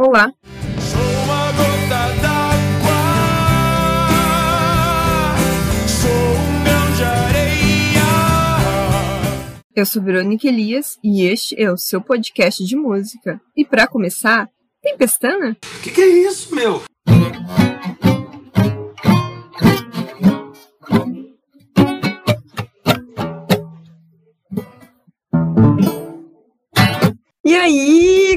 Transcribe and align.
Olá! 0.00 0.32
Sou 0.80 1.00
uma 1.24 1.50
gota 1.50 2.02
d'água, 2.22 3.00
sou 5.88 6.08
um 6.08 6.62
grão 6.62 6.92
de 6.96 7.02
areia. 7.02 8.06
Eu 9.74 9.84
sou 9.84 10.00
Verônica 10.00 10.46
Elias 10.46 10.96
e 11.02 11.22
este 11.26 11.60
é 11.60 11.68
o 11.72 11.76
seu 11.76 12.00
podcast 12.00 12.64
de 12.64 12.76
música. 12.76 13.40
E 13.56 13.64
para 13.64 13.88
começar, 13.88 14.48
tem 14.80 14.96
pestana? 14.96 15.56
Que 15.82 15.90
que 15.90 16.00
é 16.00 16.06
isso, 16.06 16.54
meu? 16.54 16.80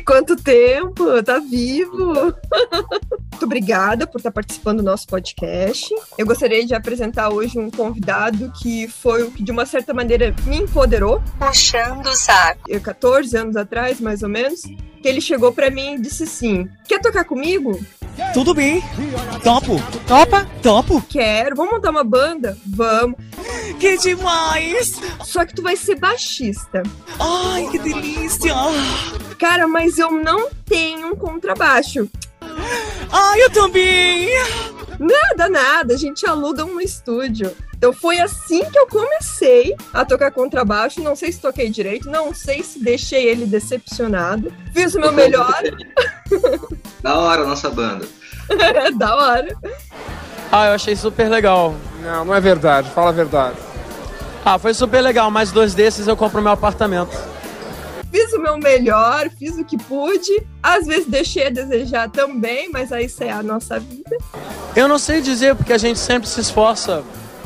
Quanto 0.01 0.35
tempo? 0.35 1.21
Tá 1.23 1.39
vivo? 1.39 2.13
Muito 3.31 3.45
obrigada 3.45 4.05
por 4.05 4.17
estar 4.17 4.31
participando 4.31 4.77
do 4.77 4.83
nosso 4.83 5.07
podcast. 5.07 5.93
Eu 6.17 6.25
gostaria 6.25 6.65
de 6.65 6.75
apresentar 6.75 7.29
hoje 7.29 7.57
um 7.57 7.71
convidado 7.71 8.51
que 8.61 8.87
foi 8.87 9.23
o 9.23 9.31
que, 9.31 9.43
de 9.43 9.51
uma 9.51 9.65
certa 9.65 9.93
maneira, 9.93 10.35
me 10.45 10.57
empoderou. 10.57 11.21
puxando 11.39 12.05
o 12.07 12.15
saco. 12.15 12.61
Eu, 12.67 12.79
14 12.81 13.35
anos 13.37 13.55
atrás, 13.55 13.99
mais 13.99 14.21
ou 14.21 14.29
menos, 14.29 14.61
que 14.61 15.07
ele 15.07 15.21
chegou 15.21 15.51
para 15.51 15.69
mim 15.69 15.95
e 15.95 16.01
disse 16.01 16.23
assim: 16.23 16.69
Quer 16.87 16.99
tocar 17.01 17.25
comigo? 17.25 17.79
Tudo 18.33 18.53
bem. 18.53 18.81
Topo. 19.43 19.81
Topa? 20.07 20.47
Topo. 20.61 21.01
Quero. 21.09 21.55
Vamos 21.55 21.73
montar 21.73 21.89
uma 21.89 22.03
banda? 22.03 22.57
Vamos. 22.65 23.17
Que 23.79 23.97
demais. 23.97 24.99
Só 25.23 25.45
que 25.45 25.53
tu 25.53 25.61
vai 25.61 25.75
ser 25.75 25.95
baixista. 25.95 26.83
Ai, 27.19 27.67
que 27.71 27.79
delícia. 27.79 28.53
Cara, 29.37 29.67
mas 29.67 29.97
eu 29.97 30.11
não 30.11 30.49
tenho 30.65 31.11
um 31.11 31.15
contrabaixo. 31.15 32.09
Ai, 33.11 33.41
eu 33.41 33.49
também. 33.49 34.29
Nada, 34.99 35.49
nada. 35.49 35.93
A 35.93 35.97
gente 35.97 36.25
aluga 36.25 36.63
um 36.63 36.79
estúdio. 36.79 37.55
Então 37.75 37.91
foi 37.91 38.19
assim 38.19 38.63
que 38.69 38.77
eu 38.77 38.85
comecei 38.85 39.75
a 39.91 40.05
tocar 40.05 40.31
contrabaixo. 40.31 41.01
Não 41.01 41.15
sei 41.15 41.31
se 41.31 41.41
toquei 41.41 41.69
direito, 41.69 42.09
não 42.09 42.33
sei 42.33 42.61
se 42.61 42.77
deixei 42.77 43.27
ele 43.27 43.45
decepcionado. 43.45 44.53
Fiz 44.73 44.93
o 44.93 44.99
meu 44.99 45.11
melhor. 45.11 45.61
Da 47.01 47.15
hora 47.17 47.43
a 47.43 47.47
nossa 47.47 47.69
banda. 47.69 48.05
da 48.97 49.15
hora. 49.15 49.57
Ah, 50.51 50.67
eu 50.67 50.73
achei 50.73 50.95
super 50.95 51.29
legal. 51.29 51.75
Não, 52.01 52.25
não 52.25 52.35
é 52.35 52.41
verdade, 52.41 52.89
fala 52.91 53.09
a 53.09 53.13
verdade. 53.13 53.57
Ah, 54.43 54.57
foi 54.57 54.73
super 54.73 55.01
legal, 55.01 55.29
mais 55.31 55.51
dois 55.51 55.73
desses 55.73 56.07
eu 56.07 56.17
compro 56.17 56.41
meu 56.41 56.51
apartamento. 56.51 57.15
Fiz 58.11 58.33
o 58.33 58.39
meu 58.41 58.57
melhor, 58.57 59.29
fiz 59.39 59.57
o 59.57 59.63
que 59.63 59.77
pude. 59.77 60.45
Às 60.61 60.85
vezes 60.85 61.07
deixei 61.07 61.47
a 61.47 61.49
desejar 61.49 62.09
também, 62.09 62.69
mas 62.69 62.91
aí 62.91 63.05
isso 63.05 63.23
é 63.23 63.31
a 63.31 63.41
nossa 63.41 63.79
vida. 63.79 64.17
Eu 64.75 64.87
não 64.87 64.99
sei 64.99 65.21
dizer 65.21 65.55
porque 65.55 65.71
a 65.71 65.77
gente 65.77 65.99
sempre 65.99 66.27
se 66.27 66.41
esforça. 66.41 67.03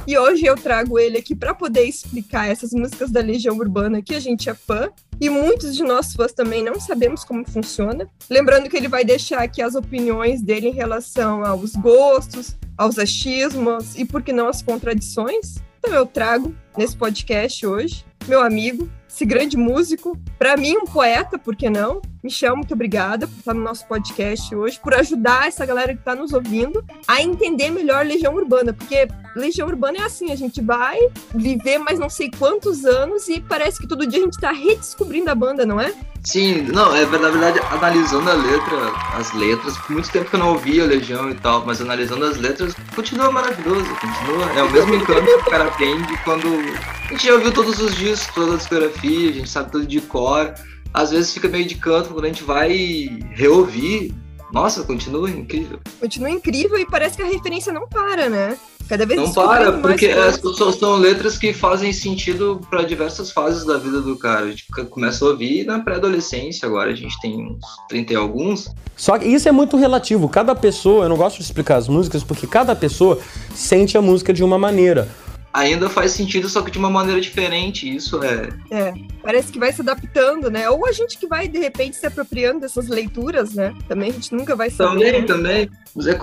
E 0.07 0.17
hoje 0.17 0.45
eu 0.45 0.55
trago 0.55 0.99
ele 0.99 1.17
aqui 1.17 1.33
para 1.35 1.53
poder 1.53 1.83
explicar 1.83 2.47
essas 2.47 2.71
músicas 2.71 3.09
da 3.09 3.21
Legião 3.21 3.57
Urbana 3.57 4.01
que 4.01 4.13
a 4.13 4.19
gente 4.19 4.49
é 4.49 4.53
fã. 4.53 4.89
E 5.19 5.29
muitos 5.29 5.75
de 5.75 5.83
nós 5.83 6.13
fãs 6.13 6.33
também 6.33 6.63
não 6.63 6.79
sabemos 6.79 7.23
como 7.23 7.49
funciona. 7.49 8.07
Lembrando 8.29 8.69
que 8.69 8.77
ele 8.77 8.87
vai 8.87 9.03
deixar 9.03 9.41
aqui 9.41 9.61
as 9.61 9.73
opiniões 9.73 10.41
dele 10.41 10.67
em 10.67 10.73
relação 10.73 11.43
aos 11.43 11.73
gostos, 11.75 12.55
aos 12.77 12.99
achismos 12.99 13.95
e, 13.95 14.05
por 14.05 14.21
que 14.21 14.31
não, 14.31 14.47
as 14.47 14.61
contradições. 14.61 15.55
Então 15.79 15.93
eu 15.93 16.05
trago 16.05 16.53
nesse 16.77 16.95
podcast 16.95 17.65
hoje 17.65 18.05
meu 18.27 18.41
amigo, 18.41 18.89
esse 19.07 19.25
grande 19.25 19.55
músico, 19.55 20.17
para 20.37 20.57
mim 20.57 20.75
um 20.77 20.85
poeta, 20.85 21.37
por 21.37 21.55
que 21.55 21.69
não? 21.69 22.01
Michel, 22.25 22.55
muito 22.55 22.73
obrigada 22.73 23.27
por 23.27 23.37
estar 23.37 23.53
no 23.53 23.61
nosso 23.61 23.85
podcast 23.85 24.53
hoje, 24.55 24.79
por 24.79 24.95
ajudar 24.95 25.47
essa 25.47 25.63
galera 25.63 25.93
que 25.93 25.99
está 25.99 26.15
nos 26.15 26.33
ouvindo 26.33 26.83
a 27.07 27.21
entender 27.21 27.69
melhor 27.69 28.03
Legião 28.03 28.33
Urbana, 28.33 28.73
porque 28.73 29.07
Legião 29.35 29.67
Urbana 29.67 29.99
é 29.99 30.01
assim, 30.01 30.31
a 30.31 30.35
gente 30.35 30.59
vai 30.59 30.97
viver 31.35 31.77
mais 31.77 31.99
não 31.99 32.09
sei 32.09 32.31
quantos 32.35 32.83
anos 32.83 33.29
e 33.29 33.39
parece 33.39 33.79
que 33.79 33.87
todo 33.87 34.07
dia 34.07 34.21
a 34.21 34.23
gente 34.23 34.33
está 34.33 34.51
redescobrindo 34.51 35.29
a 35.29 35.35
banda, 35.35 35.67
não 35.67 35.79
é? 35.79 35.93
Sim, 36.23 36.63
não, 36.63 36.95
é 36.95 37.05
na 37.05 37.29
verdade, 37.29 37.59
analisando 37.69 38.27
a 38.27 38.33
letra, 38.33 38.91
as 39.19 39.31
letras, 39.33 39.77
por 39.77 39.91
muito 39.91 40.09
tempo 40.09 40.27
que 40.27 40.35
eu 40.35 40.39
não 40.39 40.53
ouvia 40.53 40.83
Legião 40.83 41.29
e 41.29 41.35
tal, 41.35 41.63
mas 41.63 41.79
analisando 41.79 42.25
as 42.25 42.37
letras, 42.37 42.73
continua 42.95 43.31
maravilhoso, 43.31 43.85
continua. 44.01 44.51
É 44.55 44.63
o 44.63 44.71
mesmo 44.71 44.95
encanto 44.95 45.25
que 45.25 45.31
o 45.31 45.45
cara 45.45 45.69
tem 45.71 46.01
de 46.01 46.17
quando. 46.23 46.47
A 46.47 47.09
gente 47.09 47.27
já 47.27 47.33
ouviu 47.33 47.51
todos 47.51 47.79
os 47.79 47.95
discos, 47.95 48.33
toda 48.33 48.55
a 48.55 48.57
discografia, 48.57 49.29
a 49.29 49.33
gente 49.33 49.49
sabe 49.49 49.71
tudo 49.71 49.85
de 49.85 50.01
cor. 50.01 50.55
Às 50.95 51.11
vezes 51.11 51.33
fica 51.33 51.49
meio 51.49 51.65
de 51.65 51.75
canto 51.75 52.09
quando 52.09 52.23
a 52.23 52.27
gente 52.29 52.43
vai 52.43 53.09
reouvir. 53.31 54.13
Nossa, 54.53 54.83
continua 54.83 55.29
incrível. 55.29 55.79
Continua 55.99 56.29
incrível 56.29 56.79
e 56.79 56.85
parece 56.85 57.17
que 57.17 57.21
a 57.21 57.25
referência 57.25 57.73
não 57.73 57.85
para, 57.85 58.29
né? 58.29 58.57
Cada 58.87 59.05
vez 59.05 59.19
Não 59.19 59.33
para, 59.33 59.71
mais 59.71 59.81
porque 59.81 60.13
coisas. 60.13 60.35
as 60.35 60.37
pessoas 60.37 60.75
são 60.75 60.95
letras 60.97 61.37
que 61.39 61.51
fazem 61.51 61.91
sentido 61.91 62.61
para 62.69 62.83
diversas 62.83 63.31
fases 63.31 63.65
da 63.65 63.77
vida 63.77 63.99
do 63.99 64.15
cara. 64.15 64.45
A 64.45 64.49
gente 64.51 64.67
começa 64.91 65.25
a 65.25 65.29
ouvir 65.29 65.65
na 65.65 65.79
pré-adolescência, 65.79 66.67
agora 66.67 66.91
a 66.91 66.95
gente 66.95 67.19
tem 67.19 67.35
uns 67.35 67.65
30 67.89 68.13
e 68.13 68.15
alguns. 68.15 68.69
Só 68.95 69.17
que 69.17 69.27
isso 69.27 69.49
é 69.49 69.51
muito 69.51 69.75
relativo. 69.75 70.29
Cada 70.29 70.53
pessoa, 70.53 71.05
eu 71.05 71.09
não 71.09 71.17
gosto 71.17 71.37
de 71.37 71.43
explicar 71.43 71.77
as 71.77 71.87
músicas 71.87 72.23
porque 72.23 72.45
cada 72.45 72.75
pessoa 72.75 73.19
sente 73.55 73.97
a 73.97 74.01
música 74.01 74.31
de 74.31 74.43
uma 74.43 74.57
maneira. 74.57 75.09
Ainda 75.55 75.89
faz 75.89 76.11
sentido, 76.11 76.49
só 76.49 76.61
que 76.61 76.69
de 76.69 76.77
uma 76.77 76.89
maneira 76.89 77.21
diferente. 77.21 77.93
Isso 77.93 78.21
é. 78.21 78.49
É, 78.69 78.93
parece 79.23 79.53
que 79.53 79.57
vai 79.57 79.71
se 79.71 79.79
adaptando, 79.79 80.51
né? 80.51 80.69
Ou 80.69 80.85
a 80.85 80.91
gente 80.91 81.17
que 81.17 81.25
vai, 81.25 81.47
de 81.47 81.57
repente, 81.57 81.95
se 81.95 82.05
apropriando 82.05 82.59
dessas 82.59 82.89
leituras, 82.89 83.53
né? 83.53 83.73
Também 83.87 84.09
a 84.09 84.13
gente 84.13 84.35
nunca 84.35 84.53
vai 84.53 84.69
saber. 84.69 84.91
Também, 84.91 85.21
né? 85.21 85.25
também. 85.25 85.69
O 85.95 86.01
Zé 86.01 86.19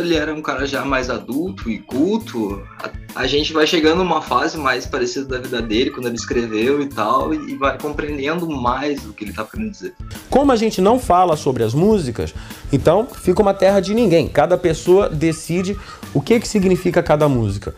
ele 0.00 0.16
era 0.16 0.34
um 0.34 0.42
cara 0.42 0.66
já 0.66 0.84
mais 0.84 1.08
adulto 1.08 1.70
e 1.70 1.78
culto. 1.78 2.60
A, 2.82 2.90
a 3.22 3.26
gente 3.28 3.52
vai 3.52 3.64
chegando 3.64 3.98
numa 3.98 4.20
fase 4.20 4.58
mais 4.58 4.84
parecida 4.84 5.24
da 5.26 5.38
vida 5.38 5.62
dele, 5.62 5.92
quando 5.92 6.06
ele 6.06 6.16
escreveu 6.16 6.82
e 6.82 6.86
tal, 6.88 7.32
e 7.32 7.54
vai 7.54 7.78
compreendendo 7.78 8.50
mais 8.50 9.06
o 9.06 9.12
que 9.12 9.22
ele 9.22 9.32
tá 9.32 9.44
querendo 9.44 9.70
dizer. 9.70 9.94
Como 10.28 10.50
a 10.50 10.56
gente 10.56 10.80
não 10.80 10.98
fala 10.98 11.36
sobre 11.36 11.62
as 11.62 11.72
músicas, 11.72 12.34
então 12.72 13.06
fica 13.06 13.40
uma 13.40 13.54
terra 13.54 13.78
de 13.78 13.94
ninguém. 13.94 14.26
Cada 14.26 14.58
pessoa 14.58 15.08
decide 15.08 15.78
o 16.16 16.20
que, 16.22 16.40
que 16.40 16.48
significa 16.48 17.02
cada 17.02 17.28
música. 17.28 17.74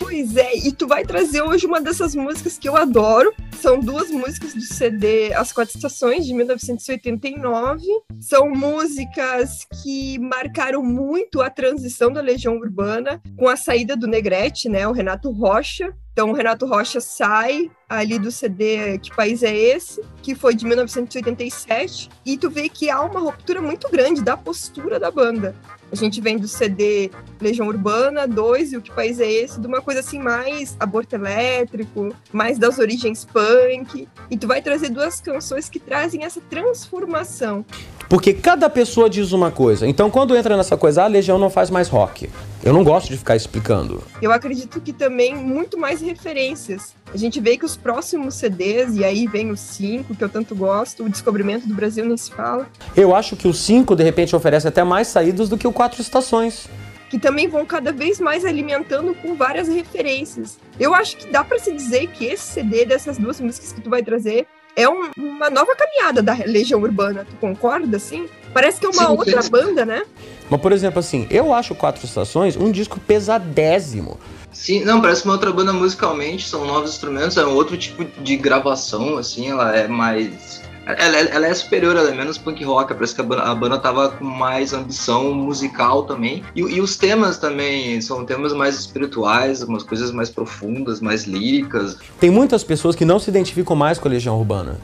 Pois 0.00 0.36
é, 0.36 0.56
e 0.56 0.72
tu 0.72 0.88
vai 0.88 1.04
trazer 1.04 1.42
hoje 1.42 1.64
uma 1.64 1.80
dessas 1.80 2.12
músicas 2.12 2.58
que 2.58 2.68
eu 2.68 2.76
adoro. 2.76 3.32
São 3.52 3.78
duas 3.78 4.10
músicas 4.10 4.52
do 4.52 4.62
CD 4.62 5.32
As 5.32 5.52
Quatro 5.52 5.76
Estações, 5.76 6.26
de 6.26 6.34
1989. 6.34 7.84
São 8.18 8.50
músicas 8.50 9.64
que 9.80 10.18
marcaram 10.18 10.82
muito 10.82 11.40
a 11.40 11.48
transição 11.48 12.12
da 12.12 12.20
Legião 12.20 12.56
Urbana 12.56 13.22
com 13.36 13.48
a 13.48 13.56
saída 13.56 13.96
do 13.96 14.08
Negrete, 14.08 14.68
né? 14.68 14.88
O 14.88 14.92
Renato 14.92 15.30
Rocha. 15.30 15.94
Então, 16.12 16.30
o 16.30 16.34
Renato 16.34 16.66
Rocha 16.66 17.00
sai 17.00 17.70
ali 17.88 18.18
do 18.18 18.32
CD 18.32 18.98
Que 18.98 19.14
País 19.14 19.44
é 19.44 19.54
Esse? 19.54 20.02
Que 20.20 20.34
foi 20.34 20.52
de 20.52 20.66
1987. 20.66 22.10
E 22.26 22.36
tu 22.36 22.50
vê 22.50 22.68
que 22.68 22.90
há 22.90 23.00
uma 23.02 23.20
ruptura 23.20 23.62
muito 23.62 23.88
grande 23.88 24.20
da 24.20 24.36
postura 24.36 24.98
da 24.98 25.12
banda. 25.12 25.54
A 25.90 25.96
gente 25.96 26.20
vem 26.20 26.36
do 26.36 26.46
CD 26.46 27.10
Legião 27.40 27.66
Urbana 27.66 28.26
2 28.26 28.72
e 28.72 28.76
o 28.76 28.82
Que 28.82 28.90
País 28.90 29.18
é 29.20 29.30
Esse? 29.30 29.58
De 29.58 29.66
uma 29.66 29.80
coisa 29.80 30.00
assim 30.00 30.18
mais 30.18 30.76
aborto 30.78 31.14
elétrico, 31.14 32.14
mais 32.30 32.58
das 32.58 32.78
origens 32.78 33.24
punk. 33.24 34.06
E 34.30 34.36
tu 34.36 34.46
vai 34.46 34.60
trazer 34.60 34.90
duas 34.90 35.20
canções 35.20 35.68
que 35.68 35.78
trazem 35.80 36.24
essa 36.24 36.40
transformação. 36.42 37.64
Porque 38.08 38.32
cada 38.34 38.68
pessoa 38.68 39.08
diz 39.08 39.32
uma 39.32 39.50
coisa. 39.50 39.86
Então 39.86 40.10
quando 40.10 40.36
entra 40.36 40.56
nessa 40.56 40.76
coisa, 40.76 41.02
ah, 41.02 41.04
a 41.04 41.08
Legião 41.08 41.38
não 41.38 41.48
faz 41.50 41.70
mais 41.70 41.88
rock. 41.88 42.28
Eu 42.62 42.72
não 42.72 42.82
gosto 42.84 43.08
de 43.08 43.16
ficar 43.16 43.36
explicando. 43.36 44.02
Eu 44.20 44.32
acredito 44.32 44.80
que 44.80 44.92
também 44.92 45.34
muito 45.34 45.78
mais 45.78 46.00
referências. 46.00 46.94
A 47.12 47.16
gente 47.16 47.40
vê 47.40 47.56
que 47.56 47.64
os 47.64 47.76
próximos 47.76 48.34
CDs, 48.34 48.94
e 48.96 49.04
aí 49.04 49.26
vem 49.26 49.50
o 49.50 49.56
5, 49.56 50.14
que 50.14 50.22
eu 50.24 50.28
tanto 50.28 50.54
gosto, 50.54 51.04
o 51.04 51.08
Descobrimento 51.08 51.66
do 51.66 51.74
Brasil 51.74 52.04
nem 52.04 52.16
se 52.16 52.30
fala, 52.30 52.66
Eu 52.96 53.14
acho 53.14 53.36
que 53.36 53.46
o 53.48 53.54
5, 53.54 53.94
de 53.96 54.02
repente, 54.02 54.34
oferece 54.36 54.66
até 54.68 54.82
mais 54.84 55.08
saídas 55.08 55.48
do 55.48 55.56
que 55.56 55.66
o 55.66 55.72
Quatro 55.72 56.00
Estações. 56.02 56.68
que 57.10 57.18
também 57.18 57.48
vão 57.48 57.64
cada 57.64 57.90
vez 57.90 58.20
mais 58.20 58.44
alimentando 58.44 59.14
com 59.14 59.34
várias 59.34 59.66
referências. 59.66 60.58
Eu 60.78 60.94
acho 60.94 61.16
que 61.16 61.26
dá 61.32 61.42
para 61.42 61.58
se 61.58 61.72
dizer 61.72 62.08
que 62.08 62.26
esse 62.26 62.42
CD 62.52 62.84
dessas 62.84 63.16
duas 63.16 63.40
músicas 63.40 63.72
que 63.72 63.80
tu 63.80 63.88
vai 63.88 64.02
trazer 64.02 64.46
é 64.76 64.86
um- 64.86 65.08
uma 65.16 65.48
nova 65.48 65.74
caminhada 65.74 66.22
da 66.22 66.34
Legião 66.34 66.82
Urbana. 66.82 67.24
Tu 67.24 67.34
concorda, 67.36 67.96
assim? 67.96 68.28
Parece 68.52 68.78
que 68.78 68.84
é 68.84 68.90
uma 68.90 69.06
Sim, 69.06 69.12
outra 69.12 69.42
banda, 69.48 69.86
né? 69.86 70.02
Mas, 70.50 70.60
por 70.60 70.72
exemplo, 70.72 70.98
assim, 70.98 71.26
eu 71.30 71.52
acho 71.52 71.74
Quatro 71.74 72.04
Estações 72.04 72.56
um 72.56 72.70
disco 72.70 72.98
pesadésimo. 73.00 74.18
Sim, 74.52 74.84
não, 74.84 75.00
parece 75.00 75.24
uma 75.24 75.34
outra 75.34 75.52
banda 75.52 75.72
musicalmente, 75.72 76.48
são 76.48 76.64
novos 76.64 76.90
instrumentos, 76.90 77.36
é 77.36 77.44
um 77.44 77.54
outro 77.54 77.76
tipo 77.76 78.04
de 78.22 78.36
gravação, 78.36 79.16
assim, 79.18 79.50
ela 79.50 79.76
é 79.76 79.86
mais. 79.86 80.60
Ela, 80.86 81.16
é- 81.18 81.34
ela 81.34 81.46
é 81.46 81.52
superior, 81.52 81.94
ela 81.96 82.08
é 82.08 82.14
menos 82.14 82.38
punk 82.38 82.64
rock, 82.64 82.94
parece 82.94 83.14
que 83.14 83.20
a 83.20 83.24
banda, 83.24 83.42
a 83.42 83.54
banda 83.54 83.78
tava 83.78 84.08
com 84.08 84.24
mais 84.24 84.72
ambição 84.72 85.34
musical 85.34 86.04
também. 86.04 86.42
E, 86.56 86.60
e 86.60 86.80
os 86.80 86.96
temas 86.96 87.36
também 87.36 88.00
são 88.00 88.24
temas 88.24 88.54
mais 88.54 88.74
espirituais, 88.78 89.62
umas 89.62 89.82
coisas 89.82 90.10
mais 90.10 90.30
profundas, 90.30 90.98
mais 91.00 91.24
líricas. 91.24 91.98
Tem 92.18 92.30
muitas 92.30 92.64
pessoas 92.64 92.96
que 92.96 93.04
não 93.04 93.18
se 93.18 93.28
identificam 93.28 93.76
mais 93.76 93.98
com 93.98 94.08
a 94.08 94.10
Legião 94.10 94.38
Urbana. 94.38 94.80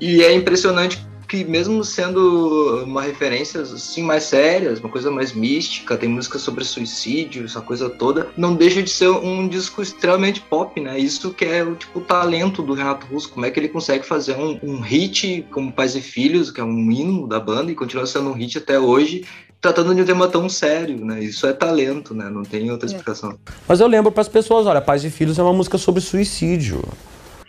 E 0.00 0.22
é 0.24 0.34
impressionante 0.34 1.06
que 1.34 1.44
mesmo 1.44 1.82
sendo 1.84 2.84
uma 2.84 3.02
referência 3.02 3.60
assim 3.62 4.02
mais 4.02 4.24
sérias, 4.24 4.78
uma 4.78 4.88
coisa 4.88 5.10
mais 5.10 5.32
mística, 5.32 5.96
tem 5.96 6.08
música 6.08 6.38
sobre 6.38 6.64
suicídio, 6.64 7.44
essa 7.44 7.60
coisa 7.60 7.90
toda, 7.90 8.28
não 8.36 8.54
deixa 8.54 8.80
de 8.80 8.90
ser 8.90 9.08
um 9.08 9.48
disco 9.48 9.82
extremamente 9.82 10.40
pop, 10.40 10.80
né? 10.80 10.96
Isso 10.96 11.34
que 11.34 11.44
é 11.44 11.64
o 11.64 11.74
tipo 11.74 11.98
o 11.98 12.02
talento 12.02 12.62
do 12.62 12.74
Renato 12.74 13.06
Russo, 13.06 13.30
como 13.30 13.46
é 13.46 13.50
que 13.50 13.58
ele 13.58 13.68
consegue 13.68 14.04
fazer 14.04 14.36
um, 14.36 14.58
um 14.62 14.80
hit 14.80 15.46
como 15.50 15.72
Pais 15.72 15.96
e 15.96 16.00
Filhos, 16.00 16.50
que 16.50 16.60
é 16.60 16.64
um 16.64 16.90
hino 16.90 17.26
da 17.26 17.40
banda 17.40 17.72
e 17.72 17.74
continua 17.74 18.06
sendo 18.06 18.30
um 18.30 18.34
hit 18.34 18.58
até 18.58 18.78
hoje, 18.78 19.24
tratando 19.60 19.94
de 19.94 20.02
um 20.02 20.04
tema 20.04 20.28
tão 20.28 20.48
sério, 20.48 21.04
né? 21.04 21.22
Isso 21.22 21.46
é 21.46 21.52
talento, 21.52 22.14
né? 22.14 22.28
Não 22.30 22.42
tem 22.42 22.70
outra 22.70 22.86
explicação. 22.86 23.36
Mas 23.66 23.80
eu 23.80 23.86
lembro 23.86 24.12
pras 24.12 24.28
pessoas, 24.28 24.66
olha, 24.66 24.80
Pais 24.80 25.04
e 25.04 25.10
Filhos 25.10 25.38
é 25.38 25.42
uma 25.42 25.52
música 25.52 25.78
sobre 25.78 26.00
suicídio. 26.00 26.82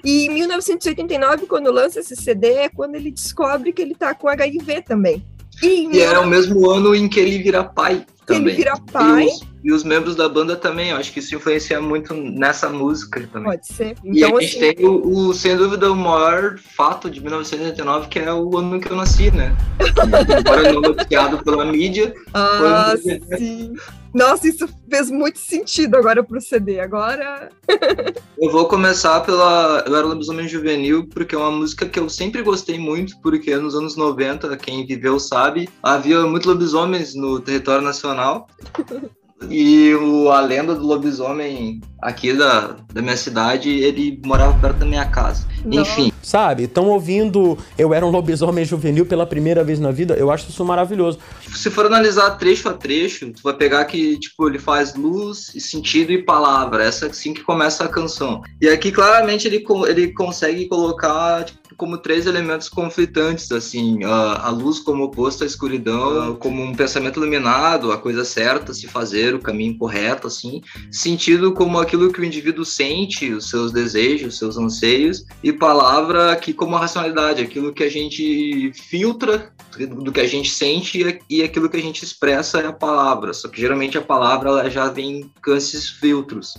E 0.05 0.27
em 0.27 0.29
1989, 0.29 1.47
quando 1.47 1.71
lança 1.71 1.99
esse 1.99 2.15
CD, 2.15 2.53
é 2.53 2.69
quando 2.69 2.93
ele 2.93 3.11
descobre 3.11 3.73
que 3.73 3.81
ele 3.81 3.95
tá 3.95 4.13
com 4.13 4.29
HIV 4.29 4.83
também. 4.83 5.25
E, 5.63 5.87
E 5.97 6.01
é 6.01 6.19
o 6.19 6.27
mesmo 6.27 6.69
ano 6.69 6.93
em 6.93 7.07
que 7.07 7.19
ele 7.19 7.41
vira 7.41 7.63
pai 7.63 8.05
Que 8.27 8.33
ele 8.33 8.39
também. 8.39 8.55
vira 8.55 8.77
pai. 8.91 9.23
E 9.23 9.27
os, 9.27 9.41
e 9.63 9.71
os 9.71 9.83
membros 9.83 10.15
da 10.15 10.29
banda 10.29 10.55
também, 10.55 10.89
eu 10.89 10.97
acho 10.97 11.11
que 11.11 11.19
isso 11.19 11.33
influencia 11.33 11.81
muito 11.81 12.13
nessa 12.13 12.69
música 12.69 13.27
também. 13.31 13.51
Pode 13.51 13.65
ser. 13.65 13.95
E 14.03 14.17
Então, 14.17 14.37
a 14.37 14.41
gente 14.41 14.63
assim, 14.63 14.75
tem 14.75 14.85
o, 14.85 15.07
o, 15.07 15.33
sem 15.33 15.57
dúvida, 15.57 15.91
o 15.91 15.95
maior 15.95 16.59
fato 16.59 17.09
de 17.09 17.19
1989, 17.19 18.07
que 18.07 18.19
é 18.19 18.31
o 18.31 18.57
ano 18.57 18.79
que 18.79 18.91
eu 18.91 18.95
nasci, 18.95 19.31
né? 19.31 19.55
Embora 20.39 20.71
não 20.71 20.81
noticiado 20.81 21.43
pela 21.43 21.65
mídia, 21.65 22.13
ah, 22.33 22.93
sim. 23.37 23.73
Nossa, 24.15 24.47
isso 24.47 24.65
fez 24.89 25.11
muito 25.11 25.37
sentido 25.37 25.97
agora 25.97 26.23
pro 26.23 26.39
CD. 26.39 26.79
Agora. 26.79 27.49
eu 28.39 28.49
vou 28.49 28.65
começar 28.65 29.19
pela 29.19 29.83
Eu 29.85 29.93
Era 29.93 30.07
Lobisomem 30.07 30.47
Juvenil, 30.47 31.05
porque 31.09 31.35
é 31.35 31.37
uma 31.37 31.51
música 31.51 31.85
que 31.85 31.99
eu 31.99 32.09
sempre 32.09 32.41
gostei 32.41 32.79
muito, 32.79 33.19
porque 33.19 33.53
nos 33.57 33.75
anos 33.75 33.97
90, 33.97 34.55
quem 34.55 34.85
viveu 34.85 35.19
sabe, 35.19 35.67
havia 35.83 36.21
muitos 36.21 36.47
lobisomens 36.47 37.13
no 37.13 37.41
território 37.41 37.83
nacional. 37.83 38.47
E 39.49 39.93
o, 39.95 40.31
a 40.31 40.39
lenda 40.39 40.73
do 40.73 40.87
lobisomem 40.87 41.81
aqui 42.01 42.31
da, 42.33 42.77
da 42.93 43.01
minha 43.01 43.17
cidade, 43.17 43.69
ele 43.69 44.19
morava 44.25 44.57
perto 44.59 44.77
da 44.77 44.85
minha 44.85 45.05
casa. 45.05 45.45
Enfim, 45.69 46.11
Sabe? 46.25 46.63
Estão 46.63 46.89
ouvindo 46.89 47.55
Eu 47.77 47.93
Era 47.93 48.03
um 48.03 48.09
Lobisomem 48.09 48.65
Juvenil 48.65 49.05
pela 49.05 49.27
primeira 49.27 49.63
vez 49.63 49.79
na 49.79 49.91
vida. 49.91 50.15
Eu 50.15 50.31
acho 50.31 50.49
isso 50.49 50.65
maravilhoso. 50.65 51.19
se 51.53 51.69
for 51.69 51.85
analisar 51.85 52.31
trecho 52.31 52.67
a 52.67 52.73
trecho, 52.73 53.31
tu 53.31 53.43
vai 53.43 53.53
pegar 53.53 53.85
que, 53.85 54.17
tipo, 54.17 54.49
ele 54.49 54.57
faz 54.57 54.95
luz, 54.95 55.53
sentido 55.59 56.11
e 56.11 56.23
palavra. 56.23 56.83
Essa 56.83 57.05
é 57.05 57.09
assim 57.11 57.31
que 57.31 57.43
começa 57.43 57.83
a 57.83 57.87
canção. 57.87 58.41
E 58.59 58.67
aqui, 58.67 58.91
claramente, 58.91 59.47
ele, 59.47 59.63
ele 59.87 60.13
consegue 60.13 60.67
colocar, 60.67 61.43
tipo, 61.43 61.59
como 61.77 61.97
três 61.97 62.25
elementos 62.25 62.69
conflitantes, 62.69 63.51
assim, 63.51 64.03
a, 64.03 64.47
a 64.47 64.49
luz 64.49 64.79
como 64.79 65.03
oposto 65.03 65.43
à 65.43 65.47
escuridão, 65.47 66.35
como 66.35 66.63
um 66.63 66.73
pensamento 66.73 67.19
iluminado, 67.19 67.91
a 67.91 67.97
coisa 67.97 68.23
certa 68.23 68.73
se 68.73 68.87
fazer, 68.87 69.35
o 69.35 69.39
caminho 69.39 69.77
correto, 69.77 70.27
assim, 70.27 70.61
sentido 70.91 71.53
como 71.53 71.79
aquilo 71.79 72.11
que 72.11 72.21
o 72.21 72.25
indivíduo 72.25 72.65
sente, 72.65 73.31
os 73.31 73.49
seus 73.49 73.71
desejos, 73.71 74.33
os 74.33 74.39
seus 74.39 74.57
anseios, 74.57 75.25
e 75.43 75.51
palavra 75.51 76.14
aqui 76.15 76.53
como 76.53 76.75
a 76.75 76.79
racionalidade, 76.79 77.41
aquilo 77.41 77.73
que 77.73 77.83
a 77.83 77.89
gente 77.89 78.71
filtra 78.73 79.51
do 79.77 80.11
que 80.11 80.21
a 80.21 80.27
gente 80.27 80.49
sente 80.49 81.21
e- 81.29 81.43
aquilo 81.43 81.69
que 81.69 81.77
a 81.77 81.81
gente 81.81 82.03
expressa 82.03 82.59
é 82.59 82.67
a 82.67 82.73
palavra. 82.73 83.33
Só 83.33 83.47
que 83.47 83.59
geralmente 83.59 83.97
a 83.97 84.01
palavra 84.01 84.49
ela 84.49 84.69
já 84.69 84.89
vem 84.89 85.29
com 85.43 85.53
esses 85.55 85.89
filtros. 85.89 86.55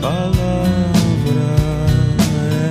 Palavra. 0.00 0.40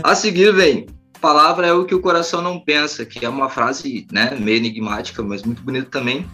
A 0.03 0.15
seguir 0.15 0.53
vem 0.53 0.87
palavra 1.19 1.67
é 1.67 1.73
o 1.73 1.85
que 1.85 1.93
o 1.93 2.01
coração 2.01 2.41
não 2.41 2.59
pensa, 2.59 3.05
que 3.05 3.25
é 3.25 3.29
uma 3.29 3.49
frase 3.49 4.07
né, 4.11 4.35
meio 4.39 4.57
enigmática, 4.57 5.21
mas 5.21 5.43
muito 5.43 5.61
bonita 5.61 5.89
também, 5.89 6.25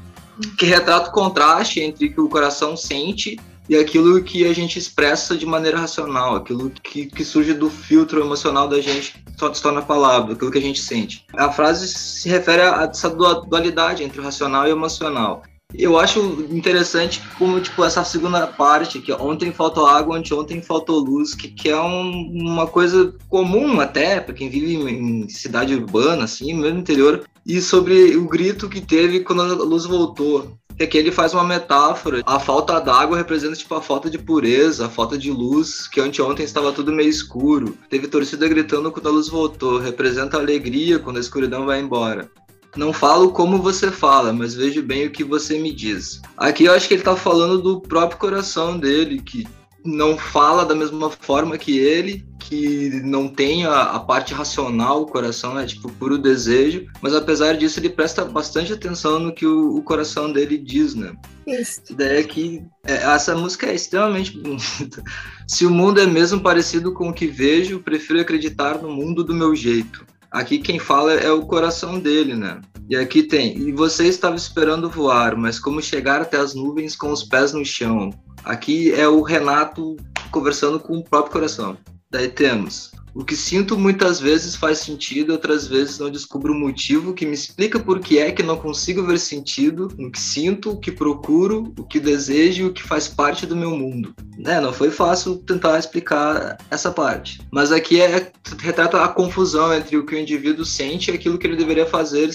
que 0.58 0.66
retrata 0.66 1.10
o 1.10 1.14
contraste 1.14 1.80
entre 1.80 2.08
o 2.08 2.14
que 2.14 2.22
o 2.22 2.30
coração 2.30 2.76
sente 2.76 3.40
e 3.68 3.76
aquilo 3.76 4.22
que 4.24 4.46
a 4.48 4.54
gente 4.54 4.78
expressa 4.78 5.36
de 5.36 5.46
maneira 5.46 5.80
racional, 5.80 6.36
aquilo 6.36 6.70
que, 6.70 7.08
que 7.08 7.26
surge 7.26 7.54
do 7.54 7.70
filtro 7.70 8.22
emocional 8.22 8.68
da 8.68 8.80
gente, 8.80 9.24
só 9.38 9.52
se 9.54 9.62
torna 9.62 9.82
palavra, 9.82 10.34
aquilo 10.34 10.52
que 10.52 10.60
a 10.60 10.62
gente 10.62 10.80
sente. 10.80 11.26
A 11.36 11.52
frase 11.52 11.88
se 11.88 12.30
refere 12.30 12.62
a 12.62 12.84
essa 12.84 13.10
dua- 13.10 13.44
dualidade 13.46 14.04
entre 14.04 14.20
o 14.20 14.24
racional 14.24 14.68
e 14.68 14.70
o 14.72 14.76
emocional. 14.76 15.42
Eu 15.74 16.00
acho 16.00 16.20
interessante 16.50 17.22
como, 17.38 17.60
tipo, 17.60 17.84
essa 17.84 18.04
segunda 18.04 18.48
parte, 18.48 19.00
que 19.00 19.12
ontem 19.12 19.52
faltou 19.52 19.86
água, 19.86 20.18
anteontem 20.18 20.62
faltou 20.62 21.00
luz, 21.00 21.34
que, 21.34 21.50
que 21.50 21.70
é 21.70 21.80
um- 21.80 22.32
uma 22.34 22.68
coisa 22.68 23.14
comum 23.30 23.80
até 23.80 24.20
para 24.22 24.34
quem 24.34 24.50
vive 24.50 24.76
em, 24.76 25.28
cidade 25.28 25.74
urbana, 25.76 26.24
assim, 26.24 26.54
mesmo 26.54 26.80
interior, 26.80 27.24
e 27.46 27.60
sobre 27.62 28.16
o 28.16 28.28
grito 28.28 28.70
que 28.70 28.80
teve 28.80 29.20
quando 29.22 29.42
a 29.42 29.46
luz 29.54 29.86
voltou. 29.86 30.58
Que 30.78 30.84
aqui 30.84 30.98
ele 30.98 31.12
faz 31.12 31.34
uma 31.34 31.44
metáfora. 31.44 32.22
A 32.26 32.38
falta 32.38 32.80
d'água 32.82 33.16
representa 33.18 33.56
tipo 33.56 33.74
a 33.76 33.82
falta 33.82 34.10
de 34.10 34.18
pureza, 34.18 34.88
a 34.88 34.90
falta 34.90 35.18
de 35.18 35.32
luz, 35.32 35.88
que 35.88 36.02
anteontem 36.02 36.44
estava 36.46 36.74
tudo 36.74 36.92
meio 36.92 37.10
escuro. 37.10 37.78
Teve 37.90 38.08
torcida 38.10 38.46
gritando 38.50 38.92
quando 38.92 39.08
a 39.08 39.12
luz 39.12 39.30
voltou. 39.30 39.80
Representa 39.80 40.36
a 40.36 40.42
alegria 40.42 41.00
quando 41.00 41.16
a 41.16 41.22
escuridão 41.22 41.66
vai 41.66 41.80
embora. 41.80 42.30
Não 42.76 42.92
falo 42.92 43.32
como 43.32 43.62
você 43.62 43.90
fala, 43.90 44.34
mas 44.34 44.54
vejo 44.54 44.84
bem 44.84 45.08
o 45.08 45.12
que 45.12 45.24
você 45.24 45.58
me 45.58 45.72
diz. 45.72 46.22
Aqui 46.38 46.66
eu 46.66 46.74
acho 46.74 46.88
que 46.88 46.94
ele 46.94 47.04
tá 47.04 47.16
falando 47.16 47.62
do 47.62 47.82
próprio 47.82 48.20
coração 48.20 48.78
dele, 48.78 49.22
que 49.22 49.48
não 49.86 50.18
fala 50.18 50.66
da 50.66 50.74
mesma 50.74 51.10
forma 51.10 51.58
que 51.58 51.78
ele, 51.78 52.26
que 52.40 53.02
não 53.04 53.28
tem 53.28 53.66
a, 53.66 53.84
a 53.84 54.00
parte 54.00 54.34
racional, 54.34 55.04
o 55.04 55.06
coração 55.06 55.58
é 55.58 55.66
tipo 55.66 55.92
puro 55.92 56.18
desejo, 56.18 56.88
mas 57.02 57.14
apesar 57.14 57.56
disso 57.56 57.80
ele 57.80 57.90
presta 57.90 58.26
bastante 58.26 58.74
atenção 58.74 59.20
no 59.20 59.34
que 59.34 59.46
o, 59.46 59.76
o 59.76 59.84
coração 59.84 60.32
dele 60.32 60.58
diz, 60.58 60.96
né? 60.96 61.14
Isso. 61.46 61.82
A 61.90 61.94
ideia 61.94 62.20
é 62.20 62.24
que 62.24 62.64
é, 62.86 62.94
essa 62.94 63.36
música 63.36 63.68
é 63.68 63.76
extremamente 63.76 64.38
bonita. 64.38 65.04
Se 65.48 65.66
o 65.66 65.70
mundo 65.70 66.00
é 66.00 66.06
mesmo 66.08 66.42
parecido 66.42 66.92
com 66.92 67.10
o 67.10 67.14
que 67.14 67.28
vejo, 67.28 67.80
prefiro 67.80 68.20
acreditar 68.20 68.82
no 68.82 68.92
mundo 68.92 69.24
do 69.24 69.34
meu 69.34 69.56
jeito. 69.56 70.06
Aqui 70.36 70.58
quem 70.58 70.78
fala 70.78 71.14
é 71.14 71.32
o 71.32 71.46
coração 71.46 71.98
dele, 71.98 72.36
né? 72.36 72.60
E 72.90 72.96
aqui 72.98 73.24
tem, 73.24 73.58
e 73.58 73.72
você 73.72 74.06
estava 74.06 74.36
esperando 74.36 74.90
voar, 74.90 75.34
mas 75.38 75.58
como 75.58 75.82
chegar 75.82 76.22
até 76.22 76.36
as 76.36 76.54
nuvens 76.54 76.94
com 76.94 77.10
os 77.10 77.24
pés 77.24 77.54
no 77.54 77.64
chão? 77.64 78.10
Aqui 78.44 78.92
é 78.92 79.08
o 79.08 79.22
Renato 79.22 79.96
conversando 80.32 80.78
com 80.78 80.98
o 80.98 81.04
próprio 81.06 81.32
coração. 81.32 81.78
Daí 82.12 82.30
temos, 82.30 82.92
o 83.16 83.24
que 83.24 83.34
sinto 83.34 83.78
muitas 83.78 84.20
vezes 84.20 84.58
faz 84.58 84.80
sentido, 84.80 85.32
outras 85.32 85.66
vezes 85.66 85.98
não 85.98 86.10
descubro 86.10 86.52
o 86.52 86.60
motivo 86.60 87.14
que 87.14 87.26
me 87.26 87.34
explica 87.34 87.80
por 87.80 88.02
que 88.02 88.20
é 88.20 88.30
que 88.30 88.44
não 88.44 88.58
consigo 88.58 89.04
ver 89.04 89.18
sentido 89.20 89.88
no 89.98 90.12
que 90.12 90.20
sinto, 90.20 90.72
o 90.72 90.78
que 90.78 90.92
procuro, 90.92 91.74
o 91.80 91.84
que 91.86 91.98
desejo 91.98 92.64
e 92.64 92.66
o 92.66 92.74
que 92.74 92.84
faz 92.84 93.08
parte 93.08 93.46
do 93.46 93.56
meu 93.56 93.72
mundo. 93.72 94.14
Né, 94.38 94.60
não 94.60 94.74
foi 94.74 94.92
fácil 94.92 95.38
tentar 95.38 95.80
explicar 95.80 96.58
essa 96.70 96.92
parte. 96.92 97.40
Mas 97.50 97.72
aqui 97.72 98.02
é 98.02 98.34
retrata 98.60 99.02
a 99.02 99.08
confusão 99.08 99.74
entre 99.74 99.96
o 99.96 100.06
que 100.06 100.14
o 100.14 100.20
indivíduo 100.20 100.66
sente 100.66 101.10
e 101.10 101.14
aquilo 101.14 101.38
que 101.38 101.48
ele 101.48 101.56
deveria 101.56 101.86
fazer, 101.86 102.30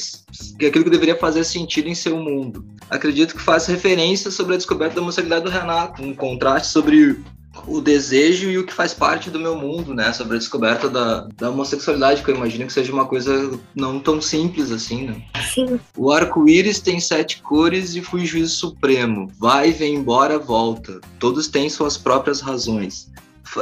aquilo 0.57 0.85
que 0.85 0.91
deveria 0.91 1.17
fazer 1.17 1.45
sentido 1.45 1.91
em 1.91 1.95
seu 1.95 2.17
mundo. 2.17 2.65
Acredito 2.89 3.37
que 3.37 3.43
faz 3.43 3.67
referência 3.67 4.31
sobre 4.31 4.55
a 4.55 4.57
descoberta 4.57 4.95
da 4.95 5.03
homossexualidade 5.03 5.45
do 5.45 5.51
Renato, 5.51 6.03
um 6.03 6.15
contraste 6.15 6.73
sobre 6.73 7.23
o 7.67 7.81
desejo 7.81 8.49
e 8.51 8.59
o 8.59 8.65
que 8.65 8.73
faz 8.73 8.95
parte 8.95 9.31
do 9.31 9.39
meu 9.39 9.57
mundo, 9.57 9.95
né? 9.95 10.13
Sobre 10.13 10.37
a 10.37 10.39
descoberta 10.39 10.89
da, 10.89 11.27
da 11.37 11.51
homossexualidade, 11.51 12.23
que 12.23 12.31
eu 12.31 12.37
imagino 12.37 12.67
que 12.67 12.73
seja 12.73 12.93
uma 12.93 13.07
coisa 13.07 13.59
não 13.75 13.99
tão 13.99 14.21
simples 14.21 14.71
assim, 14.71 15.07
né? 15.07 15.23
Sim. 15.53 15.81
O 15.97 16.13
arco-íris 16.13 16.81
tem 16.81 17.01
sete 17.01 17.43
cores 17.43 17.95
e 17.95 18.03
fui 18.03 18.25
juízo 18.25 18.55
supremo. 18.55 19.31
Vai, 19.39 19.73
vem 19.73 19.97
embora, 19.97 20.39
volta. 20.39 21.01
Todos 21.19 21.49
têm 21.49 21.69
suas 21.69 21.97
próprias 21.97 22.41
razões. 22.41 23.11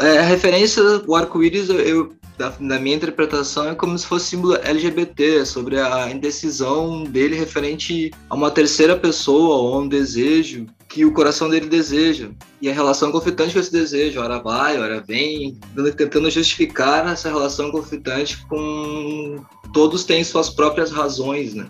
É, 0.00 0.18
a 0.18 0.23
referência, 0.23 0.83
o 1.07 1.14
arco-íris, 1.14 1.71
eu, 1.71 2.12
da, 2.37 2.52
na 2.61 2.78
minha 2.78 2.97
interpretação, 2.97 3.71
é 3.71 3.75
como 3.75 3.99
se 3.99 4.07
fosse 4.07 4.26
símbolo 4.26 4.57
LGBT, 4.57 5.47
sobre 5.47 5.80
a 5.80 6.11
indecisão 6.11 7.04
dele 7.04 7.37
referente 7.37 8.11
a 8.28 8.35
uma 8.35 8.50
terceira 8.50 8.95
pessoa 8.97 9.57
ou 9.57 9.75
a 9.75 9.78
um 9.78 9.88
desejo 9.88 10.66
que 10.88 11.04
o 11.04 11.12
coração 11.12 11.49
dele 11.50 11.68
deseja. 11.68 12.30
E 12.61 12.68
a 12.68 12.73
relação 12.73 13.12
conflitante 13.12 13.52
com 13.52 13.61
esse 13.61 13.71
desejo, 13.71 14.21
ora 14.21 14.38
vai, 14.38 14.78
ora 14.78 15.00
vem, 15.07 15.59
tentando 15.97 16.30
justificar 16.30 17.07
essa 17.12 17.28
relação 17.28 17.71
conflitante 17.71 18.38
com 18.47 19.45
todos 19.73 20.04
têm 20.04 20.25
suas 20.25 20.49
próprias 20.50 20.90
razões, 20.90 21.54
né? 21.54 21.66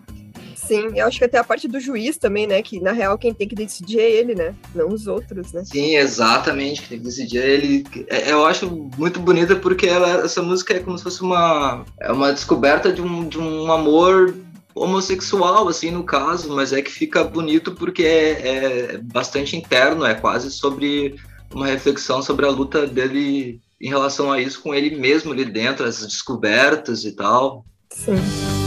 Sim, 0.54 0.90
eu 0.94 1.06
acho 1.06 1.18
que 1.18 1.24
até 1.24 1.38
a 1.38 1.44
parte 1.44 1.66
do 1.66 1.80
juiz 1.80 2.18
também, 2.18 2.46
né? 2.46 2.60
Que 2.60 2.78
na 2.78 2.92
real 2.92 3.16
quem 3.16 3.32
tem 3.32 3.48
que 3.48 3.54
decidir 3.54 4.00
é 4.00 4.10
ele, 4.10 4.34
né? 4.34 4.54
Não 4.74 4.88
os 4.88 5.06
outros, 5.06 5.50
né? 5.50 5.64
Sim, 5.64 5.96
exatamente, 5.96 6.82
que 6.82 6.88
tem 6.90 6.98
que 6.98 7.04
decidir. 7.04 7.38
Ele, 7.38 7.84
é- 8.08 8.30
eu 8.32 8.44
acho 8.44 8.68
muito 8.98 9.18
bonita 9.18 9.56
porque 9.56 9.86
ela- 9.86 10.24
essa 10.26 10.42
música 10.42 10.74
é 10.74 10.80
como 10.80 10.98
se 10.98 11.04
fosse 11.04 11.22
uma, 11.22 11.86
é 11.98 12.12
uma 12.12 12.32
descoberta 12.32 12.92
de 12.92 13.00
um, 13.00 13.26
de 13.26 13.38
um 13.38 13.72
amor 13.72 14.34
homossexual, 14.78 15.68
assim, 15.68 15.90
no 15.90 16.04
caso, 16.04 16.54
mas 16.54 16.72
é 16.72 16.82
que 16.82 16.90
fica 16.90 17.24
bonito 17.24 17.72
porque 17.72 18.04
é, 18.04 18.94
é 18.94 18.98
bastante 18.98 19.56
interno, 19.56 20.04
é 20.04 20.14
quase 20.14 20.50
sobre 20.50 21.16
uma 21.52 21.66
reflexão 21.66 22.22
sobre 22.22 22.46
a 22.46 22.50
luta 22.50 22.86
dele 22.86 23.60
em 23.80 23.88
relação 23.88 24.30
a 24.30 24.40
isso 24.40 24.60
com 24.60 24.74
ele 24.74 24.96
mesmo 24.96 25.32
ali 25.32 25.44
dentro, 25.44 25.86
essas 25.86 26.06
descobertas 26.06 27.04
e 27.04 27.12
tal. 27.12 27.64
Sim. 27.90 28.57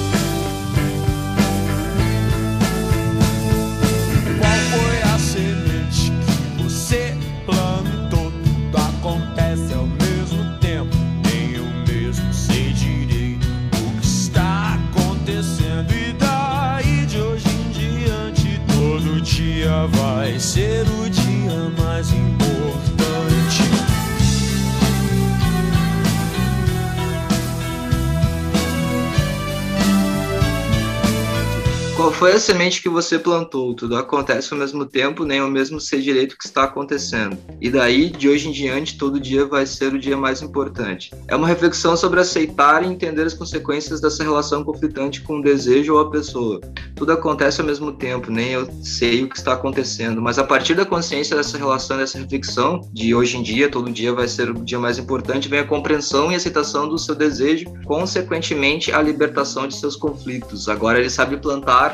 Qual 32.01 32.11
foi 32.11 32.31
a 32.31 32.39
semente 32.39 32.81
que 32.81 32.89
você 32.89 33.19
plantou? 33.19 33.75
Tudo 33.75 33.95
acontece 33.95 34.51
ao 34.51 34.57
mesmo 34.57 34.87
tempo, 34.87 35.23
nem 35.23 35.37
ao 35.37 35.47
mesmo 35.47 35.79
sei 35.79 36.01
direito 36.01 36.35
que 36.35 36.47
está 36.47 36.63
acontecendo. 36.63 37.37
E 37.61 37.69
daí, 37.69 38.09
de 38.09 38.27
hoje 38.27 38.49
em 38.49 38.51
diante, 38.51 38.97
todo 38.97 39.19
dia 39.19 39.45
vai 39.45 39.67
ser 39.67 39.93
o 39.93 39.99
dia 39.99 40.17
mais 40.17 40.41
importante. 40.41 41.11
É 41.27 41.35
uma 41.35 41.47
reflexão 41.47 41.95
sobre 41.95 42.19
aceitar 42.19 42.83
e 42.83 42.87
entender 42.87 43.21
as 43.21 43.35
consequências 43.35 44.01
dessa 44.01 44.23
relação 44.23 44.63
conflitante 44.63 45.21
com 45.21 45.37
o 45.37 45.43
desejo 45.43 45.93
ou 45.93 45.99
a 45.99 46.09
pessoa. 46.09 46.59
Tudo 46.95 47.11
acontece 47.11 47.61
ao 47.61 47.67
mesmo 47.67 47.91
tempo, 47.91 48.31
nem 48.31 48.49
eu 48.49 48.67
sei 48.81 49.23
o 49.23 49.29
que 49.29 49.37
está 49.37 49.53
acontecendo, 49.53 50.19
mas 50.23 50.39
a 50.39 50.43
partir 50.43 50.73
da 50.73 50.85
consciência 50.85 51.35
dessa 51.35 51.55
relação, 51.55 51.97
dessa 51.97 52.17
reflexão, 52.17 52.81
de 52.91 53.13
hoje 53.13 53.37
em 53.37 53.43
dia, 53.43 53.69
todo 53.69 53.91
dia 53.91 54.11
vai 54.11 54.27
ser 54.27 54.49
o 54.49 54.55
dia 54.55 54.79
mais 54.79 54.97
importante, 54.97 55.47
vem 55.47 55.59
a 55.59 55.67
compreensão 55.67 56.31
e 56.31 56.35
aceitação 56.35 56.89
do 56.89 56.97
seu 56.97 57.13
desejo, 57.13 57.65
consequentemente, 57.85 58.91
a 58.91 58.99
libertação 59.03 59.67
de 59.67 59.75
seus 59.75 59.95
conflitos. 59.95 60.67
Agora 60.67 60.99
ele 60.99 61.09
sabe 61.11 61.37
plantar 61.37 61.90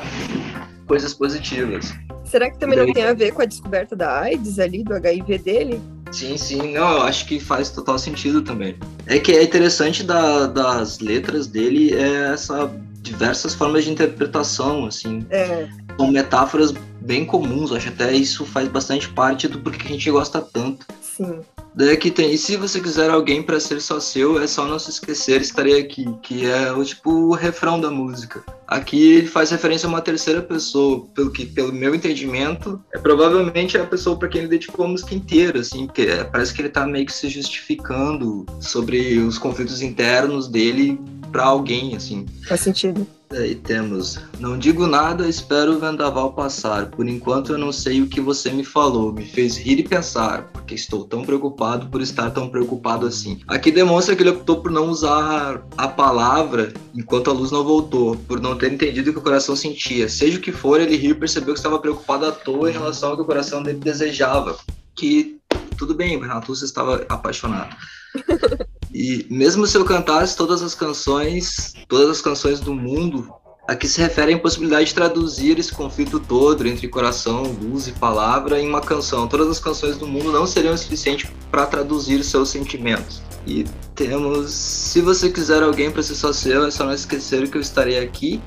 coisas 0.86 1.14
positivas. 1.14 1.94
Será 2.26 2.50
que 2.52 2.58
também 2.60 2.78
não 2.78 2.92
tem 2.92 3.04
a 3.04 3.14
ver 3.14 3.32
com 3.32 3.42
a 3.42 3.46
descoberta 3.46 3.96
da 3.96 4.20
AIDS 4.22 4.60
ali, 4.60 4.84
do 4.84 4.94
HIV 4.94 5.38
dele? 5.40 5.82
Sim, 6.12 6.38
sim, 6.38 6.74
não, 6.74 6.98
eu 6.98 7.02
acho 7.04 7.26
que 7.26 7.40
faz 7.40 7.70
total 7.70 8.00
sentido 8.00 8.42
também. 8.42 8.76
É 9.06 9.20
que 9.20 9.32
é 9.34 9.44
interessante 9.44 10.04
da- 10.04 10.48
das 10.48 11.00
letras 11.00 11.48
dele 11.48 11.94
é 11.94 12.32
essa 12.34 12.70
diversas 13.02 13.54
formas 13.54 13.86
de 13.86 13.92
interpretação, 13.92 14.86
assim, 14.86 15.26
É, 15.30 15.68
são 15.98 16.12
metáforas 16.12 16.74
bem 17.02 17.26
comuns, 17.26 17.72
acho 17.72 17.88
até 17.90 18.12
isso 18.14 18.46
faz 18.46 18.68
bastante 18.68 19.08
parte 19.10 19.48
do 19.48 19.60
porquê 19.60 19.80
que 19.80 19.88
a 19.88 19.92
gente 19.92 20.12
gosta 20.12 20.42
tanto. 20.42 20.86
sim. 21.02 21.40
Daí 21.78 21.92
aqui 21.92 22.10
tem, 22.10 22.34
e 22.34 22.38
se 22.40 22.58
você 22.58 22.80
quiser 22.82 23.12
alguém 23.12 23.44
pra 23.44 23.60
ser 23.60 23.80
só 23.80 24.00
seu, 24.00 24.42
é 24.42 24.48
só 24.48 24.66
não 24.66 24.80
se 24.80 24.90
esquecer, 24.90 25.42
estarei 25.42 25.80
aqui, 25.80 26.08
que 26.24 26.44
é 26.44 26.72
o 26.72 26.84
tipo 26.84 27.12
o 27.12 27.36
refrão 27.36 27.80
da 27.80 27.92
música. 27.92 28.44
Aqui 28.68 29.12
ele 29.14 29.28
faz 29.28 29.52
referência 29.52 29.86
a 29.86 29.90
uma 29.90 30.02
terceira 30.02 30.42
pessoa, 30.42 31.06
pelo 31.14 31.30
que 31.30 31.46
pelo 31.46 31.72
meu 31.72 31.94
entendimento, 31.94 32.82
é 32.92 32.98
provavelmente 32.98 33.78
a 33.78 33.86
pessoa 33.86 34.18
pra 34.18 34.28
quem 34.28 34.42
ele 34.42 34.50
dedicou 34.50 34.86
a 34.86 34.88
música 34.88 35.14
inteira, 35.14 35.60
assim, 35.60 35.86
porque 35.86 36.02
é, 36.02 36.24
parece 36.24 36.52
que 36.52 36.64
ele 36.64 36.70
tá 36.70 36.84
meio 36.88 37.06
que 37.06 37.14
se 37.14 37.30
justificando 37.30 38.44
sobre 38.60 39.20
os 39.20 39.38
conflitos 39.38 39.84
internos 39.84 40.48
dele 40.48 41.00
pra 41.32 41.44
alguém, 41.44 41.96
assim. 41.96 42.26
Faz 42.48 42.62
sentido. 42.62 43.06
Daí 43.30 43.56
temos, 43.56 44.18
não 44.40 44.58
digo 44.58 44.88
nada, 44.88 45.28
espero 45.28 45.74
o 45.74 45.80
vendaval 45.80 46.32
passar. 46.32 46.86
Por 46.86 47.08
enquanto 47.08 47.52
eu 47.52 47.58
não 47.58 47.74
sei 47.74 48.02
o 48.02 48.08
que 48.08 48.22
você 48.22 48.50
me 48.50 48.64
falou, 48.64 49.12
me 49.12 49.26
fez 49.26 49.58
rir 49.58 49.80
e 49.80 49.84
pensar, 49.84 50.44
porque 50.54 50.76
estou 50.76 51.04
tão 51.04 51.26
preocupado 51.26 51.88
por 51.88 52.02
estar 52.02 52.32
tão 52.32 52.48
preocupado 52.48 53.06
assim. 53.06 53.42
Aqui 53.46 53.70
demonstra 53.70 54.16
que 54.16 54.24
ele 54.24 54.30
optou 54.30 54.62
por 54.62 54.72
não 54.72 54.90
usar 54.90 55.62
a 55.78 55.88
palavra 55.90 56.72
enquanto 56.96 57.30
a 57.30 57.34
luz 57.34 57.52
não 57.52 57.66
voltou, 57.66 58.16
por 58.16 58.40
não 58.40 58.58
ter 58.58 58.72
entendido 58.72 59.10
o 59.10 59.14
que 59.14 59.20
o 59.20 59.24
coração 59.24 59.58
sentia. 59.58 60.08
Seja 60.08 60.38
o 60.38 60.42
que 60.42 60.54
for, 60.54 60.80
ele 60.80 60.96
riu 60.96 61.12
e 61.12 61.16
percebeu 61.16 61.54
que 61.54 61.60
estava 61.60 61.80
preocupado 61.80 62.26
à 62.26 62.32
toa 62.32 62.70
em 62.70 62.74
relação 62.74 63.10
ao 63.10 63.18
que 63.18 63.24
o 63.24 63.26
coração 63.26 63.62
dele 63.62 63.80
desejava. 63.80 64.58
Que 64.96 65.38
tudo 65.78 65.94
bem, 65.94 66.18
Renato, 66.18 66.56
você 66.56 66.64
estava 66.64 67.06
apaixonado. 67.10 67.76
E 68.98 69.28
mesmo 69.30 69.68
se 69.68 69.78
eu 69.78 69.86
cantasse 69.86 70.36
todas 70.36 70.64
as 70.64 70.74
canções, 70.74 71.76
todas 71.88 72.10
as 72.10 72.20
canções 72.20 72.60
do 72.60 72.74
mundo, 72.74 73.32
aqui 73.68 73.88
se 73.88 74.02
refere 74.02 74.32
à 74.32 74.36
impossibilidade 74.36 74.88
de 74.88 74.96
traduzir 74.96 75.60
esse 75.60 75.72
conflito 75.72 76.20
todo 76.20 76.68
entre 76.68 76.88
coração, 76.88 77.44
luz 77.62 77.88
e 77.88 77.92
palavra 77.92 78.60
em 78.60 78.68
uma 78.68 78.82
canção. 78.82 79.28
Todas 79.28 79.50
as 79.50 79.60
canções 79.60 79.98
do 79.98 80.08
mundo 80.08 80.32
não 80.32 80.48
seriam 80.48 80.74
o 80.74 80.78
suficiente 80.80 81.32
para 81.52 81.68
traduzir 81.68 82.24
seus 82.24 82.50
sentimentos. 82.50 83.22
E 83.46 83.66
temos, 83.94 84.50
se 84.50 85.00
você 85.00 85.30
quiser 85.30 85.62
alguém 85.62 85.92
para 85.92 86.02
ser 86.02 86.16
só 86.16 86.34
seu, 86.34 86.66
é 86.66 86.72
só 86.72 86.84
não 86.84 86.92
esquecer 86.92 87.48
que 87.52 87.56
eu 87.56 87.62
estarei 87.62 88.00
aqui, 88.00 88.42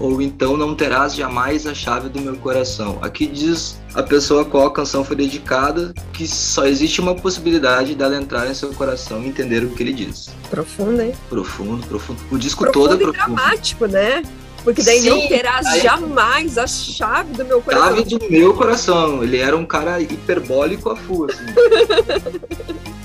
ou 0.00 0.20
então 0.22 0.56
não 0.56 0.74
terás 0.74 1.14
jamais 1.14 1.66
a 1.66 1.74
chave 1.74 2.08
do 2.08 2.20
meu 2.20 2.34
coração. 2.36 2.98
Aqui 3.02 3.26
diz 3.26 3.78
a 3.94 4.02
pessoa 4.02 4.42
a 4.42 4.44
qual 4.44 4.66
a 4.66 4.72
canção 4.72 5.04
foi 5.04 5.14
dedicada 5.14 5.92
que 6.12 6.26
só 6.26 6.64
existe 6.66 7.00
uma 7.00 7.14
possibilidade 7.14 7.94
dela 7.94 8.16
entrar 8.16 8.48
em 8.50 8.54
seu 8.54 8.72
coração 8.72 9.22
e 9.22 9.28
entender 9.28 9.62
o 9.62 9.70
que 9.70 9.82
ele 9.82 9.92
diz. 9.92 10.30
Profundo, 10.48 11.02
hein? 11.02 11.12
Profundo, 11.28 11.86
profundo. 11.86 12.18
O 12.30 12.38
disco 12.38 12.64
todo 12.72 12.94
é 12.94 12.96
Profundo 12.96 13.12
profundo. 13.12 13.36
dramático, 13.36 13.86
né? 13.86 14.22
Porque 14.64 14.82
daí 14.82 15.00
não 15.08 15.20
Sim, 15.20 15.28
terás 15.28 15.66
aí- 15.66 15.80
jamais 15.80 16.58
a 16.58 16.66
chave 16.66 17.32
do 17.32 17.44
meu 17.44 17.62
coração. 17.62 17.88
Chave 17.96 18.04
do 18.18 18.30
meu 18.30 18.52
coração. 18.54 19.22
Ele 19.22 19.38
era 19.38 19.56
um 19.56 19.64
cara 19.64 20.00
hiperbólico 20.00 20.90
a 20.90 20.96
full, 20.96 21.26
assim. 21.30 21.44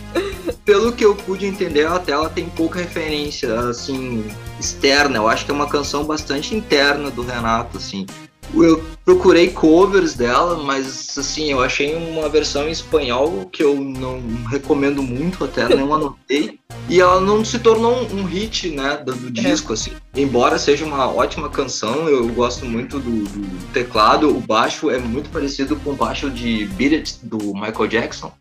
Pelo 0.65 0.91
que 0.91 1.05
eu 1.05 1.15
pude 1.15 1.45
entender, 1.45 1.85
até 1.85 2.11
ela 2.11 2.27
tem 2.27 2.49
pouca 2.49 2.79
referência, 2.79 3.53
assim, 3.59 4.25
externa. 4.59 5.17
Eu 5.17 5.27
acho 5.27 5.45
que 5.45 5.51
é 5.51 5.53
uma 5.53 5.69
canção 5.69 6.03
bastante 6.03 6.55
interna 6.55 7.11
do 7.11 7.21
Renato, 7.21 7.77
assim. 7.77 8.07
Eu 8.53 8.83
procurei 9.03 9.49
covers 9.49 10.15
dela, 10.15 10.57
mas, 10.63 11.15
assim, 11.17 11.51
eu 11.51 11.61
achei 11.61 11.95
uma 11.95 12.29
versão 12.29 12.67
em 12.67 12.71
espanhol 12.71 13.47
que 13.51 13.63
eu 13.63 13.75
não 13.75 14.21
recomendo 14.49 15.03
muito, 15.03 15.43
até 15.43 15.69
não 15.75 15.93
anotei. 15.93 16.59
E 16.87 16.99
ela 16.99 17.19
não 17.19 17.43
se 17.43 17.59
tornou 17.59 18.03
um, 18.11 18.23
hit, 18.23 18.69
né, 18.69 18.97
do, 18.97 19.13
do 19.13 19.31
disco, 19.31 19.73
assim. 19.73 19.91
Embora 20.15 20.57
seja 20.57 20.85
uma 20.85 21.11
ótima 21.11 21.49
canção, 21.49 22.07
eu 22.07 22.27
gosto 22.29 22.65
muito 22.65 22.99
do, 22.99 23.23
do 23.23 23.71
teclado. 23.71 24.29
O 24.29 24.39
baixo 24.39 24.89
é 24.89 24.97
muito 24.97 25.29
parecido 25.29 25.75
com 25.75 25.91
o 25.91 25.95
baixo 25.95 26.29
de 26.29 26.65
Beat 26.65 26.93
It, 26.93 27.19
do 27.23 27.53
Michael 27.53 27.87
Jackson. 27.87 28.31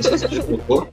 Você 0.00 0.42
tocou. 0.42 0.88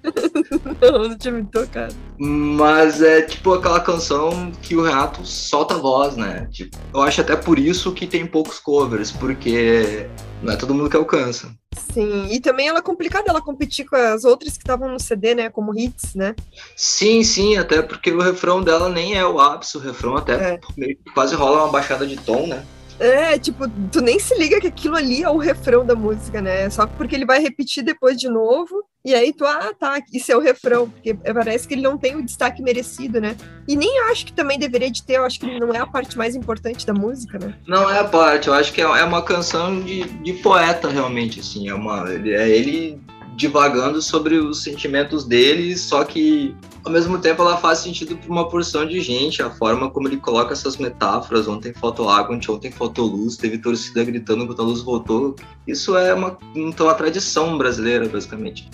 Não, 0.81 1.09
não 1.09 1.17
tinha 1.17 1.33
me 1.33 1.45
tocado. 1.45 1.93
Mas 2.17 3.01
é 3.01 3.21
tipo 3.21 3.53
aquela 3.53 3.79
canção 3.79 4.51
que 4.61 4.75
o 4.75 4.81
Renato 4.83 5.25
solta 5.25 5.75
a 5.75 5.77
voz, 5.77 6.15
né? 6.17 6.47
Tipo, 6.51 6.77
eu 6.93 7.01
acho 7.01 7.21
até 7.21 7.35
por 7.35 7.59
isso 7.59 7.93
que 7.93 8.07
tem 8.07 8.25
poucos 8.25 8.59
covers, 8.59 9.11
porque 9.11 10.07
não 10.41 10.53
é 10.53 10.57
todo 10.57 10.73
mundo 10.73 10.89
que 10.89 10.97
alcança. 10.97 11.51
Sim, 11.93 12.27
e 12.31 12.39
também 12.39 12.67
ela 12.67 12.79
é 12.79 12.81
complicada 12.81 13.29
ela 13.29 13.41
competir 13.41 13.85
com 13.85 13.95
as 13.95 14.23
outras 14.23 14.53
que 14.53 14.63
estavam 14.63 14.89
no 14.91 14.99
CD, 14.99 15.35
né? 15.35 15.49
Como 15.49 15.77
hits, 15.77 16.15
né? 16.15 16.35
Sim, 16.75 17.23
sim, 17.23 17.57
até 17.57 17.81
porque 17.81 18.11
o 18.11 18.21
refrão 18.21 18.61
dela 18.61 18.89
nem 18.89 19.15
é 19.15 19.25
o 19.25 19.39
ápice, 19.39 19.77
o 19.77 19.79
refrão 19.79 20.17
até 20.17 20.33
É. 20.53 20.59
meio 20.75 20.97
que 20.97 21.11
quase 21.13 21.35
rola 21.35 21.63
uma 21.63 21.71
baixada 21.71 22.05
de 22.07 22.17
tom, 22.17 22.47
né? 22.47 22.65
É, 22.99 23.37
tipo, 23.37 23.69
tu 23.91 24.01
nem 24.01 24.19
se 24.19 24.35
liga 24.37 24.59
que 24.59 24.67
aquilo 24.67 24.95
ali 24.95 25.23
é 25.23 25.29
o 25.29 25.37
refrão 25.37 25.85
da 25.85 25.95
música, 25.95 26.41
né? 26.41 26.69
Só 26.69 26.87
porque 26.87 27.15
ele 27.15 27.25
vai 27.25 27.39
repetir 27.39 27.83
depois 27.83 28.19
de 28.19 28.27
novo, 28.27 28.83
e 29.05 29.13
aí 29.13 29.31
tu, 29.31 29.45
ah, 29.45 29.71
tá, 29.79 30.01
isso 30.11 30.31
é 30.31 30.35
o 30.35 30.41
refrão, 30.41 30.89
porque 30.89 31.13
parece 31.13 31.67
que 31.67 31.75
ele 31.75 31.81
não 31.81 31.97
tem 31.97 32.15
o 32.15 32.25
destaque 32.25 32.61
merecido, 32.61 33.21
né? 33.21 33.37
E 33.67 33.75
nem 33.75 33.99
acho 34.09 34.25
que 34.25 34.33
também 34.33 34.57
deveria 34.57 34.91
de 34.91 35.03
ter, 35.05 35.17
eu 35.17 35.25
acho 35.25 35.39
que 35.39 35.59
não 35.59 35.73
é 35.73 35.79
a 35.79 35.85
parte 35.85 36.17
mais 36.17 36.35
importante 36.35 36.85
da 36.85 36.93
música, 36.93 37.37
né? 37.37 37.53
Não 37.67 37.89
é 37.89 37.99
a 37.99 38.03
parte, 38.03 38.47
eu 38.47 38.53
acho 38.53 38.73
que 38.73 38.81
é 38.81 38.87
é 38.87 39.03
uma 39.03 39.21
canção 39.21 39.79
de, 39.81 40.03
de 40.03 40.33
poeta 40.33 40.89
realmente, 40.89 41.39
assim, 41.39 41.69
é 41.69 41.73
uma 41.73 42.05
é 42.09 42.49
ele 42.49 42.99
divagando 43.37 44.01
sobre 44.01 44.35
os 44.35 44.63
sentimentos 44.63 45.23
dele, 45.23 45.77
só 45.77 46.03
que 46.03 46.55
ao 46.83 46.91
mesmo 46.91 47.19
tempo 47.19 47.43
ela 47.43 47.57
faz 47.57 47.79
sentido 47.79 48.17
para 48.17 48.31
uma 48.31 48.49
porção 48.49 48.83
de 48.85 48.99
gente, 48.99 49.43
a 49.43 49.51
forma 49.51 49.91
como 49.91 50.07
ele 50.07 50.17
coloca 50.17 50.53
essas 50.53 50.77
metáforas, 50.77 51.47
ontem 51.47 51.71
faltou 51.71 52.09
água, 52.09 52.35
ontem 52.35 52.71
faltou 52.71 53.05
luz, 53.05 53.37
teve 53.37 53.59
torcida 53.59 54.03
gritando 54.03 54.47
quando 54.47 54.59
a 54.59 54.65
luz 54.65 54.81
voltou. 54.81 55.35
Isso 55.67 55.95
é 55.95 56.13
uma, 56.15 56.35
então, 56.55 56.87
uma 56.87 56.95
tradição 56.95 57.57
brasileira, 57.57 58.09
basicamente. 58.09 58.69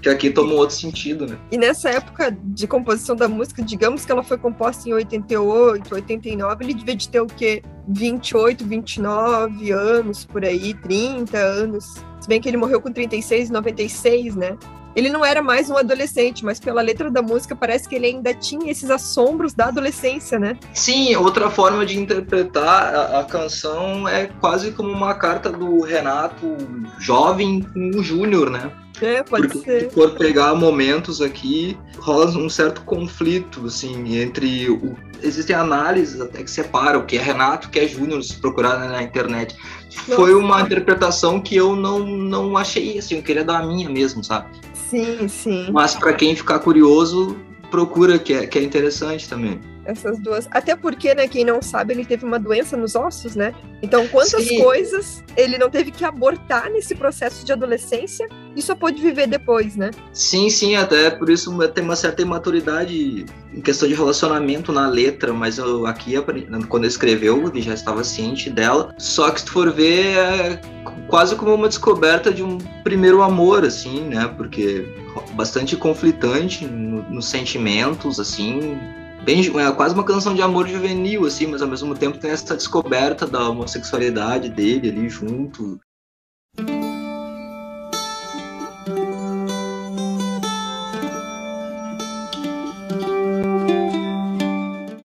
Que 0.00 0.08
aqui 0.08 0.30
toma 0.30 0.54
um 0.54 0.56
outro 0.56 0.74
sentido, 0.74 1.26
né? 1.26 1.36
E 1.50 1.58
nessa 1.58 1.90
época 1.90 2.34
de 2.42 2.66
composição 2.66 3.14
da 3.14 3.28
música, 3.28 3.62
digamos 3.62 4.06
que 4.06 4.12
ela 4.12 4.22
foi 4.22 4.38
composta 4.38 4.88
em 4.88 4.92
88, 4.94 5.94
89, 5.94 6.64
ele 6.64 6.74
devia 6.74 6.96
de 6.96 7.08
ter 7.08 7.20
o 7.20 7.26
quê? 7.26 7.62
28, 7.88 8.64
29 8.64 9.70
anos 9.72 10.24
por 10.24 10.44
aí, 10.44 10.72
30 10.74 11.36
anos. 11.36 11.84
Se 12.22 12.28
bem 12.28 12.40
que 12.40 12.48
ele 12.48 12.56
morreu 12.56 12.80
com 12.80 12.92
36, 12.92 13.50
96, 13.50 14.36
né? 14.36 14.56
Ele 14.94 15.08
não 15.08 15.24
era 15.24 15.42
mais 15.42 15.68
um 15.68 15.76
adolescente, 15.76 16.44
mas 16.44 16.60
pela 16.60 16.80
letra 16.80 17.10
da 17.10 17.20
música 17.20 17.56
parece 17.56 17.88
que 17.88 17.96
ele 17.96 18.06
ainda 18.06 18.32
tinha 18.32 18.70
esses 18.70 18.90
assombros 18.90 19.54
da 19.54 19.66
adolescência, 19.66 20.38
né? 20.38 20.56
Sim, 20.72 21.16
outra 21.16 21.50
forma 21.50 21.84
de 21.84 21.98
interpretar 21.98 22.94
a, 22.94 23.20
a 23.20 23.24
canção 23.24 24.06
é 24.06 24.26
quase 24.26 24.70
como 24.70 24.88
uma 24.88 25.14
carta 25.14 25.50
do 25.50 25.80
Renato 25.80 26.56
jovem 26.96 27.60
com 27.60 27.98
o 27.98 28.04
Júnior, 28.04 28.50
né? 28.50 28.70
É, 29.00 29.20
pode 29.24 29.48
Porque 29.48 29.64
ser. 29.64 29.80
se 29.80 29.90
for 29.90 30.14
pegar 30.14 30.54
momentos 30.54 31.20
aqui, 31.20 31.76
rola 31.98 32.30
um 32.38 32.48
certo 32.48 32.82
conflito, 32.82 33.66
assim, 33.66 34.16
entre 34.16 34.70
o... 34.70 34.96
Existem 35.20 35.56
análises 35.56 36.20
até 36.20 36.42
que 36.42 36.50
separam 36.50 37.00
o 37.00 37.04
que 37.04 37.16
é 37.16 37.20
Renato, 37.20 37.66
o 37.66 37.70
que 37.70 37.80
é 37.80 37.88
Júnior, 37.88 38.22
se 38.22 38.36
procurar 38.36 38.78
né, 38.78 38.88
na 38.88 39.02
internet. 39.02 39.56
Foi 39.94 40.34
uma 40.34 40.60
interpretação 40.62 41.40
que 41.40 41.56
eu 41.56 41.76
não, 41.76 42.00
não 42.00 42.56
achei, 42.56 42.98
assim, 42.98 43.16
eu 43.16 43.22
queria 43.22 43.44
dar 43.44 43.60
a 43.60 43.66
minha 43.66 43.88
mesmo, 43.88 44.22
sabe? 44.24 44.48
Sim, 44.72 45.28
sim. 45.28 45.68
Mas 45.72 45.94
para 45.94 46.12
quem 46.12 46.34
ficar 46.34 46.58
curioso, 46.58 47.36
procura, 47.70 48.18
que 48.18 48.32
é, 48.32 48.46
que 48.46 48.58
é 48.58 48.62
interessante 48.62 49.28
também. 49.28 49.60
Essas 49.84 50.18
duas. 50.18 50.46
Até 50.50 50.76
porque, 50.76 51.14
né, 51.14 51.26
quem 51.26 51.44
não 51.44 51.60
sabe, 51.60 51.92
ele 51.92 52.04
teve 52.04 52.24
uma 52.24 52.38
doença 52.38 52.76
nos 52.76 52.94
ossos, 52.94 53.34
né? 53.34 53.52
Então, 53.82 54.06
quantas 54.08 54.44
Sim. 54.44 54.62
coisas 54.62 55.24
ele 55.36 55.58
não 55.58 55.68
teve 55.68 55.90
que 55.90 56.04
abortar 56.04 56.70
nesse 56.70 56.94
processo 56.94 57.44
de 57.44 57.52
adolescência 57.52 58.28
e 58.54 58.62
só 58.62 58.76
pôde 58.76 59.02
viver 59.02 59.26
depois, 59.26 59.74
né? 59.76 59.90
Sim, 60.12 60.48
sim, 60.50 60.76
até 60.76 61.10
por 61.10 61.28
isso 61.28 61.56
tem 61.68 61.82
uma 61.82 61.96
certa 61.96 62.22
imaturidade 62.22 63.26
em 63.52 63.60
questão 63.60 63.88
de 63.88 63.94
relacionamento 63.94 64.70
na 64.72 64.88
letra, 64.88 65.32
mas 65.32 65.58
eu 65.58 65.84
aqui, 65.86 66.14
quando 66.68 66.86
escreveu, 66.86 67.48
ele 67.48 67.60
já 67.60 67.74
estava 67.74 68.04
ciente 68.04 68.48
dela. 68.50 68.94
Só 68.98 69.30
que 69.30 69.40
se 69.40 69.46
tu 69.46 69.52
for 69.52 69.72
ver, 69.72 70.16
é 70.16 70.60
quase 71.08 71.34
como 71.34 71.52
uma 71.54 71.68
descoberta 71.68 72.32
de 72.32 72.42
um 72.42 72.58
primeiro 72.84 73.20
amor, 73.22 73.64
assim, 73.64 74.00
né? 74.02 74.32
Porque 74.36 74.86
bastante 75.34 75.76
conflitante 75.76 76.64
no- 76.66 77.02
nos 77.10 77.26
sentimentos, 77.28 78.20
assim. 78.20 78.78
Bem, 79.24 79.40
é 79.40 79.72
quase 79.72 79.94
uma 79.94 80.02
canção 80.02 80.34
de 80.34 80.42
amor 80.42 80.66
juvenil, 80.66 81.24
assim, 81.24 81.46
mas 81.46 81.62
ao 81.62 81.68
mesmo 81.68 81.94
tempo 81.94 82.18
tem 82.18 82.32
essa 82.32 82.56
descoberta 82.56 83.24
da 83.24 83.48
homossexualidade 83.48 84.48
dele 84.48 84.88
ali 84.88 85.08
junto. 85.08 85.78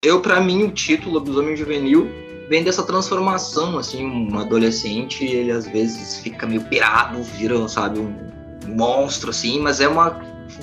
Eu, 0.04 0.20
pra 0.20 0.40
mim, 0.40 0.62
o 0.62 0.70
título 0.70 1.14
Lobisomem 1.14 1.56
Juvenil 1.56 2.08
vem 2.48 2.62
dessa 2.62 2.84
transformação, 2.84 3.76
assim, 3.76 4.06
um 4.06 4.38
adolescente, 4.38 5.24
ele 5.24 5.50
às 5.50 5.66
vezes 5.66 6.20
fica 6.20 6.46
meio 6.46 6.62
pirado, 6.66 7.20
vira, 7.24 7.66
sabe, 7.66 7.98
um 7.98 8.14
monstro, 8.68 9.30
assim, 9.30 9.58
mas 9.58 9.80
é 9.80 9.88
uma 9.88 10.10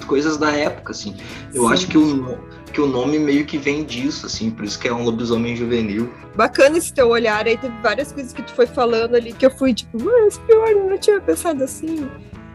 coisas 0.08 0.38
da 0.38 0.52
época, 0.52 0.92
assim. 0.92 1.16
Eu 1.54 1.68
Sim. 1.68 1.74
acho 1.74 1.88
que 1.88 1.98
o, 1.98 2.38
que 2.74 2.82
o 2.82 2.88
nome 2.88 3.20
meio 3.20 3.46
que 3.46 3.58
vem 3.58 3.84
disso, 3.84 4.26
assim, 4.26 4.50
por 4.50 4.66
isso 4.66 4.80
que 4.80 4.88
é 4.88 4.94
um 4.94 5.04
lobisomem 5.04 5.56
juvenil. 5.56 6.12
Bacana 6.36 6.78
esse 6.78 6.92
teu 6.92 7.08
olhar 7.10 7.46
aí, 7.46 7.56
teve 7.56 7.74
várias 7.82 8.12
coisas 8.12 8.34
que 8.34 8.42
tu 8.42 8.52
foi 8.52 8.66
falando 8.66 9.16
ali 9.16 9.32
que 9.32 9.46
eu 9.46 9.52
fui 9.52 9.74
tipo, 9.74 10.04
mas 10.04 10.40
pior, 10.40 10.70
eu 10.70 10.90
não 10.90 10.98
tinha 10.98 11.22
pensado 11.22 11.64
assim. 11.64 12.10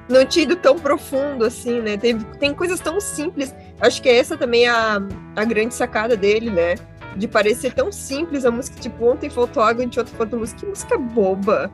Não 0.09 0.25
tinha 0.25 0.43
ido 0.43 0.57
tão 0.57 0.77
profundo 0.79 1.45
assim, 1.45 1.81
né? 1.81 1.97
Teve, 1.97 2.25
tem 2.39 2.53
coisas 2.53 2.81
tão 2.81 3.01
simples. 3.01 3.55
Acho 3.81 4.03
que 4.03 4.09
essa 4.09 4.37
também 4.37 4.65
é 4.65 4.71
a, 4.71 5.01
a 5.37 5.45
grande 5.45 5.75
sacada 5.75 6.17
dele, 6.17 6.51
né? 6.51 6.75
De 7.15 7.29
parecer 7.29 7.73
tão 7.73 7.93
simples 7.93 8.45
a 8.45 8.51
música, 8.51 8.81
tipo, 8.81 9.05
ontem 9.05 9.31
faltou 9.31 9.63
água, 9.63 9.85
ontem 9.85 10.03
faltou 10.05 10.39
luz. 10.39 10.53
Que 10.53 10.67
música 10.67 10.97
boba, 10.99 11.71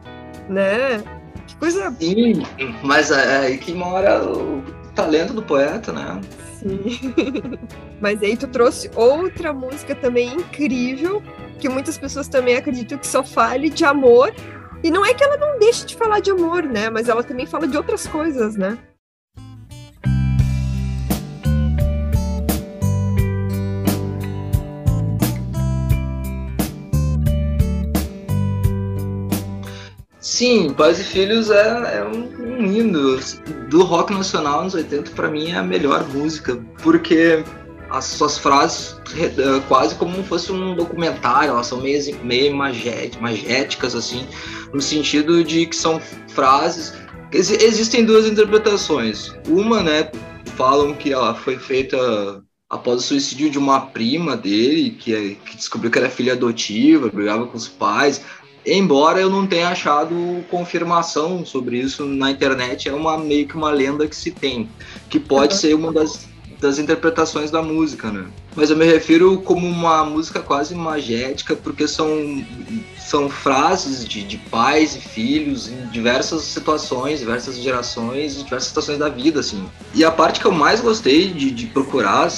né? 0.48 1.02
Que 1.46 1.56
coisa 1.56 1.94
Sim, 1.98 2.42
mas 2.82 3.10
é 3.10 3.38
aí 3.38 3.58
que 3.58 3.72
mora 3.72 4.24
o 4.24 4.62
talento 4.94 5.32
do 5.32 5.42
poeta, 5.42 5.92
né? 5.92 6.20
Sim. 6.58 6.84
Mas 8.00 8.22
aí 8.22 8.36
tu 8.36 8.46
trouxe 8.48 8.90
outra 8.94 9.52
música 9.52 9.94
também 9.94 10.34
incrível, 10.34 11.22
que 11.58 11.68
muitas 11.68 11.98
pessoas 11.98 12.28
também 12.28 12.56
acreditam 12.56 12.98
que 12.98 13.06
só 13.06 13.22
fale 13.22 13.68
de 13.68 13.84
amor. 13.84 14.34
E 14.82 14.90
não 14.90 15.04
é 15.04 15.14
que 15.14 15.24
ela 15.24 15.36
não 15.36 15.58
deixe 15.58 15.86
de 15.86 15.96
falar 15.96 16.20
de 16.20 16.30
amor, 16.30 16.62
né? 16.62 16.90
Mas 16.90 17.08
ela 17.08 17.24
também 17.24 17.46
fala 17.46 17.66
de 17.66 17.76
outras 17.76 18.06
coisas, 18.06 18.54
né? 18.54 18.78
Sim, 30.34 30.70
Pais 30.70 30.98
e 30.98 31.04
Filhos 31.04 31.48
é, 31.48 31.98
é 31.98 32.04
um, 32.04 32.58
um 32.58 32.66
hino. 32.66 33.16
Do 33.70 33.84
rock 33.84 34.12
nacional 34.12 34.64
nos 34.64 34.74
80, 34.74 35.12
pra 35.12 35.28
mim, 35.30 35.52
é 35.52 35.54
a 35.58 35.62
melhor 35.62 36.04
música, 36.08 36.60
porque 36.82 37.44
as 37.88 38.06
suas 38.06 38.36
frases, 38.36 38.96
eh, 39.16 39.62
quase 39.68 39.94
como 39.94 40.16
se 40.16 40.24
fosse 40.24 40.50
um 40.50 40.74
documentário, 40.74 41.50
elas 41.50 41.68
são 41.68 41.80
meio, 41.80 42.00
meio 42.24 42.52
magé- 42.52 43.12
magéticas, 43.20 43.94
assim, 43.94 44.26
no 44.72 44.82
sentido 44.82 45.44
de 45.44 45.66
que 45.66 45.76
são 45.76 46.00
frases. 46.26 46.94
exi- 47.30 47.62
Existem 47.64 48.04
duas 48.04 48.26
interpretações. 48.26 49.32
Uma, 49.46 49.84
né, 49.84 50.10
falam 50.56 50.94
que 50.94 51.12
ela 51.12 51.36
foi 51.36 51.58
feita 51.58 52.42
após 52.68 52.98
o 52.98 53.06
suicídio 53.06 53.50
de 53.50 53.58
uma 53.58 53.82
prima 53.82 54.36
dele, 54.36 54.90
que, 54.90 55.14
é- 55.14 55.36
que 55.48 55.56
descobriu 55.56 55.92
que 55.92 55.98
era 55.98 56.10
filha 56.10 56.32
adotiva, 56.32 57.08
brigava 57.08 57.46
com 57.46 57.56
os 57.56 57.68
pais. 57.68 58.20
Embora 58.66 59.20
eu 59.20 59.28
não 59.28 59.46
tenha 59.46 59.68
achado 59.68 60.44
confirmação 60.50 61.44
sobre 61.44 61.78
isso 61.78 62.04
na 62.06 62.30
internet, 62.30 62.88
é 62.88 62.92
uma 62.94 63.18
meio 63.18 63.46
que 63.46 63.54
uma 63.56 63.70
lenda 63.70 64.06
que 64.08 64.16
se 64.16 64.30
tem, 64.32 64.70
que 65.08 65.20
pode 65.20 65.54
Uhum. 65.54 65.60
ser 65.60 65.74
uma 65.74 65.92
das, 65.92 66.26
das 66.60 66.78
interpretações 66.78 67.50
da 67.50 67.60
música, 67.62 68.10
né? 68.10 68.26
Mas 68.56 68.70
eu 68.70 68.76
me 68.76 68.84
refiro 68.86 69.42
como 69.42 69.66
uma 69.66 70.04
música 70.04 70.40
quase 70.40 70.74
magética, 70.74 71.56
porque 71.56 71.86
são, 71.88 72.08
são 72.96 73.28
frases 73.28 74.04
de, 74.06 74.22
de 74.24 74.38
pais 74.38 74.94
e 74.96 75.00
filhos 75.00 75.68
em 75.68 75.86
diversas 75.88 76.42
situações, 76.44 77.18
diversas 77.20 77.56
gerações, 77.56 78.36
diversas 78.42 78.68
situações 78.68 78.98
da 78.98 79.08
vida, 79.08 79.40
assim. 79.40 79.68
E 79.92 80.04
a 80.04 80.10
parte 80.10 80.40
que 80.40 80.46
eu 80.46 80.52
mais 80.52 80.80
gostei 80.80 81.32
de, 81.32 81.50
de 81.50 81.66
procurar 81.66 82.30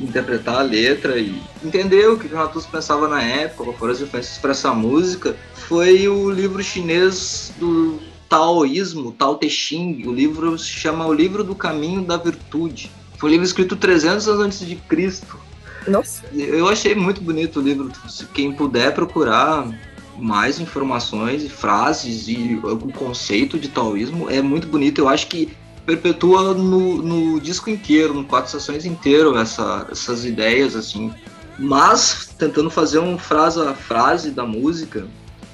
interpretar 0.00 0.56
a 0.56 0.62
letra 0.62 1.18
e 1.18 1.40
entender 1.64 2.08
o 2.08 2.18
que 2.18 2.26
o 2.26 2.30
Renatus 2.30 2.66
pensava 2.66 3.08
na 3.08 3.22
época, 3.22 3.64
quais 3.64 3.78
foram 3.78 3.92
as 3.92 4.00
influências 4.00 4.38
para 4.38 4.50
essa 4.50 4.72
música, 4.72 5.36
foi 5.54 6.08
o 6.08 6.30
livro 6.30 6.62
chinês 6.62 7.52
do 7.58 8.00
taoísmo, 8.28 9.12
Tao 9.12 9.38
Te 9.38 9.48
Ching. 9.48 10.06
O 10.06 10.12
livro 10.12 10.58
se 10.58 10.68
chama 10.68 11.06
O 11.06 11.12
Livro 11.12 11.44
do 11.44 11.54
Caminho 11.54 12.02
da 12.02 12.16
Virtude. 12.16 12.90
Foi 13.16 13.28
um 13.28 13.32
livro 13.32 13.46
escrito 13.46 13.76
300 13.76 14.28
anos 14.28 14.40
antes 14.44 14.66
de 14.66 14.76
Cristo. 14.76 15.38
Nossa, 15.86 16.22
Eu 16.34 16.68
achei 16.68 16.94
muito 16.94 17.20
bonito 17.20 17.60
o 17.60 17.62
livro. 17.62 17.92
Se 18.08 18.26
Quem 18.26 18.52
puder 18.52 18.92
procurar 18.94 19.68
mais 20.16 20.60
informações 20.60 21.42
e 21.42 21.48
frases 21.48 22.28
e 22.28 22.58
o 22.62 22.92
conceito 22.92 23.58
de 23.58 23.68
taoísmo 23.68 24.30
é 24.30 24.40
muito 24.40 24.66
bonito. 24.66 25.00
Eu 25.00 25.08
acho 25.08 25.26
que 25.26 25.56
perpetua 25.84 26.54
no, 26.54 27.02
no 27.02 27.40
disco 27.40 27.70
inteiro, 27.70 28.14
no 28.14 28.24
quatro 28.24 28.46
estações 28.46 28.84
inteiro 28.84 29.36
essa, 29.36 29.86
essas 29.90 30.24
ideias 30.24 30.74
assim. 30.74 31.12
Mas 31.58 32.34
tentando 32.38 32.70
fazer 32.70 32.98
um 32.98 33.16
frase 33.16 33.60
a 33.60 33.74
frase 33.74 34.30
da 34.30 34.44
música, 34.44 35.06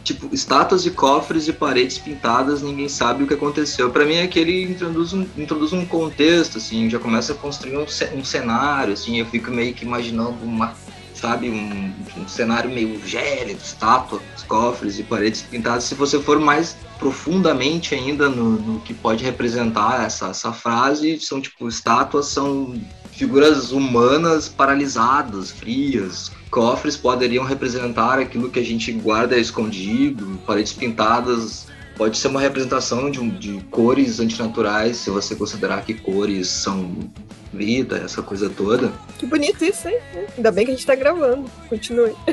tipo 0.02 0.28
estátuas 0.32 0.86
e 0.86 0.90
cofres 0.90 1.46
e 1.48 1.52
paredes 1.52 1.98
pintadas, 1.98 2.62
ninguém 2.62 2.88
sabe 2.88 3.24
o 3.24 3.26
que 3.26 3.34
aconteceu. 3.34 3.90
Para 3.90 4.04
mim 4.04 4.14
é 4.14 4.26
que 4.26 4.38
ele 4.38 4.62
introduz 4.62 5.12
um, 5.12 5.26
introduz 5.36 5.72
um 5.72 5.84
contexto 5.84 6.58
assim, 6.58 6.88
já 6.88 6.98
começa 6.98 7.32
a 7.32 7.36
construir 7.36 7.76
um, 7.76 7.84
um 8.18 8.24
cenário 8.24 8.94
assim, 8.94 9.18
eu 9.18 9.26
fico 9.26 9.50
meio 9.50 9.74
que 9.74 9.84
imaginando 9.84 10.36
uma 10.42 10.74
sabe, 11.20 11.50
um, 11.50 11.92
um 12.16 12.26
cenário 12.26 12.70
meio 12.70 13.00
gélido, 13.06 13.60
estátuas, 13.62 14.22
cofres 14.48 14.98
e 14.98 15.02
paredes 15.02 15.42
pintadas. 15.42 15.84
Se 15.84 15.94
você 15.94 16.18
for 16.18 16.38
mais 16.40 16.76
profundamente 16.98 17.94
ainda 17.94 18.28
no, 18.28 18.52
no 18.52 18.80
que 18.80 18.94
pode 18.94 19.22
representar 19.22 20.04
essa, 20.04 20.28
essa 20.28 20.52
frase, 20.52 21.20
são 21.20 21.40
tipo 21.40 21.68
estátuas 21.68 22.26
são 22.26 22.74
figuras 23.12 23.70
humanas 23.70 24.48
paralisadas, 24.48 25.50
frias. 25.50 26.32
Cofres 26.50 26.96
poderiam 26.96 27.44
representar 27.44 28.18
aquilo 28.18 28.50
que 28.50 28.58
a 28.58 28.64
gente 28.64 28.90
guarda 28.92 29.38
escondido, 29.38 30.40
paredes 30.46 30.72
pintadas 30.72 31.66
pode 31.96 32.16
ser 32.16 32.28
uma 32.28 32.40
representação 32.40 33.10
de, 33.10 33.30
de 33.32 33.60
cores 33.64 34.20
antinaturais, 34.20 34.96
se 34.96 35.10
você 35.10 35.36
considerar 35.36 35.84
que 35.84 35.92
cores 35.92 36.48
são 36.48 36.96
vida, 37.52 37.98
essa 38.04 38.22
coisa 38.22 38.48
toda. 38.48 38.92
Que 39.18 39.26
bonito 39.26 39.64
isso, 39.64 39.88
hein? 39.88 39.98
Ainda 40.36 40.50
bem 40.50 40.64
que 40.64 40.72
a 40.72 40.74
gente 40.74 40.86
tá 40.86 40.94
gravando. 40.94 41.50
Continue. 41.68 42.14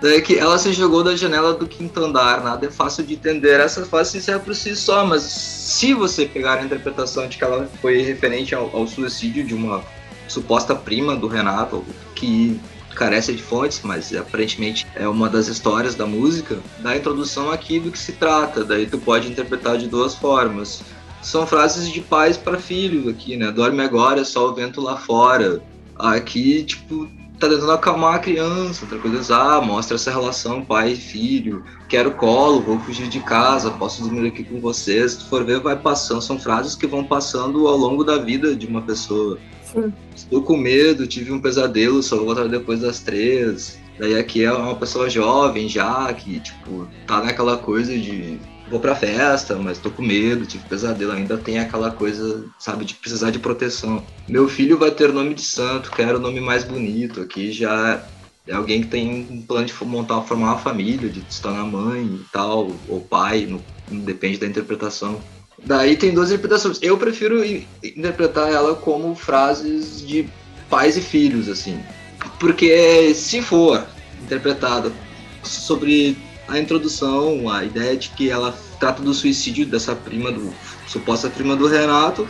Daí 0.00 0.22
que 0.22 0.38
ela 0.38 0.56
se 0.58 0.72
jogou 0.72 1.02
da 1.02 1.16
janela 1.16 1.54
do 1.54 1.66
quinto 1.66 2.04
andar, 2.04 2.44
nada 2.44 2.66
é 2.66 2.70
fácil 2.70 3.04
de 3.04 3.14
entender. 3.14 3.58
Essa 3.58 3.84
frase 3.84 4.12
se 4.12 4.18
encerra 4.18 4.38
por 4.38 4.54
si 4.54 4.76
só, 4.76 5.04
mas 5.04 5.22
se 5.22 5.92
você 5.92 6.24
pegar 6.24 6.58
a 6.58 6.62
interpretação 6.62 7.26
de 7.26 7.36
que 7.36 7.42
ela 7.42 7.68
foi 7.80 8.02
referente 8.02 8.54
ao, 8.54 8.74
ao 8.74 8.86
suicídio 8.86 9.44
de 9.44 9.54
uma 9.54 9.82
suposta 10.28 10.74
prima 10.74 11.16
do 11.16 11.26
Renato, 11.26 11.84
que 12.14 12.60
carece 12.94 13.32
de 13.32 13.42
fontes, 13.42 13.80
mas 13.82 14.14
aparentemente 14.14 14.86
é 14.94 15.08
uma 15.08 15.28
das 15.28 15.46
histórias 15.48 15.94
da 15.94 16.04
música, 16.04 16.58
dá 16.80 16.90
a 16.90 16.96
introdução 16.96 17.50
aqui 17.50 17.78
do 17.78 17.90
que 17.90 17.98
se 17.98 18.12
trata. 18.12 18.64
Daí 18.64 18.86
tu 18.86 18.98
pode 18.98 19.28
interpretar 19.28 19.78
de 19.78 19.86
duas 19.86 20.14
formas. 20.14 20.82
São 21.22 21.46
frases 21.46 21.90
de 21.90 22.00
pais 22.00 22.36
para 22.36 22.58
filhos 22.58 23.08
aqui, 23.08 23.36
né? 23.36 23.50
Dorme 23.50 23.82
agora, 23.82 24.20
é 24.20 24.24
só 24.24 24.48
o 24.48 24.54
vento 24.54 24.80
lá 24.80 24.96
fora. 24.96 25.62
Aqui, 25.96 26.62
tipo, 26.62 27.08
tá 27.38 27.48
tentando 27.48 27.70
acalmar 27.70 28.14
a 28.16 28.18
criança, 28.18 28.84
outra 28.84 28.98
coisa, 28.98 29.36
ah, 29.36 29.60
mostra 29.60 29.96
essa 29.96 30.10
relação 30.10 30.64
pai 30.64 30.92
e 30.92 30.96
filho, 30.96 31.64
quero 31.88 32.12
colo, 32.12 32.60
vou 32.60 32.78
fugir 32.80 33.08
de 33.08 33.20
casa, 33.20 33.70
posso 33.70 34.02
dormir 34.02 34.28
aqui 34.28 34.44
com 34.44 34.60
vocês. 34.60 35.12
Se 35.12 35.18
tu 35.18 35.26
for 35.26 35.44
ver, 35.44 35.60
vai 35.60 35.76
passando, 35.76 36.20
são 36.20 36.38
frases 36.38 36.74
que 36.74 36.86
vão 36.86 37.04
passando 37.04 37.66
ao 37.68 37.76
longo 37.76 38.04
da 38.04 38.18
vida 38.18 38.54
de 38.54 38.66
uma 38.66 38.82
pessoa. 38.82 39.38
Sim. 39.64 39.92
Estou 40.14 40.42
com 40.42 40.56
medo, 40.56 41.06
tive 41.06 41.32
um 41.32 41.40
pesadelo, 41.40 42.02
só 42.02 42.16
vou 42.16 42.26
voltar 42.26 42.48
depois 42.48 42.80
das 42.80 43.00
três. 43.00 43.78
Daí 43.98 44.16
aqui 44.16 44.44
é 44.44 44.52
uma 44.52 44.76
pessoa 44.76 45.10
jovem 45.10 45.68
já, 45.68 46.12
que, 46.12 46.40
tipo, 46.40 46.88
tá 47.06 47.22
naquela 47.22 47.56
coisa 47.56 47.96
de 47.96 48.38
vou 48.70 48.80
pra 48.80 48.94
festa, 48.94 49.56
mas 49.56 49.78
tô 49.78 49.90
com 49.90 50.02
medo, 50.02 50.46
tive 50.46 50.64
pesadelo, 50.68 51.12
ainda 51.12 51.36
tem 51.36 51.58
aquela 51.58 51.90
coisa, 51.90 52.44
sabe, 52.58 52.84
de 52.84 52.94
precisar 52.94 53.30
de 53.30 53.38
proteção. 53.38 54.02
Meu 54.28 54.48
filho 54.48 54.78
vai 54.78 54.90
ter 54.90 55.12
nome 55.12 55.34
de 55.34 55.42
santo, 55.42 55.90
quero 55.90 56.18
o 56.18 56.20
nome 56.20 56.40
mais 56.40 56.64
bonito. 56.64 57.20
Aqui 57.20 57.52
já 57.52 58.02
é 58.46 58.54
alguém 58.54 58.82
que 58.82 58.88
tem 58.88 59.26
um 59.30 59.42
plano 59.42 59.66
de 59.66 59.74
montar, 59.84 60.22
formar 60.22 60.52
uma 60.52 60.58
família, 60.58 61.08
de 61.08 61.22
se 61.28 61.40
tornar 61.40 61.64
mãe 61.64 62.04
e 62.04 62.24
tal, 62.32 62.72
ou 62.88 63.00
pai, 63.00 63.46
não, 63.46 63.60
não 63.90 64.00
depende 64.00 64.38
da 64.38 64.46
interpretação. 64.46 65.20
Daí 65.64 65.96
tem 65.96 66.14
duas 66.14 66.30
interpretações. 66.30 66.78
Eu 66.80 66.96
prefiro 66.96 67.44
interpretar 67.82 68.50
ela 68.50 68.74
como 68.74 69.14
frases 69.14 70.06
de 70.06 70.28
pais 70.70 70.96
e 70.96 71.00
filhos, 71.00 71.48
assim. 71.48 71.80
Porque 72.38 73.12
se 73.14 73.42
for 73.42 73.84
interpretada 74.22 74.92
sobre 75.42 76.16
a 76.48 76.58
introdução, 76.58 77.50
a 77.50 77.64
ideia 77.64 77.96
de 77.96 78.08
que 78.10 78.30
ela 78.30 78.58
trata 78.80 79.02
do 79.02 79.12
suicídio 79.12 79.66
dessa 79.66 79.94
prima 79.94 80.32
do 80.32 80.52
suposta 80.86 81.28
prima 81.28 81.54
do 81.54 81.68
Renato, 81.68 82.26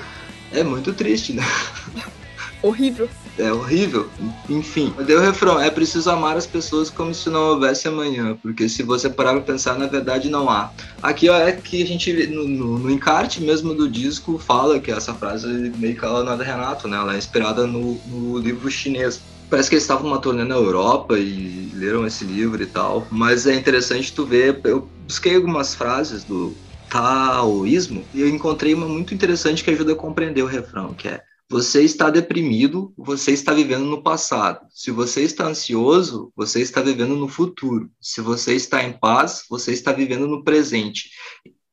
é 0.53 0.63
muito 0.65 0.93
triste, 0.93 1.33
né? 1.33 1.45
Horrível. 2.61 3.09
É 3.39 3.53
horrível. 3.53 4.11
Enfim, 4.49 4.93
deu 5.07 5.21
o 5.21 5.23
refrão. 5.23 5.61
É 5.61 5.71
preciso 5.71 6.11
amar 6.11 6.37
as 6.37 6.45
pessoas 6.45 6.91
como 6.91 7.15
se 7.15 7.31
não 7.31 7.51
houvesse 7.51 7.87
amanhã. 7.87 8.37
Porque 8.43 8.69
se 8.69 8.83
você 8.83 9.09
parar 9.09 9.35
pra 9.35 9.43
pensar, 9.43 9.79
na 9.79 9.87
verdade 9.87 10.29
não 10.29 10.51
há. 10.51 10.73
Aqui 11.01 11.29
ó, 11.29 11.37
é 11.37 11.53
que 11.53 11.81
a 11.81 11.87
gente, 11.87 12.27
no, 12.27 12.49
no, 12.49 12.79
no 12.81 12.91
encarte 12.91 13.41
mesmo 13.41 13.75
do 13.75 13.89
disco, 13.89 14.39
fala 14.39 14.81
que 14.81 14.91
essa 14.91 15.15
frase 15.15 15.47
meio 15.77 15.97
que 15.97 16.05
ela 16.05 16.25
não 16.25 16.33
é 16.33 16.37
da 16.37 16.43
Renato, 16.43 16.89
né? 16.89 16.97
Ela 16.97 17.15
é 17.15 17.19
inspirada 17.19 17.65
no, 17.65 17.95
no 18.09 18.39
livro 18.39 18.69
chinês. 18.69 19.21
Parece 19.51 19.69
que 19.69 19.75
eles 19.75 19.85
estavam 19.85 20.09
numa 20.09 20.21
turnê 20.21 20.45
na 20.45 20.55
Europa 20.55 21.19
e 21.19 21.71
leram 21.75 22.07
esse 22.07 22.25
livro 22.25 22.63
e 22.63 22.67
tal. 22.67 23.07
Mas 23.11 23.47
é 23.47 23.55
interessante 23.55 24.13
tu 24.13 24.27
ver. 24.27 24.61
Eu 24.65 24.89
busquei 25.07 25.37
algumas 25.37 25.75
frases 25.75 26.25
do 26.25 26.55
taoísmo 26.91 28.05
e 28.15 28.21
eu 28.21 28.29
encontrei 28.29 28.75
uma 28.75 28.87
muito 28.87 29.15
interessante 29.15 29.63
que 29.63 29.71
ajuda 29.71 29.93
a 29.93 29.97
compreender 29.97 30.43
o 30.43 30.47
refrão, 30.47 30.95
que 30.95 31.09
é 31.09 31.23
você 31.51 31.83
está 31.83 32.11
deprimido, 32.11 32.93
você 32.95 33.33
está 33.33 33.55
vivendo 33.55 33.85
no 33.87 34.03
passado. 34.03 34.67
Se 34.71 34.91
você 34.91 35.23
está 35.23 35.47
ansioso, 35.47 36.31
você 36.37 36.61
está 36.61 36.83
vivendo 36.83 37.17
no 37.17 37.27
futuro. 37.27 37.91
Se 37.99 38.21
você 38.21 38.55
está 38.55 38.85
em 38.85 38.93
paz, 38.93 39.45
você 39.49 39.73
está 39.73 39.91
vivendo 39.91 40.29
no 40.29 40.45
presente. 40.45 41.09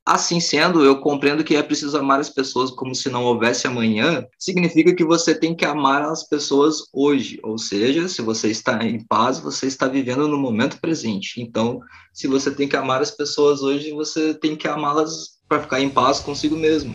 Assim 0.06 0.38
sendo, 0.38 0.84
eu 0.84 1.00
compreendo 1.00 1.42
que 1.42 1.56
é 1.56 1.62
preciso 1.64 1.98
amar 1.98 2.20
as 2.20 2.30
pessoas 2.30 2.70
como 2.70 2.94
se 2.94 3.10
não 3.10 3.24
houvesse 3.24 3.66
amanhã, 3.66 4.24
significa 4.38 4.94
que 4.94 5.04
você 5.04 5.34
tem 5.34 5.52
que 5.52 5.64
amar 5.64 6.00
as 6.02 6.22
pessoas 6.22 6.84
hoje. 6.92 7.40
Ou 7.42 7.58
seja, 7.58 8.08
se 8.08 8.22
você 8.22 8.48
está 8.48 8.84
em 8.84 9.04
paz, 9.04 9.40
você 9.40 9.66
está 9.66 9.88
vivendo 9.88 10.28
no 10.28 10.38
momento 10.38 10.80
presente. 10.80 11.42
Então, 11.42 11.80
se 12.12 12.28
você 12.28 12.52
tem 12.52 12.68
que 12.68 12.76
amar 12.76 13.02
as 13.02 13.10
pessoas 13.10 13.62
hoje, 13.62 13.90
você 13.90 14.32
tem 14.32 14.54
que 14.54 14.68
amá-las 14.68 15.40
para 15.48 15.60
ficar 15.60 15.80
em 15.80 15.90
paz 15.90 16.20
consigo 16.20 16.54
mesmo. 16.54 16.94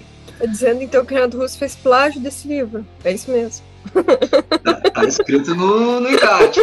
Dizendo 0.50 0.82
então 0.82 1.06
que 1.06 1.14
o 1.14 1.18
Renato 1.18 1.38
Russo 1.38 1.58
fez 1.58 1.76
plágio 1.76 2.22
desse 2.22 2.48
livro. 2.48 2.86
É 3.04 3.12
isso 3.12 3.30
mesmo. 3.30 3.71
Tá, 4.64 4.74
tá 4.92 5.06
escrito 5.06 5.56
no, 5.56 6.00
no 6.00 6.10
encarte. 6.10 6.60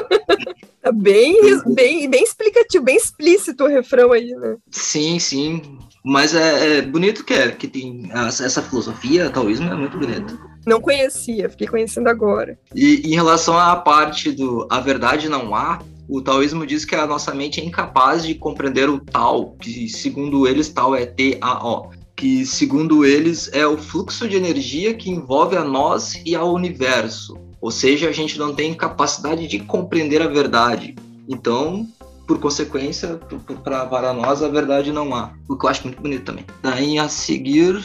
Tá 0.83 0.93
bem, 0.93 1.37
bem, 1.75 2.09
bem 2.09 2.23
explicativo, 2.23 2.85
bem 2.85 2.97
explícito 2.97 3.65
o 3.65 3.69
refrão 3.69 4.13
aí, 4.13 4.31
né? 4.35 4.57
Sim, 4.71 5.19
sim. 5.19 5.79
Mas 6.05 6.35
é, 6.35 6.79
é 6.79 6.83
bonito 6.83 7.25
que 7.25 7.35
é, 7.35 7.51
que 7.51 7.69
tem 7.69 8.11
essa, 8.13 8.63
filosofia, 8.63 9.29
taoísmo 9.29 9.71
é 9.71 9.75
muito 9.75 9.99
bonito. 9.99 10.39
Não 10.67 10.81
conhecia, 10.81 11.51
fiquei 11.51 11.67
conhecendo 11.67 12.09
agora. 12.09 12.59
E 12.75 13.03
em 13.05 13.15
relação 13.15 13.59
à 13.59 13.77
parte 13.77 14.31
do 14.31 14.67
a 14.71 14.81
verdade 14.81 15.29
não 15.29 15.55
há, 15.55 15.81
o 16.09 16.23
taoísmo 16.23 16.67
diz 16.67 16.85
que 16.87 16.95
a 16.95 17.07
nossa 17.07 17.35
mente 17.35 17.61
é 17.61 17.65
incapaz 17.65 18.25
de 18.25 18.35
compreender 18.35 18.89
o 18.89 18.99
tal, 18.99 19.53
que 19.61 19.89
segundo 19.89 20.49
eles 20.49 20.71
tal 20.71 20.95
é 20.95 21.05
T-A-O, 21.05 21.91
que 22.19 22.45
segundo 22.45 23.05
eles 23.05 23.49
é 23.53 23.65
o 23.65 23.79
fluxo 23.79 24.29
de 24.29 24.35
energia 24.35 24.93
que 24.93 25.09
envolve 25.09 25.57
a 25.57 25.63
nós 25.63 26.21
e 26.27 26.35
ao 26.35 26.53
universo. 26.53 27.39
Ou 27.61 27.71
seja, 27.71 28.09
a 28.09 28.13
gente 28.13 28.37
não 28.37 28.53
tem 28.53 28.75
capacidade 28.75 29.47
de 29.47 29.61
compreender 29.61 30.21
a 30.21 30.27
verdade. 30.27 30.97
Então, 31.29 31.87
por 32.27 32.41
consequência, 32.41 33.21
para 33.63 34.13
nós 34.13 34.43
a 34.43 34.49
verdade 34.49 34.91
não 34.91 35.15
há. 35.15 35.33
O 35.49 35.57
que 35.57 35.65
eu 35.65 35.71
acho 35.71 35.85
muito 35.85 36.03
bonito 36.03 36.25
também. 36.25 36.45
Daí 36.61 36.99
a 36.99 37.09
seguir, 37.09 37.81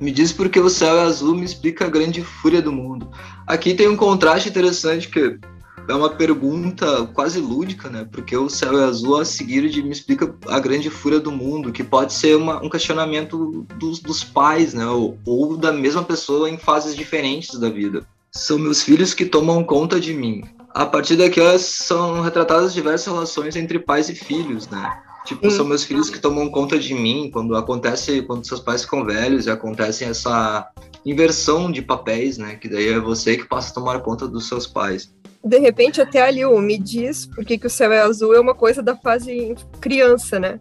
me 0.00 0.10
diz 0.10 0.32
porque 0.32 0.58
o 0.58 0.68
céu 0.68 0.96
é 0.96 1.02
azul, 1.02 1.36
me 1.36 1.44
explica 1.44 1.84
a 1.84 1.90
grande 1.90 2.24
fúria 2.24 2.60
do 2.60 2.72
mundo. 2.72 3.08
Aqui 3.46 3.72
tem 3.72 3.86
um 3.86 3.96
contraste 3.96 4.48
interessante 4.48 5.08
que 5.08 5.38
é 5.90 5.94
uma 5.94 6.10
pergunta 6.10 7.06
quase 7.12 7.40
lúdica, 7.40 7.90
né? 7.90 8.06
Porque 8.10 8.36
o 8.36 8.48
céu 8.48 8.78
é 8.78 8.84
azul 8.84 9.18
a 9.18 9.24
seguir 9.24 9.68
de 9.68 9.82
me 9.82 9.90
explica 9.90 10.34
a 10.48 10.58
grande 10.58 10.88
fúria 10.88 11.18
do 11.20 11.32
mundo, 11.32 11.72
que 11.72 11.82
pode 11.82 12.12
ser 12.12 12.36
uma- 12.36 12.64
um 12.64 12.68
questionamento 12.70 13.66
dos, 13.76 13.98
dos 13.98 14.22
pais, 14.22 14.72
né? 14.72 14.86
Ou, 14.86 15.18
ou 15.26 15.56
da 15.56 15.72
mesma 15.72 16.02
pessoa 16.02 16.48
em 16.48 16.56
fases 16.56 16.94
diferentes 16.94 17.58
da 17.58 17.68
vida. 17.68 18.06
São 18.32 18.58
meus 18.58 18.82
filhos 18.82 19.12
que 19.12 19.26
tomam 19.26 19.62
conta 19.64 19.98
de 19.98 20.14
mim. 20.14 20.44
A 20.72 20.86
partir 20.86 21.16
daqui 21.16 21.40
são 21.58 22.20
retratadas 22.20 22.72
diversas 22.72 23.12
relações 23.12 23.56
entre 23.56 23.78
pais 23.80 24.08
e 24.08 24.14
filhos, 24.14 24.68
né? 24.68 25.02
Tipo, 25.24 25.50
são 25.50 25.64
meus 25.66 25.84
filhos 25.84 26.08
que 26.08 26.18
tomam 26.18 26.48
conta 26.48 26.78
de 26.78 26.94
mim 26.94 27.30
quando 27.32 27.54
acontece, 27.56 28.22
quando 28.22 28.46
seus 28.46 28.60
pais 28.60 28.82
ficam 28.84 29.04
velhos 29.04 29.46
e 29.46 29.50
acontece 29.50 30.04
essa 30.04 30.68
inversão 31.04 31.70
de 31.70 31.82
papéis, 31.82 32.38
né? 32.38 32.54
Que 32.54 32.68
daí 32.68 32.88
é 32.88 32.98
você 33.00 33.36
que 33.36 33.46
passa 33.46 33.70
a 33.70 33.74
tomar 33.74 34.00
conta 34.00 34.26
dos 34.26 34.48
seus 34.48 34.66
pais. 34.66 35.12
De 35.42 35.58
repente, 35.58 36.00
até 36.00 36.22
ali, 36.22 36.44
o 36.44 36.58
me 36.60 36.78
diz 36.78 37.26
por 37.26 37.44
que, 37.44 37.58
que 37.58 37.66
o 37.66 37.70
céu 37.70 37.92
é 37.92 38.00
azul 38.00 38.34
é 38.34 38.40
uma 38.40 38.54
coisa 38.54 38.82
da 38.82 38.96
fase 38.96 39.54
criança, 39.80 40.38
né? 40.38 40.60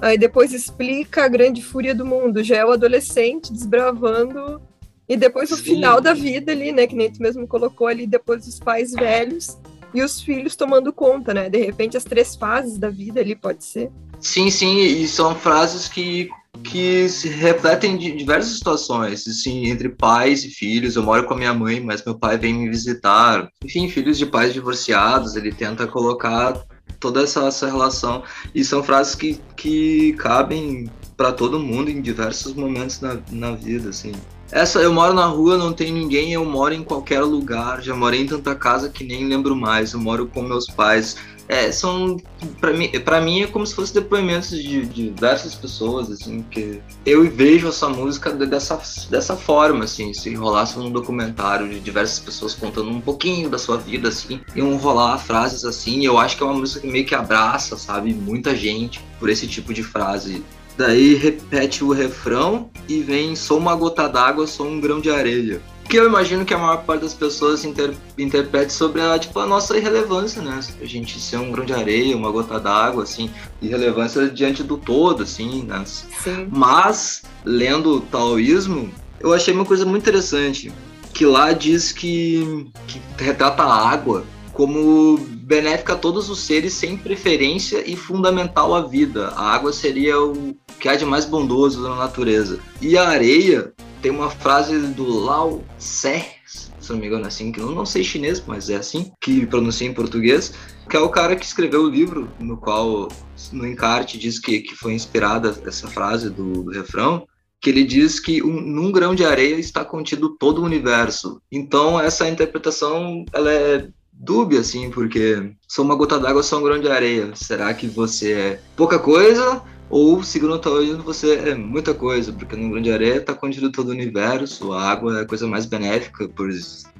Aí 0.00 0.16
depois 0.16 0.52
explica 0.52 1.24
a 1.24 1.28
grande 1.28 1.62
fúria 1.62 1.94
do 1.94 2.04
mundo, 2.04 2.44
já 2.44 2.58
é 2.58 2.64
o 2.64 2.70
adolescente 2.70 3.52
desbravando. 3.52 4.60
E 5.08 5.16
depois 5.16 5.50
o 5.50 5.56
Sim. 5.56 5.62
final 5.62 6.00
da 6.00 6.12
vida 6.12 6.52
ali, 6.52 6.70
né? 6.70 6.86
Que 6.86 6.94
nem 6.94 7.10
tu 7.10 7.22
mesmo 7.22 7.48
colocou 7.48 7.86
ali, 7.86 8.06
depois 8.06 8.46
os 8.46 8.60
pais 8.60 8.92
velhos 8.92 9.56
e 9.94 10.02
os 10.02 10.20
filhos 10.20 10.54
tomando 10.54 10.92
conta, 10.92 11.32
né? 11.32 11.48
De 11.48 11.58
repente, 11.58 11.96
as 11.96 12.04
três 12.04 12.36
fases 12.36 12.78
da 12.78 12.90
vida 12.90 13.20
ali 13.20 13.34
pode 13.34 13.64
ser. 13.64 13.90
Sim, 14.20 14.50
sim, 14.50 14.78
e 14.80 15.08
são 15.08 15.34
frases 15.34 15.88
que, 15.88 16.28
que 16.62 17.08
se 17.08 17.28
refletem 17.28 17.96
de 17.96 18.12
diversas 18.12 18.54
situações, 18.56 19.26
assim, 19.26 19.66
entre 19.66 19.88
pais 19.88 20.44
e 20.44 20.50
filhos. 20.50 20.96
Eu 20.96 21.02
moro 21.02 21.24
com 21.24 21.34
a 21.34 21.36
minha 21.36 21.54
mãe, 21.54 21.80
mas 21.80 22.04
meu 22.04 22.18
pai 22.18 22.36
vem 22.36 22.54
me 22.54 22.68
visitar. 22.68 23.48
Enfim, 23.64 23.88
filhos 23.88 24.18
de 24.18 24.26
pais 24.26 24.52
divorciados, 24.52 25.36
ele 25.36 25.52
tenta 25.52 25.86
colocar 25.86 26.60
toda 26.98 27.22
essa, 27.22 27.46
essa 27.46 27.66
relação. 27.66 28.22
E 28.54 28.64
são 28.64 28.82
frases 28.82 29.14
que, 29.14 29.40
que 29.56 30.12
cabem 30.14 30.90
para 31.16 31.32
todo 31.32 31.58
mundo 31.58 31.90
em 31.90 32.00
diversos 32.00 32.54
momentos 32.54 33.00
na, 33.00 33.18
na 33.30 33.52
vida, 33.52 33.90
assim. 33.90 34.12
Essa, 34.50 34.80
eu 34.80 34.92
moro 34.92 35.12
na 35.12 35.26
rua, 35.26 35.58
não 35.58 35.74
tem 35.74 35.92
ninguém, 35.92 36.32
eu 36.32 36.44
moro 36.44 36.72
em 36.72 36.82
qualquer 36.82 37.20
lugar. 37.20 37.82
Já 37.82 37.94
morei 37.94 38.22
em 38.22 38.26
tanta 38.26 38.54
casa 38.54 38.88
que 38.88 39.04
nem 39.04 39.26
lembro 39.26 39.54
mais. 39.54 39.92
Eu 39.92 40.00
moro 40.00 40.26
com 40.26 40.42
meus 40.42 40.66
pais. 40.66 41.16
É, 41.48 41.72
são. 41.72 42.18
Pra 42.60 42.72
mim, 42.74 42.90
pra 42.90 43.20
mim 43.20 43.42
é 43.42 43.46
como 43.46 43.66
se 43.66 43.74
fossem 43.74 43.94
depoimentos 43.94 44.50
de, 44.50 44.84
de 44.84 45.10
diversas 45.10 45.54
pessoas, 45.54 46.10
assim, 46.10 46.42
que 46.42 46.80
eu 47.06 47.28
vejo 47.30 47.68
essa 47.68 47.88
música 47.88 48.30
dessa, 48.32 48.78
dessa 49.08 49.34
forma, 49.34 49.84
assim, 49.84 50.12
se 50.12 50.34
rolasse 50.34 50.78
um 50.78 50.90
documentário 50.90 51.68
de 51.68 51.80
diversas 51.80 52.18
pessoas 52.18 52.54
contando 52.54 52.90
um 52.90 53.00
pouquinho 53.00 53.48
da 53.48 53.58
sua 53.58 53.78
vida, 53.78 54.10
assim, 54.10 54.40
iam 54.54 54.76
rolar 54.76 55.18
frases 55.18 55.64
assim, 55.64 56.04
eu 56.04 56.18
acho 56.18 56.36
que 56.36 56.42
é 56.42 56.46
uma 56.46 56.54
música 56.54 56.80
que 56.80 56.86
meio 56.86 57.06
que 57.06 57.14
abraça, 57.14 57.78
sabe, 57.78 58.12
muita 58.12 58.54
gente 58.54 59.00
por 59.18 59.30
esse 59.30 59.46
tipo 59.46 59.72
de 59.72 59.82
frase. 59.82 60.44
Daí 60.76 61.14
repete 61.14 61.82
o 61.82 61.92
refrão 61.92 62.70
e 62.88 63.00
vem 63.00 63.34
sou 63.34 63.58
uma 63.58 63.74
gota 63.74 64.06
d'água, 64.06 64.46
sou 64.46 64.66
um 64.66 64.80
grão 64.80 65.00
de 65.00 65.10
areia 65.10 65.60
que 65.88 65.96
eu 65.96 66.06
imagino 66.06 66.44
que 66.44 66.52
a 66.52 66.58
maior 66.58 66.84
parte 66.84 67.02
das 67.02 67.14
pessoas 67.14 67.64
inter, 67.64 67.94
interprete 68.18 68.72
sobre 68.72 69.00
a, 69.00 69.18
tipo, 69.18 69.38
a 69.40 69.46
nossa 69.46 69.76
irrelevância, 69.76 70.42
né? 70.42 70.60
A 70.80 70.84
gente 70.84 71.18
ser 71.18 71.38
um 71.38 71.50
grão 71.50 71.64
de 71.64 71.72
areia, 71.72 72.16
uma 72.16 72.30
gota 72.30 72.60
d'água, 72.60 73.04
assim, 73.04 73.30
irrelevância 73.62 74.28
diante 74.28 74.62
do 74.62 74.76
todo, 74.76 75.22
assim, 75.22 75.62
né? 75.62 75.82
Sim. 75.86 76.48
Mas, 76.50 77.22
lendo 77.44 77.96
o 77.96 78.00
taoísmo, 78.00 78.92
eu 79.18 79.32
achei 79.32 79.54
uma 79.54 79.64
coisa 79.64 79.86
muito 79.86 80.02
interessante, 80.02 80.70
que 81.14 81.24
lá 81.24 81.52
diz 81.52 81.90
que, 81.90 82.66
que 82.86 83.00
retrata 83.16 83.62
a 83.62 83.90
água 83.90 84.24
como 84.52 85.37
benéfica 85.48 85.94
a 85.94 85.96
todos 85.96 86.28
os 86.28 86.40
seres 86.40 86.74
sem 86.74 86.94
preferência 86.94 87.82
e 87.90 87.96
fundamental 87.96 88.74
à 88.74 88.82
vida. 88.82 89.28
A 89.28 89.54
água 89.54 89.72
seria 89.72 90.20
o 90.20 90.54
que 90.78 90.90
há 90.90 90.94
de 90.94 91.06
mais 91.06 91.24
bondoso 91.24 91.80
na 91.80 91.96
natureza. 91.96 92.60
E 92.82 92.98
a 92.98 93.08
areia 93.08 93.72
tem 94.02 94.10
uma 94.10 94.28
frase 94.28 94.78
do 94.78 95.08
Lao 95.08 95.64
Tse, 95.78 96.22
se 96.44 96.92
não 96.92 96.98
me 96.98 97.06
engano 97.06 97.24
é 97.24 97.28
assim, 97.28 97.50
que 97.50 97.60
eu 97.60 97.70
não 97.70 97.86
sei 97.86 98.04
chinês, 98.04 98.42
mas 98.46 98.68
é 98.68 98.76
assim, 98.76 99.10
que 99.22 99.46
pronuncia 99.46 99.88
em 99.88 99.94
português, 99.94 100.52
que 100.88 100.96
é 100.96 101.00
o 101.00 101.08
cara 101.08 101.34
que 101.34 101.46
escreveu 101.46 101.82
o 101.82 101.88
livro, 101.88 102.30
no 102.38 102.58
qual, 102.58 103.08
no 103.50 103.66
encarte, 103.66 104.18
diz 104.18 104.38
que, 104.38 104.60
que 104.60 104.76
foi 104.76 104.92
inspirada 104.92 105.58
essa 105.66 105.88
frase 105.88 106.28
do, 106.28 106.62
do 106.62 106.70
refrão, 106.70 107.26
que 107.60 107.70
ele 107.70 107.84
diz 107.84 108.20
que 108.20 108.42
um, 108.42 108.60
num 108.60 108.92
grão 108.92 109.14
de 109.14 109.24
areia 109.24 109.56
está 109.56 109.84
contido 109.84 110.36
todo 110.38 110.60
o 110.60 110.64
universo. 110.64 111.40
Então, 111.50 111.98
essa 111.98 112.28
interpretação, 112.28 113.24
ela 113.32 113.50
é 113.50 113.88
dúbia, 114.18 114.60
assim, 114.60 114.90
porque 114.90 115.52
sou 115.66 115.84
uma 115.84 115.94
gota 115.94 116.18
d'água, 116.18 116.42
sou 116.42 116.58
um 116.58 116.62
grão 116.62 116.80
de 116.80 116.88
areia. 116.88 117.30
Será 117.34 117.72
que 117.72 117.86
você 117.86 118.32
é 118.32 118.60
pouca 118.76 118.98
coisa 118.98 119.62
ou, 119.90 120.22
segundo 120.22 120.54
o 120.54 120.58
Taoísmo, 120.58 121.02
você 121.02 121.34
é 121.36 121.54
muita 121.54 121.94
coisa, 121.94 122.32
porque 122.32 122.54
no 122.54 122.70
Grande 122.70 122.92
Areia 122.92 123.16
está 123.16 123.32
contido 123.32 123.72
todo 123.72 123.88
o 123.88 123.92
universo, 123.92 124.72
a 124.72 124.82
água 124.82 125.18
é 125.18 125.22
a 125.22 125.26
coisa 125.26 125.46
mais 125.46 125.64
benéfica, 125.64 126.28
por 126.28 126.50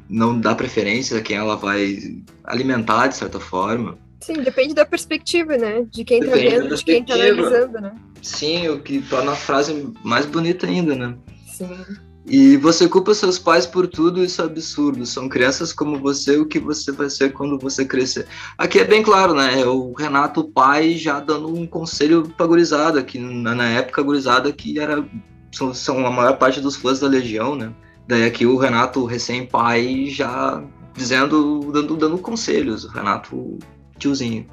não 0.09 0.41
dar 0.41 0.55
preferência 0.55 1.19
a 1.19 1.21
quem 1.21 1.37
ela 1.37 1.55
vai 1.55 1.99
alimentar, 2.45 3.09
de 3.09 3.17
certa 3.17 3.39
forma. 3.39 3.99
Sim, 4.21 4.35
depende 4.35 4.75
da 4.75 4.87
perspectiva, 4.87 5.57
né? 5.57 5.87
De 5.91 6.03
quem 6.03 6.21
está 6.21 6.35
Depende 6.35 6.57
vendo, 6.57 6.77
de 6.77 6.85
quem 6.85 7.03
está 7.03 7.15
analisando, 7.15 7.81
né? 7.81 7.95
Sim, 8.23 8.69
o 8.69 8.81
que 8.81 9.03
torna 9.03 9.33
a 9.33 9.37
frase 9.37 9.93
mais 10.03 10.25
bonita 10.27 10.67
ainda, 10.67 10.95
né? 10.95 11.15
Sim. 11.47 11.69
E 12.29 12.59
você 12.59 12.87
culpa 12.87 13.15
seus 13.15 13.39
pais 13.39 13.67
por 13.67 13.87
tudo, 13.87 14.23
isso 14.23 14.43
é 14.43 14.45
absurdo. 14.45 15.07
São 15.07 15.31
crianças 15.31 15.73
como 15.73 15.99
você, 15.99 16.37
o 16.37 16.45
que 16.45 16.59
você 16.59 16.93
vai 16.93 17.09
ser 17.09 17.33
quando 17.33 17.59
você 17.59 17.87
crescer. 17.87 18.27
Aqui 18.59 18.79
é 18.79 18.85
bem 18.85 19.03
claro, 19.03 19.33
né? 19.33 19.61
É 19.61 19.67
o 19.67 19.95
Renato 19.95 20.45
pai 20.45 20.95
já 20.95 21.21
dando 21.21 21.49
um 21.49 21.67
conselho 21.67 22.29
pra 22.37 22.47
gurizada, 22.47 23.03
que 23.03 23.19
na, 23.19 23.65
época 23.71 24.03
gurizada 24.03 24.53
que 24.53 24.79
era. 24.79 25.03
São, 25.51 25.73
são 25.73 26.07
a 26.07 26.11
maior 26.11 26.37
parte 26.37 26.61
dos 26.61 26.77
fãs 26.77 27.01
da 27.01 27.09
Legião, 27.09 27.57
né? 27.57 27.73
Daí 28.07 28.25
aqui 28.25 28.45
o 28.45 28.59
Renato 28.59 29.07
recém-pai 29.07 30.07
já 30.11 30.63
dizendo, 30.95 31.71
dando, 31.73 31.97
dando 31.97 32.19
conselhos. 32.19 32.85
O 32.85 32.89
Renato 32.89 33.59
tiozinho. 33.99 34.47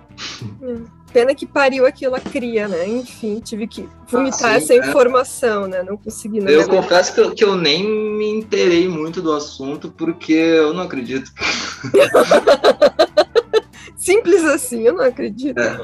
Pena 1.16 1.34
que 1.34 1.46
pariu 1.46 1.86
aquilo 1.86 2.14
a 2.14 2.20
cria, 2.20 2.68
né? 2.68 2.86
Enfim, 2.86 3.40
tive 3.40 3.68
que 3.68 3.88
vomitar 4.06 4.56
Ah, 4.56 4.60
sim, 4.60 4.66
essa 4.66 4.74
é. 4.74 4.90
informação, 4.90 5.66
né? 5.66 5.82
Não 5.82 5.96
consegui 5.96 6.40
Eu 6.40 6.44
navegar. 6.44 6.68
confesso 6.68 7.14
que 7.14 7.22
eu, 7.22 7.32
que 7.34 7.42
eu 7.42 7.56
nem 7.56 7.88
me 7.88 8.30
inteirei 8.32 8.90
muito 8.90 9.22
do 9.22 9.32
assunto, 9.32 9.90
porque 9.90 10.34
eu 10.34 10.74
não 10.74 10.84
acredito. 10.84 11.32
Simples 13.96 14.44
assim, 14.44 14.86
eu 14.86 14.94
não 14.94 15.06
acredito. 15.06 15.58
É. 15.58 15.78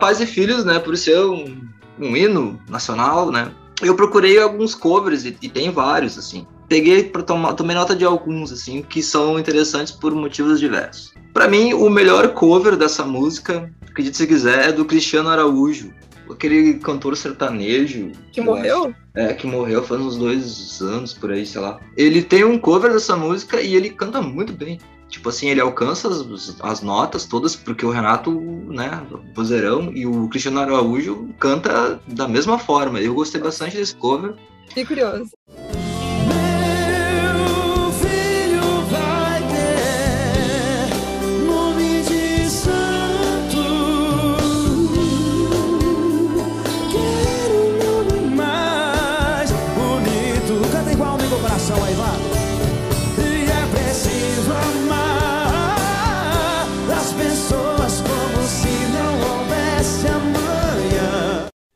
Pais 0.00 0.22
e 0.22 0.26
Filhos, 0.26 0.64
né, 0.64 0.78
por 0.78 0.96
ser 0.96 1.20
um, 1.20 1.68
um 2.00 2.16
hino 2.16 2.58
nacional, 2.66 3.30
né, 3.30 3.52
eu 3.82 3.94
procurei 3.94 4.40
alguns 4.40 4.74
covers 4.74 5.26
e, 5.26 5.36
e 5.42 5.50
tem 5.50 5.70
vários, 5.70 6.16
assim. 6.16 6.46
Peguei 6.68 7.04
para 7.04 7.22
tomar, 7.22 7.54
tomei 7.54 7.74
nota 7.74 7.96
de 7.96 8.04
alguns, 8.04 8.52
assim, 8.52 8.82
que 8.82 9.02
são 9.02 9.38
interessantes 9.38 9.92
por 9.92 10.14
motivos 10.14 10.60
diversos. 10.60 11.14
Para 11.32 11.48
mim, 11.48 11.72
o 11.72 11.88
melhor 11.88 12.34
cover 12.34 12.76
dessa 12.76 13.04
música, 13.04 13.72
acredite 13.88 14.16
se 14.16 14.26
quiser, 14.26 14.68
é 14.68 14.72
do 14.72 14.84
Cristiano 14.84 15.30
Araújo, 15.30 15.92
aquele 16.30 16.74
cantor 16.74 17.16
sertanejo. 17.16 18.12
Que 18.32 18.40
eu 18.40 18.44
morreu? 18.44 18.84
acho. 18.84 18.94
É, 19.14 19.32
que 19.32 19.46
morreu 19.46 19.82
faz 19.82 20.00
uns 20.00 20.16
dois 20.16 20.80
anos 20.80 21.14
por 21.14 21.32
aí, 21.32 21.44
sei 21.46 21.60
lá. 21.60 21.80
Ele 21.96 22.22
tem 22.22 22.44
um 22.44 22.58
cover 22.58 22.92
dessa 22.92 23.16
música 23.16 23.60
e 23.60 23.74
ele 23.74 23.90
canta 23.90 24.20
muito 24.20 24.52
bem. 24.52 24.78
Tipo 25.08 25.30
assim, 25.30 25.48
ele 25.48 25.60
alcança 25.60 26.08
as, 26.08 26.56
as 26.60 26.82
notas 26.82 27.24
todas, 27.24 27.56
porque 27.56 27.84
o 27.84 27.90
Renato, 27.90 28.30
né, 28.68 29.02
vozeirão, 29.34 29.90
e 29.94 30.06
o 30.06 30.28
Cristiano 30.28 30.60
Araújo 30.60 31.30
canta 31.38 31.98
da 32.06 32.28
mesma 32.28 32.58
forma. 32.58 33.00
Eu 33.00 33.14
gostei 33.14 33.40
bastante 33.40 33.76
desse 33.76 33.94
cover. 33.94 34.34
Fiquei 34.68 34.84
curioso. 34.84 35.30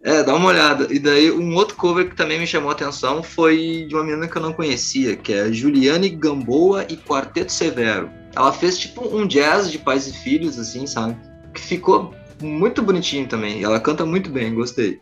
É, 0.05 0.23
dá 0.23 0.35
uma 0.35 0.49
olhada. 0.49 0.93
E 0.93 0.99
daí, 0.99 1.31
um 1.31 1.55
outro 1.55 1.77
cover 1.77 2.09
que 2.09 2.17
também 2.17 2.39
me 2.39 2.47
chamou 2.47 2.71
a 2.71 2.73
atenção 2.73 3.23
foi 3.23 3.87
de 3.89 3.95
uma 3.95 4.03
menina 4.03 4.27
que 4.27 4.37
eu 4.37 4.43
não 4.43 4.53
conhecia, 4.53 5.17
que 5.17 5.33
é 5.33 5.53
Juliane 5.53 6.09
Gamboa 6.09 6.85
e 6.89 6.97
Quarteto 6.97 7.53
Severo. 7.53 8.11
Ela 8.35 8.53
fez 8.53 8.79
tipo 8.79 9.07
um 9.07 9.27
jazz 9.27 9.71
de 9.71 9.79
pais 9.79 10.09
e 10.09 10.13
filhos, 10.13 10.59
assim, 10.59 10.87
sabe? 10.87 11.17
Que 11.55 11.61
ficou 11.61 12.13
muito 12.41 12.83
bonitinho 12.83 13.29
também. 13.29 13.63
Ela 13.63 13.79
canta 13.79 14.05
muito 14.05 14.29
bem, 14.31 14.55
gostei. 14.55 15.01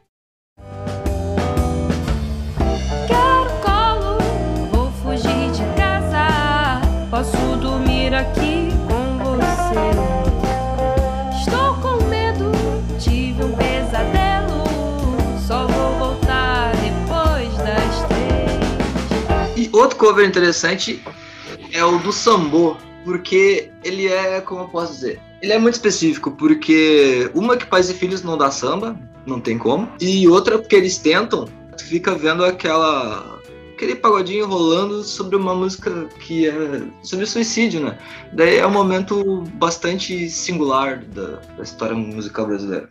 Outro 19.72 19.96
cover 19.96 20.26
interessante 20.26 21.02
é 21.72 21.84
o 21.84 21.98
do 21.98 22.12
Sambo, 22.12 22.76
porque 23.04 23.70
ele 23.84 24.08
é, 24.08 24.40
como 24.40 24.62
eu 24.62 24.68
posso 24.68 24.94
dizer, 24.94 25.20
ele 25.42 25.52
é 25.52 25.58
muito 25.58 25.74
específico, 25.74 26.30
porque 26.32 27.30
uma 27.34 27.56
que 27.56 27.66
pais 27.66 27.88
e 27.88 27.94
filhos 27.94 28.22
não 28.22 28.36
dá 28.36 28.50
samba, 28.50 28.98
não 29.26 29.40
tem 29.40 29.58
como, 29.58 29.88
e 30.00 30.28
outra 30.28 30.58
porque 30.58 30.76
eles 30.76 30.98
tentam, 30.98 31.48
fica 31.78 32.14
vendo 32.14 32.44
aquela 32.44 33.38
aquele 33.74 33.94
pagodinho 33.94 34.46
rolando 34.46 35.02
sobre 35.02 35.36
uma 35.36 35.54
música 35.54 36.06
que 36.18 36.46
é 36.46 36.82
sobre 37.02 37.24
suicídio, 37.24 37.80
né? 37.80 37.98
Daí 38.30 38.58
é 38.58 38.66
um 38.66 38.70
momento 38.70 39.42
bastante 39.54 40.28
singular 40.28 41.02
da, 41.02 41.40
da 41.56 41.62
história 41.62 41.96
musical 41.96 42.46
brasileira. 42.46 42.90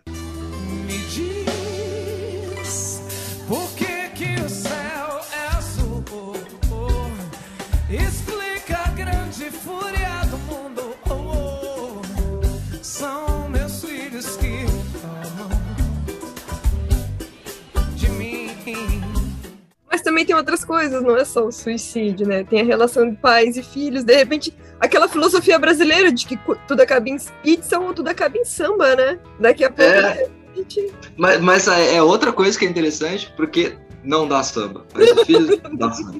Também 20.10 20.26
tem 20.26 20.34
outras 20.34 20.64
coisas, 20.64 21.02
não 21.02 21.16
é 21.16 21.24
só 21.24 21.46
o 21.46 21.52
suicídio, 21.52 22.26
né? 22.26 22.42
Tem 22.44 22.60
a 22.60 22.64
relação 22.64 23.08
de 23.08 23.16
pais 23.16 23.56
e 23.56 23.62
filhos, 23.62 24.02
de 24.04 24.14
repente, 24.14 24.52
aquela 24.80 25.08
filosofia 25.08 25.58
brasileira 25.58 26.12
de 26.12 26.26
que 26.26 26.38
tudo 26.66 26.80
acaba 26.80 27.08
em 27.08 27.16
pizza 27.42 27.78
ou 27.78 27.94
tudo 27.94 28.08
acaba 28.08 28.36
em 28.36 28.44
samba, 28.44 28.94
né? 28.96 29.18
Daqui 29.38 29.64
a 29.64 29.70
pouco 29.70 29.90
É. 29.90 30.28
a 30.52 30.56
gente 30.56 30.92
Mas, 31.16 31.40
mas 31.40 31.68
é 31.68 31.94
é 31.96 32.02
outra 32.02 32.32
coisa 32.32 32.58
que 32.58 32.66
é 32.66 32.68
interessante, 32.68 33.32
porque 33.36 33.74
não 34.02 34.26
dá 34.26 34.42
samba. 34.42 34.84
Pais 34.92 35.10
e 35.10 35.24
filhos 35.24 35.60
não 35.62 35.76
dá 35.76 35.92
samba. 35.92 36.18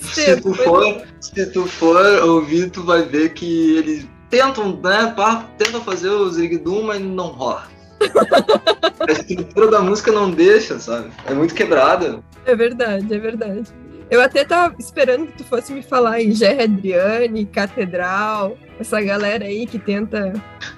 Se 0.00 0.36
tu, 0.40 0.48
mas- 0.50 0.56
for, 0.64 1.02
se 1.20 1.46
tu 1.52 1.66
for 1.66 2.22
ouvir, 2.24 2.70
tu 2.70 2.82
vai 2.84 3.02
ver 3.02 3.30
que 3.34 3.76
ele 3.76 4.08
tentam, 4.28 4.76
né, 4.80 5.14
tentam 5.58 5.80
fazer 5.82 6.10
o 6.10 6.30
Zirigdum, 6.30 6.82
mas 6.84 7.00
não 7.00 7.26
rola. 7.28 7.64
a 9.08 9.12
estrutura 9.12 9.68
da 9.68 9.80
música 9.80 10.10
não 10.12 10.30
deixa, 10.30 10.78
sabe? 10.78 11.10
É 11.26 11.34
muito 11.34 11.54
quebrada. 11.54 12.20
É 12.44 12.54
verdade, 12.54 13.12
é 13.14 13.18
verdade. 13.18 13.62
Eu 14.10 14.20
até 14.20 14.44
tava 14.44 14.74
esperando 14.78 15.26
que 15.28 15.38
tu 15.38 15.44
fosse 15.44 15.72
me 15.72 15.82
falar 15.82 16.20
em 16.20 16.32
Gerry 16.32 16.62
Adriane, 16.64 17.46
Catedral, 17.46 18.58
essa 18.80 19.00
galera 19.00 19.44
aí 19.44 19.66
que 19.68 19.78
tenta 19.78 20.32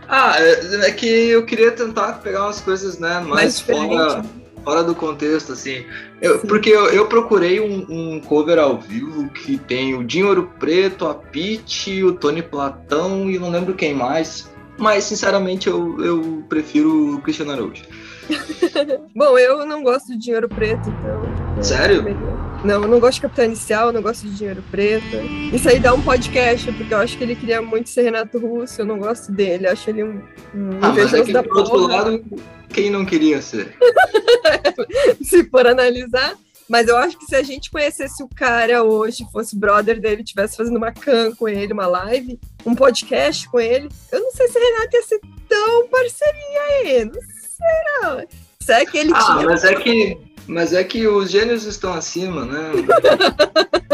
Ah, 0.07 0.35
é, 0.39 0.87
é 0.87 0.91
que 0.93 1.07
eu 1.07 1.47
queria 1.47 1.71
tentar 1.73 2.21
pegar 2.21 2.43
umas 2.45 2.61
coisas, 2.61 2.99
né, 2.99 3.21
mais, 3.21 3.31
mais 3.31 3.61
fora, 3.61 4.23
fora 4.63 4.85
do 4.85 4.95
contexto, 4.95 5.53
assim. 5.53 5.87
Eu- 6.21 6.41
porque 6.41 6.69
eu, 6.69 6.87
eu 6.91 7.07
procurei 7.07 7.59
um, 7.59 7.87
um 7.89 8.21
cover 8.21 8.59
ao 8.59 8.79
vivo 8.79 9.31
que 9.31 9.57
tem 9.57 9.95
o 9.95 10.05
Dinho 10.05 10.29
Ouro 10.29 10.53
Preto, 10.61 11.07
a 11.07 11.15
Pete, 11.15 12.05
o 12.05 12.13
Tony 12.13 12.43
Platão 12.43 13.31
e 13.31 13.39
não 13.39 13.51
lembro 13.51 13.73
quem 13.75 13.95
mais. 13.95 14.52
Mas, 14.79 15.05
sinceramente, 15.05 15.69
eu, 15.69 16.03
eu 16.03 16.45
prefiro 16.49 17.15
o 17.15 17.21
Cristiano 17.21 17.53
Araújo. 17.53 17.85
Bom, 19.15 19.39
eu 19.39 19.67
não 19.67 19.83
gosto 19.83 20.13
de 20.13 20.19
dinheiro 20.19 20.49
preto, 20.49 20.89
então. 20.89 21.23
é, 21.59 21.63
Sério? 21.63 22.05
Não, 22.65 22.83
eu 22.83 22.89
não 22.89 23.01
gosto 23.01 23.17
de 23.17 23.23
Capitão 23.23 23.45
Inicial, 23.45 23.93
não 23.93 24.01
gosto 24.01 24.27
de 24.27 24.35
dinheiro 24.37 24.63
preto. 24.71 25.17
Isso 25.53 25.69
aí 25.69 25.79
dá 25.79 25.93
um 25.93 26.01
podcast, 26.01 26.71
porque 26.73 26.95
eu 26.95 26.99
acho 26.99 27.19
que 27.19 27.25
ele 27.25 27.35
queria 27.35 27.61
muito 27.61 27.89
ser 27.91 28.03
Renato 28.03 28.39
Russo, 28.39 28.81
eu 28.81 28.87
não 28.87 28.99
gosto 28.99 29.33
dele, 29.33 29.67
eu 29.67 29.73
acho 29.73 29.91
ele 29.91 30.05
um, 30.05 30.23
um 30.55 30.79
Ah, 30.81 30.93
mas 30.93 31.13
é 31.13 31.23
que, 31.23 31.33
da 31.33 31.43
por 31.43 31.59
outro 31.59 31.87
lado, 31.87 32.25
quem 32.69 32.91
não 32.91 33.05
queria 33.05 33.43
ser? 33.43 33.77
se 35.23 35.45
for 35.45 35.67
analisar. 35.67 36.35
Mas 36.73 36.89
eu 36.89 36.97
acho 36.97 37.19
que 37.19 37.27
se 37.27 37.37
a 37.37 37.43
gente 37.43 37.71
conhecesse 37.71 38.23
o 38.23 38.29
cara 38.35 38.83
hoje, 38.83 39.27
fosse 39.31 39.55
brother 39.55 40.01
dele, 40.01 40.25
tivesse 40.25 40.57
fazendo 40.57 40.79
uma 40.79 40.91
can 40.91 41.31
com 41.35 41.47
ele, 41.47 41.71
uma 41.75 41.87
live, 41.87 42.41
um 42.65 42.75
podcast 42.75 43.47
com 43.51 43.61
ele, 43.61 43.91
eu 44.11 44.21
não 44.21 44.31
sei 44.33 44.49
se 44.49 44.59
Renato 44.59 44.97
ia 44.97 45.03
ser 45.03 45.21
tão 45.47 45.87
parceirinha 45.89 46.61
aí, 46.71 47.05
não 47.05 47.13
sei 47.13 48.01
não. 48.01 48.25
Será 48.59 48.87
que 48.87 48.97
ele 48.97 49.13
Ah, 49.15 49.23
tinha 49.23 49.43
mas 49.45 49.65
é 49.65 49.75
que, 49.75 50.17
mas 50.47 50.73
é 50.73 50.83
que 50.83 51.07
os 51.07 51.31
gênios 51.31 51.65
estão 51.67 51.93
acima, 51.93 52.47
né? 52.47 52.71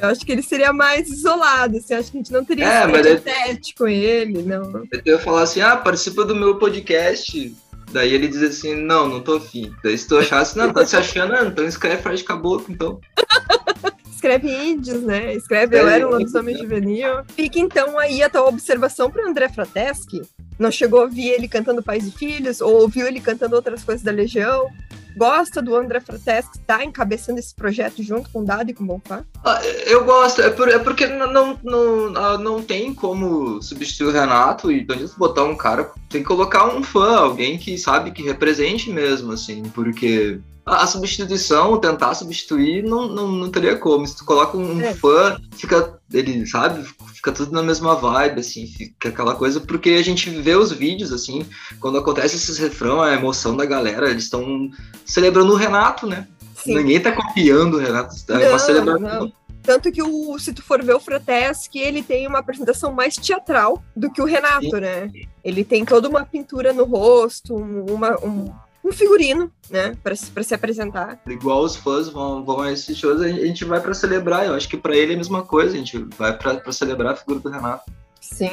Eu 0.00 0.08
acho 0.10 0.24
que 0.24 0.30
ele 0.30 0.42
seria 0.42 0.72
mais 0.72 1.10
isolado, 1.10 1.76
assim, 1.76 1.92
acho 1.92 2.10
que 2.12 2.18
a 2.18 2.20
gente 2.20 2.32
não 2.32 2.44
teria 2.44 2.64
É, 2.64 2.78
esse 2.84 2.92
mas 2.92 3.04
é- 3.06 3.16
tete 3.16 3.74
com 3.74 3.86
ele, 3.88 4.42
não. 4.42 4.84
Eu 5.04 5.14
ia 5.14 5.18
falar 5.18 5.42
assim, 5.42 5.60
ah, 5.60 5.76
participa 5.76 6.24
do 6.24 6.36
meu 6.36 6.56
podcast. 6.56 7.54
Daí 7.90 8.12
ele 8.12 8.28
diz 8.28 8.42
assim, 8.42 8.74
não, 8.74 9.08
não 9.08 9.20
tô 9.20 9.36
afim. 9.36 9.74
Daí 9.82 9.96
se 9.96 10.06
tu 10.06 10.16
achasse, 10.16 10.56
não, 10.56 10.72
tá 10.72 10.84
se 10.84 10.96
achando, 10.96 11.34
ah, 11.34 11.44
então 11.44 11.64
escreve 11.64 12.02
Fred 12.02 12.22
Caboclo, 12.24 12.66
então. 12.68 13.00
Escreve 14.18 14.50
índios, 14.50 15.00
né? 15.04 15.32
Escreve 15.32 15.78
Eu 15.78 15.88
É, 15.88 15.94
Era 15.94 16.08
um 16.08 16.10
Lobisomem 16.10 16.58
Juvenil. 16.58 17.22
Fica 17.36 17.60
então 17.60 17.96
aí 17.96 18.20
a 18.20 18.28
tua 18.28 18.48
observação 18.48 19.08
para 19.08 19.24
André 19.24 19.48
Frateschi. 19.48 20.22
Não 20.58 20.70
chegou 20.70 21.00
a 21.00 21.04
ouvir 21.04 21.28
ele 21.28 21.46
cantando 21.48 21.82
Pais 21.82 22.06
e 22.06 22.10
Filhos, 22.10 22.60
ou 22.60 22.80
ouviu 22.82 23.06
ele 23.06 23.20
cantando 23.20 23.54
outras 23.56 23.84
coisas 23.84 24.02
da 24.02 24.10
Legião? 24.10 24.68
Gosta 25.16 25.60
do 25.60 25.74
André 25.74 25.98
Frateschi 26.00 26.48
estar 26.54 26.84
encabeçando 26.84 27.40
esse 27.40 27.52
projeto 27.52 28.00
junto 28.04 28.30
com 28.30 28.40
o 28.40 28.44
Dado 28.44 28.70
e 28.70 28.74
com 28.74 28.84
o 28.84 28.86
Bonfá? 28.86 29.24
Ah, 29.44 29.60
eu 29.86 30.04
gosto, 30.04 30.40
é, 30.40 30.48
por- 30.50 30.68
é 30.68 30.78
porque 30.78 31.06
não, 31.08 31.58
não, 31.64 32.16
ah, 32.16 32.38
não 32.38 32.62
tem 32.62 32.94
como 32.94 33.60
substituir 33.60 34.08
o 34.08 34.12
Renato 34.12 34.70
e 34.70 34.84
de 34.84 35.08
botar 35.16 35.42
um 35.42 35.56
cara, 35.56 35.90
tem 36.08 36.20
que 36.22 36.28
colocar 36.28 36.66
um 36.72 36.84
fã, 36.84 37.16
alguém 37.16 37.58
que 37.58 37.76
sabe 37.76 38.12
que 38.12 38.22
represente 38.22 38.90
mesmo, 38.90 39.32
assim, 39.32 39.62
porque 39.74 40.38
a, 40.68 40.82
a 40.82 40.86
substituição, 40.86 41.78
tentar 41.78 42.14
substituir, 42.14 42.82
não, 42.84 43.08
não, 43.08 43.28
não 43.28 43.50
teria 43.50 43.76
como. 43.76 44.06
Se 44.06 44.16
tu 44.16 44.24
coloca 44.24 44.56
um 44.56 44.80
É. 44.80 44.94
fã, 44.94 45.40
fica, 45.56 45.98
ele 46.12 46.46
sabe, 46.46 46.84
fica 47.14 47.32
tudo 47.32 47.52
na 47.52 47.62
mesma 47.62 47.94
vibe, 47.94 48.40
assim, 48.40 48.66
fica 48.66 49.08
aquela 49.08 49.34
coisa, 49.34 49.60
porque 49.60 49.90
a 49.90 50.02
gente 50.02 50.30
vê 50.30 50.54
os 50.54 50.70
vídeos, 50.72 51.12
assim, 51.12 51.46
quando 51.80 51.98
acontece 51.98 52.36
esses 52.36 52.58
refrão, 52.58 53.00
a 53.00 53.12
emoção 53.12 53.56
da 53.56 53.64
galera, 53.64 54.10
eles 54.10 54.24
estão 54.24 54.70
celebrando 55.04 55.52
o 55.52 55.56
Renato, 55.56 56.06
né? 56.06 56.26
Sim. 56.62 56.74
Ninguém 56.76 57.00
tá 57.00 57.12
copiando 57.12 57.74
o 57.74 57.78
Renato, 57.78 58.14
é 58.28 58.32
Não, 58.44 58.48
uma 58.50 58.58
celebração. 58.58 59.00
não. 59.20 59.32
Tanto 59.62 59.92
que 59.92 60.02
o, 60.02 60.38
se 60.38 60.52
tu 60.54 60.62
for 60.62 60.82
ver 60.82 60.94
o 60.94 61.00
Frateschi, 61.00 61.78
ele 61.78 62.02
tem 62.02 62.26
uma 62.26 62.38
apresentação 62.38 62.90
mais 62.90 63.16
teatral 63.16 63.82
do 63.94 64.10
que 64.10 64.22
o 64.22 64.24
Renato, 64.24 64.80
né? 64.80 65.10
Ele 65.44 65.62
tem 65.62 65.84
toda 65.84 66.08
uma 66.08 66.24
pintura 66.24 66.72
no 66.72 66.84
rosto, 66.84 67.54
um- 67.54 67.84
uma, 67.92 68.18
um, 68.24 68.50
um 68.84 68.92
figurino, 68.92 69.50
né? 69.70 69.96
Pra, 70.02 70.14
se- 70.16 70.54
apresentar. 70.54 71.20
Igual 71.26 71.62
os 71.62 71.76
fãs 71.76 72.08
vão, 72.08 72.44
vão 72.44 72.60
a 72.60 72.72
esses 72.72 72.96
shows, 72.96 73.20
a 73.20 73.28
gente 73.28 73.64
vai 73.64 73.80
pra 73.80 73.94
celebrar. 73.94 74.46
Eu 74.46 74.54
acho 74.54 74.68
que 74.68 74.76
pra 74.76 74.96
ele 74.96 75.12
é 75.12 75.14
a 75.14 75.18
mesma 75.18 75.42
coisa, 75.42 75.74
a 75.74 75.78
gente 75.78 75.98
vai 76.16 76.36
pra, 76.36 76.54
pra 76.54 76.72
celebrar 76.72 77.12
a 77.12 77.16
figura 77.16 77.40
do 77.40 77.48
Renato. 77.48 77.90
Sim. 78.20 78.50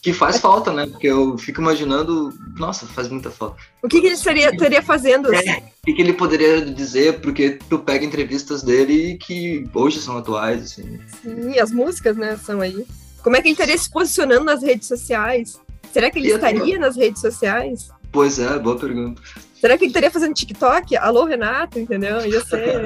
Que 0.00 0.12
faz 0.12 0.38
falta, 0.38 0.72
né? 0.72 0.86
Porque 0.86 1.08
eu 1.08 1.36
fico 1.36 1.60
imaginando. 1.60 2.32
Nossa, 2.56 2.86
faz 2.86 3.08
muita 3.08 3.30
falta. 3.30 3.56
O 3.82 3.88
que, 3.88 4.00
que 4.00 4.06
ele 4.06 4.16
seria, 4.16 4.50
estaria 4.50 4.80
fazendo? 4.80 5.28
assim? 5.34 5.50
O 5.50 5.86
que, 5.86 5.92
que 5.94 6.02
ele 6.02 6.12
poderia 6.12 6.64
dizer? 6.64 7.20
Porque 7.20 7.58
tu 7.68 7.80
pega 7.80 8.04
entrevistas 8.04 8.62
dele 8.62 9.16
que 9.20 9.68
hoje 9.74 10.00
são 10.00 10.16
atuais, 10.16 10.62
assim. 10.62 11.00
Sim, 11.22 11.58
as 11.58 11.72
músicas, 11.72 12.16
né, 12.16 12.36
são 12.36 12.60
aí. 12.60 12.86
Como 13.24 13.34
é 13.36 13.42
que 13.42 13.48
ele 13.48 13.54
estaria 13.54 13.76
se 13.76 13.90
posicionando 13.90 14.44
nas 14.44 14.62
redes 14.62 14.86
sociais? 14.86 15.60
Será 15.92 16.10
que 16.10 16.18
ele 16.20 16.28
E 16.28 16.32
estaria 16.32 16.78
nas 16.78 16.94
redes 16.96 17.20
sociais? 17.20 17.90
Pois 18.12 18.38
é, 18.38 18.56
boa 18.58 18.78
pergunta. 18.78 19.20
Será 19.60 19.76
que 19.76 19.84
ele 19.84 19.90
estaria 19.90 20.10
fazendo 20.10 20.34
TikTok? 20.34 20.96
Alô, 20.96 21.24
Renato, 21.24 21.78
entendeu? 21.78 22.24
Ia 22.24 22.44
ser. 22.44 22.80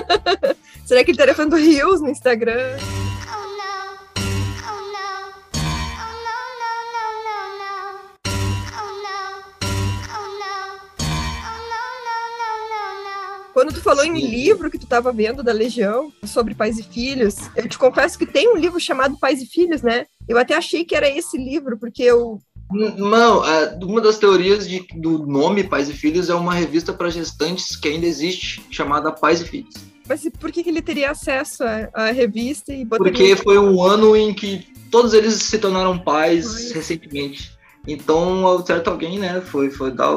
Será 0.84 1.02
que 1.02 1.10
ele 1.10 1.16
estaria 1.16 1.34
fazendo 1.34 1.56
Reels 1.56 2.00
no 2.00 2.10
Instagram? 2.10 2.76
Quando 13.56 13.72
tu 13.72 13.80
falou 13.80 14.04
em 14.04 14.12
livro 14.12 14.70
que 14.70 14.76
tu 14.76 14.84
estava 14.84 15.10
vendo 15.10 15.42
da 15.42 15.50
Legião 15.50 16.12
sobre 16.24 16.54
pais 16.54 16.78
e 16.78 16.82
filhos, 16.82 17.36
eu 17.56 17.66
te 17.66 17.78
confesso 17.78 18.18
que 18.18 18.26
tem 18.26 18.52
um 18.52 18.58
livro 18.58 18.78
chamado 18.78 19.18
Pais 19.18 19.40
e 19.40 19.46
Filhos, 19.46 19.80
né? 19.80 20.04
Eu 20.28 20.36
até 20.36 20.54
achei 20.54 20.84
que 20.84 20.94
era 20.94 21.08
esse 21.08 21.38
livro, 21.38 21.78
porque 21.78 22.02
eu. 22.02 22.38
Não, 22.70 23.46
é, 23.46 23.78
uma 23.82 24.00
das 24.00 24.18
teorias 24.18 24.68
de, 24.68 24.84
do 24.96 25.26
nome 25.26 25.62
Pais 25.64 25.88
e 25.88 25.92
Filhos 25.92 26.28
é 26.28 26.34
uma 26.34 26.54
revista 26.54 26.92
para 26.92 27.10
gestantes 27.10 27.76
que 27.76 27.88
ainda 27.88 28.06
existe, 28.06 28.62
chamada 28.70 29.12
Pais 29.12 29.40
e 29.40 29.44
Filhos. 29.44 29.74
Mas 30.08 30.28
por 30.38 30.52
que, 30.52 30.68
ele 30.68 30.82
teria 30.82 31.10
acesso 31.10 31.64
à, 31.92 32.10
revista 32.10 32.72
e 32.72 32.84
botaria. 32.84 33.12
Porque 33.12 33.36
foi 33.36 33.58
um 33.58 33.82
ano 33.82 34.16
em 34.16 34.32
que 34.32 34.66
todos 34.90 35.12
eles 35.14 35.34
se 35.34 35.58
tornaram 35.58 35.98
pais 35.98 36.68
Foi. 36.68 36.74
recentemente. 36.74 37.56
Então, 37.86 38.46
ao 38.46 38.64
certo 38.64 38.88
alguém, 38.88 39.18
né, 39.18 39.40
foi, 39.40 39.70
foi 39.70 39.90
dar 39.90 40.14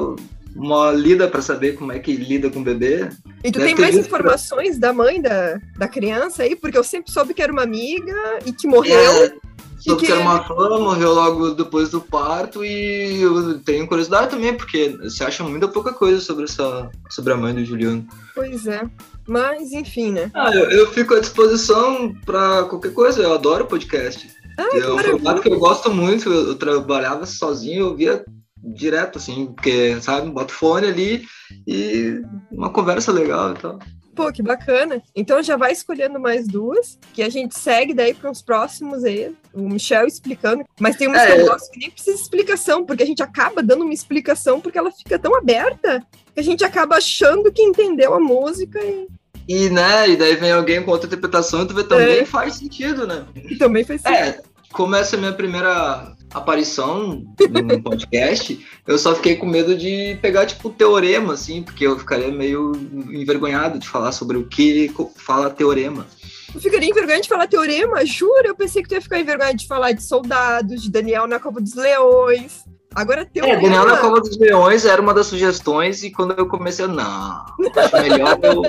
uma 0.56 0.92
lida 0.92 1.28
para 1.28 1.42
saber 1.42 1.74
como 1.76 1.92
é 1.92 2.00
que 2.00 2.16
lida 2.16 2.50
com 2.50 2.60
o 2.60 2.64
bebê. 2.64 3.10
E 3.44 3.52
tu 3.52 3.60
Deve 3.60 3.74
tem 3.74 3.76
mais 3.76 3.96
informações 3.96 4.78
da 4.78 4.92
mãe 4.92 5.22
da, 5.22 5.60
da 5.78 5.88
criança 5.88 6.44
aí? 6.44 6.56
Porque 6.56 6.78
eu 6.78 6.84
sempre 6.84 7.12
soube 7.12 7.34
que 7.34 7.42
era 7.42 7.52
uma 7.52 7.64
amiga 7.64 8.40
e 8.46 8.52
que 8.52 8.68
morreu. 8.68 9.12
É, 9.12 9.34
soube 9.80 10.02
que- 10.02 10.06
que 10.08 10.12
era 10.12 10.22
uma 10.22 10.44
fã, 10.44 10.80
morreu 10.80 11.14
logo 11.14 11.52
depois 11.52 11.90
do 11.90 12.02
parto 12.02 12.64
e 12.64 13.22
eu 13.22 13.60
tenho 13.60 13.88
curiosidade 13.88 14.30
também, 14.30 14.54
porque 14.54 14.98
você 15.04 15.24
acha 15.24 15.44
muita 15.44 15.68
pouca 15.68 15.94
coisa 15.94 16.20
sobre, 16.22 16.44
essa, 16.46 16.90
sobre 17.10 17.34
a 17.34 17.38
mãe 17.38 17.54
do 17.54 17.64
Juliano. 17.66 18.06
Pois 18.36 18.68
é. 18.68 18.82
Mas, 19.28 19.72
enfim, 19.72 20.12
né? 20.12 20.32
Ah, 20.34 20.52
eu, 20.54 20.70
eu 20.72 20.92
fico 20.92 21.14
à 21.14 21.20
disposição 21.20 22.14
para 22.26 22.64
qualquer 22.64 22.94
coisa, 22.94 23.22
eu 23.22 23.34
adoro 23.34 23.66
podcast. 23.68 24.28
Ah, 24.58 24.68
é 24.78 24.92
um 24.92 24.98
formato 24.98 25.42
que 25.42 25.50
eu 25.50 25.60
gosto 25.60 25.90
muito, 25.94 26.28
eu, 26.30 26.48
eu 26.50 26.56
trabalhava 26.56 27.26
sozinho, 27.26 27.88
eu 27.88 27.96
via 27.96 28.26
direto, 28.62 29.18
assim, 29.18 29.46
porque, 29.48 30.00
sabe, 30.02 30.30
bota 30.30 30.54
fone 30.54 30.88
ali 30.88 31.24
e 31.66 32.22
uma 32.52 32.70
conversa 32.70 33.12
legal 33.12 33.52
e 33.54 33.60
tal. 33.60 33.80
Pô, 34.20 34.34
que 34.34 34.44
bacana. 34.44 35.02
Então 35.16 35.42
já 35.42 35.56
vai 35.56 35.72
escolhendo 35.72 36.20
mais 36.20 36.46
duas, 36.46 37.00
que 37.14 37.24
a 37.24 37.30
gente 37.30 37.58
segue 37.58 37.94
daí 37.94 38.14
para 38.14 38.30
os 38.30 38.42
próximos 38.42 39.06
aí. 39.06 39.34
O 39.54 39.62
Michel 39.62 40.06
explicando. 40.06 40.66
Mas 40.78 40.98
tem 40.98 41.08
umas 41.08 41.22
É, 41.22 41.36
que 41.36 41.42
eu 41.42 41.46
gosto 41.46 41.72
que 41.72 41.80
nem 41.80 41.90
precisa 41.90 42.18
de 42.18 42.24
explicação, 42.24 42.86
porque 42.86 43.02
a 43.04 43.06
gente 43.06 43.24
acaba 43.24 43.64
dando 43.64 43.84
uma 43.86 43.94
explicação 43.94 44.60
porque 44.60 44.78
ela 44.78 44.92
fica 44.92 45.18
tão 45.18 45.34
aberta 45.38 46.06
que 46.34 46.40
a 46.40 46.44
gente 46.44 46.66
acaba 46.66 46.98
achando 46.98 47.50
que 47.50 47.62
entendeu 47.62 48.14
a 48.14 48.20
música 48.20 48.78
e, 48.84 49.08
E, 49.48 49.70
né, 49.70 50.10
e 50.10 50.18
daí 50.18 50.36
vem 50.36 50.52
alguém 50.52 50.84
com 50.84 50.92
outra 50.92 51.08
interpretação 51.08 51.64
e 51.64 51.68
tu 51.68 51.74
vê 51.74 51.84
também 51.86 52.20
É. 52.20 52.26
faz 52.26 52.56
sentido, 52.56 53.08
né? 53.08 53.26
e 53.34 53.56
também 53.58 53.86
faz 53.86 54.02
sentido. 54.02 54.18
É, 54.22 54.42
como 54.74 54.96
essa 54.96 55.16
é 55.16 55.18
a 55.18 55.20
minha 55.22 55.34
primeira 55.34 56.14
aparição 56.34 57.24
num 57.50 57.82
podcast, 57.82 58.66
eu 58.88 58.98
só 58.98 59.16
fiquei 59.16 59.36
com 59.36 59.46
medo 59.46 59.76
de 59.76 60.18
pegar, 60.22 60.46
tipo, 60.46 60.70
teorema, 60.70 61.34
assim, 61.34 61.64
porque 61.64 61.86
eu 61.86 61.98
ficaria 61.98 62.32
meio 62.32 62.72
envergonhado 63.12 63.80
de 63.80 63.88
falar 63.88 64.12
sobre 64.12 64.38
o 64.38 64.48
que 64.48 64.92
fala 65.16 65.50
teorema. 65.50 66.06
Eu 66.54 66.62
ficaria 66.62 66.90
envergonhada 66.90 67.22
de 67.22 67.30
falar 67.30 67.48
teorema, 67.48 68.06
juro. 68.06 68.48
Eu 68.48 68.56
pensei 68.56 68.82
que 68.82 68.90
tu 68.90 68.96
ia 68.96 69.02
ficar 69.02 69.20
envergonhada 69.20 69.58
de 69.58 69.68
falar 69.68 69.92
de 69.92 70.04
soldados, 70.04 70.82
de 70.82 70.90
Daniel 70.90 71.28
na 71.28 71.40
Cova 71.40 71.62
dos 71.62 71.76
Leões. 71.76 72.64
Agora 72.94 73.22
É, 73.22 73.26
teorema. 73.26 73.62
Daniel 73.62 73.86
na 73.86 73.98
Cova 73.98 74.20
dos 74.20 74.38
Leões 74.38 74.86
era 74.86 75.02
uma 75.02 75.14
das 75.14 75.28
sugestões 75.28 76.04
e 76.04 76.12
quando 76.12 76.34
eu 76.38 76.48
comecei, 76.48 76.88
não, 76.88 77.46
acho 77.76 78.02
melhor 78.02 78.40
eu 78.42 78.64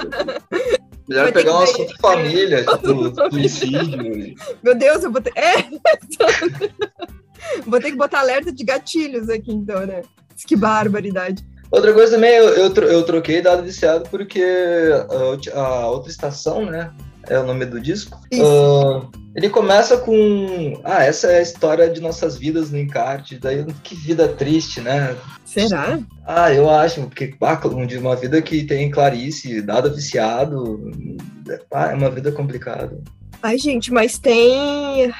Melhor 1.10 1.32
pegar 1.32 1.58
um 1.58 1.62
assunto 1.62 1.92
família, 2.00 2.64
tipo, 2.64 3.12
suicídio. 3.34 4.36
Meu 4.62 4.76
Deus, 4.76 5.02
eu 5.02 5.10
vou 5.10 5.20
ter. 5.20 5.32
É! 5.36 5.64
vou 7.66 7.80
ter 7.80 7.90
que 7.90 7.96
botar 7.96 8.20
alerta 8.20 8.52
de 8.52 8.64
gatilhos 8.64 9.28
aqui, 9.28 9.52
então, 9.52 9.86
né? 9.86 10.02
Que 10.46 10.56
barbaridade. 10.56 11.44
Outra 11.70 11.92
coisa 11.92 12.14
também, 12.14 12.32
eu, 12.32 12.48
eu, 12.48 12.74
eu 12.74 13.02
troquei 13.04 13.40
dado 13.40 13.62
viciado 13.62 14.08
porque 14.10 14.44
a, 15.54 15.60
a 15.60 15.88
outra 15.88 16.10
estação, 16.10 16.66
né? 16.66 16.90
É 17.28 17.38
o 17.38 17.46
nome 17.46 17.64
do 17.66 17.80
disco. 17.80 18.18
Isso. 18.30 18.42
ah, 18.42 19.06
ele 19.36 19.48
começa 19.48 19.96
com. 19.98 20.80
Ah, 20.82 21.04
essa 21.04 21.28
é 21.28 21.38
a 21.38 21.42
história 21.42 21.88
de 21.88 22.00
nossas 22.00 22.36
vidas 22.36 22.70
no 22.70 22.78
encarte. 22.78 23.38
Daí, 23.38 23.64
que 23.84 23.94
vida 23.94 24.26
triste, 24.26 24.80
né? 24.80 25.16
Será? 25.44 26.00
Ah, 26.26 26.52
eu 26.52 26.68
acho, 26.68 27.02
porque 27.02 27.34
ah, 27.40 27.60
de 27.86 27.98
uma 27.98 28.16
vida 28.16 28.40
que 28.42 28.64
tem 28.64 28.90
Clarice, 28.90 29.62
dado 29.62 29.94
viciado. 29.94 30.90
Ah, 31.70 31.92
é 31.92 31.94
uma 31.94 32.10
vida 32.10 32.32
complicada. 32.32 32.98
Ai, 33.42 33.58
gente, 33.58 33.92
mas 33.92 34.18
tem. 34.18 35.12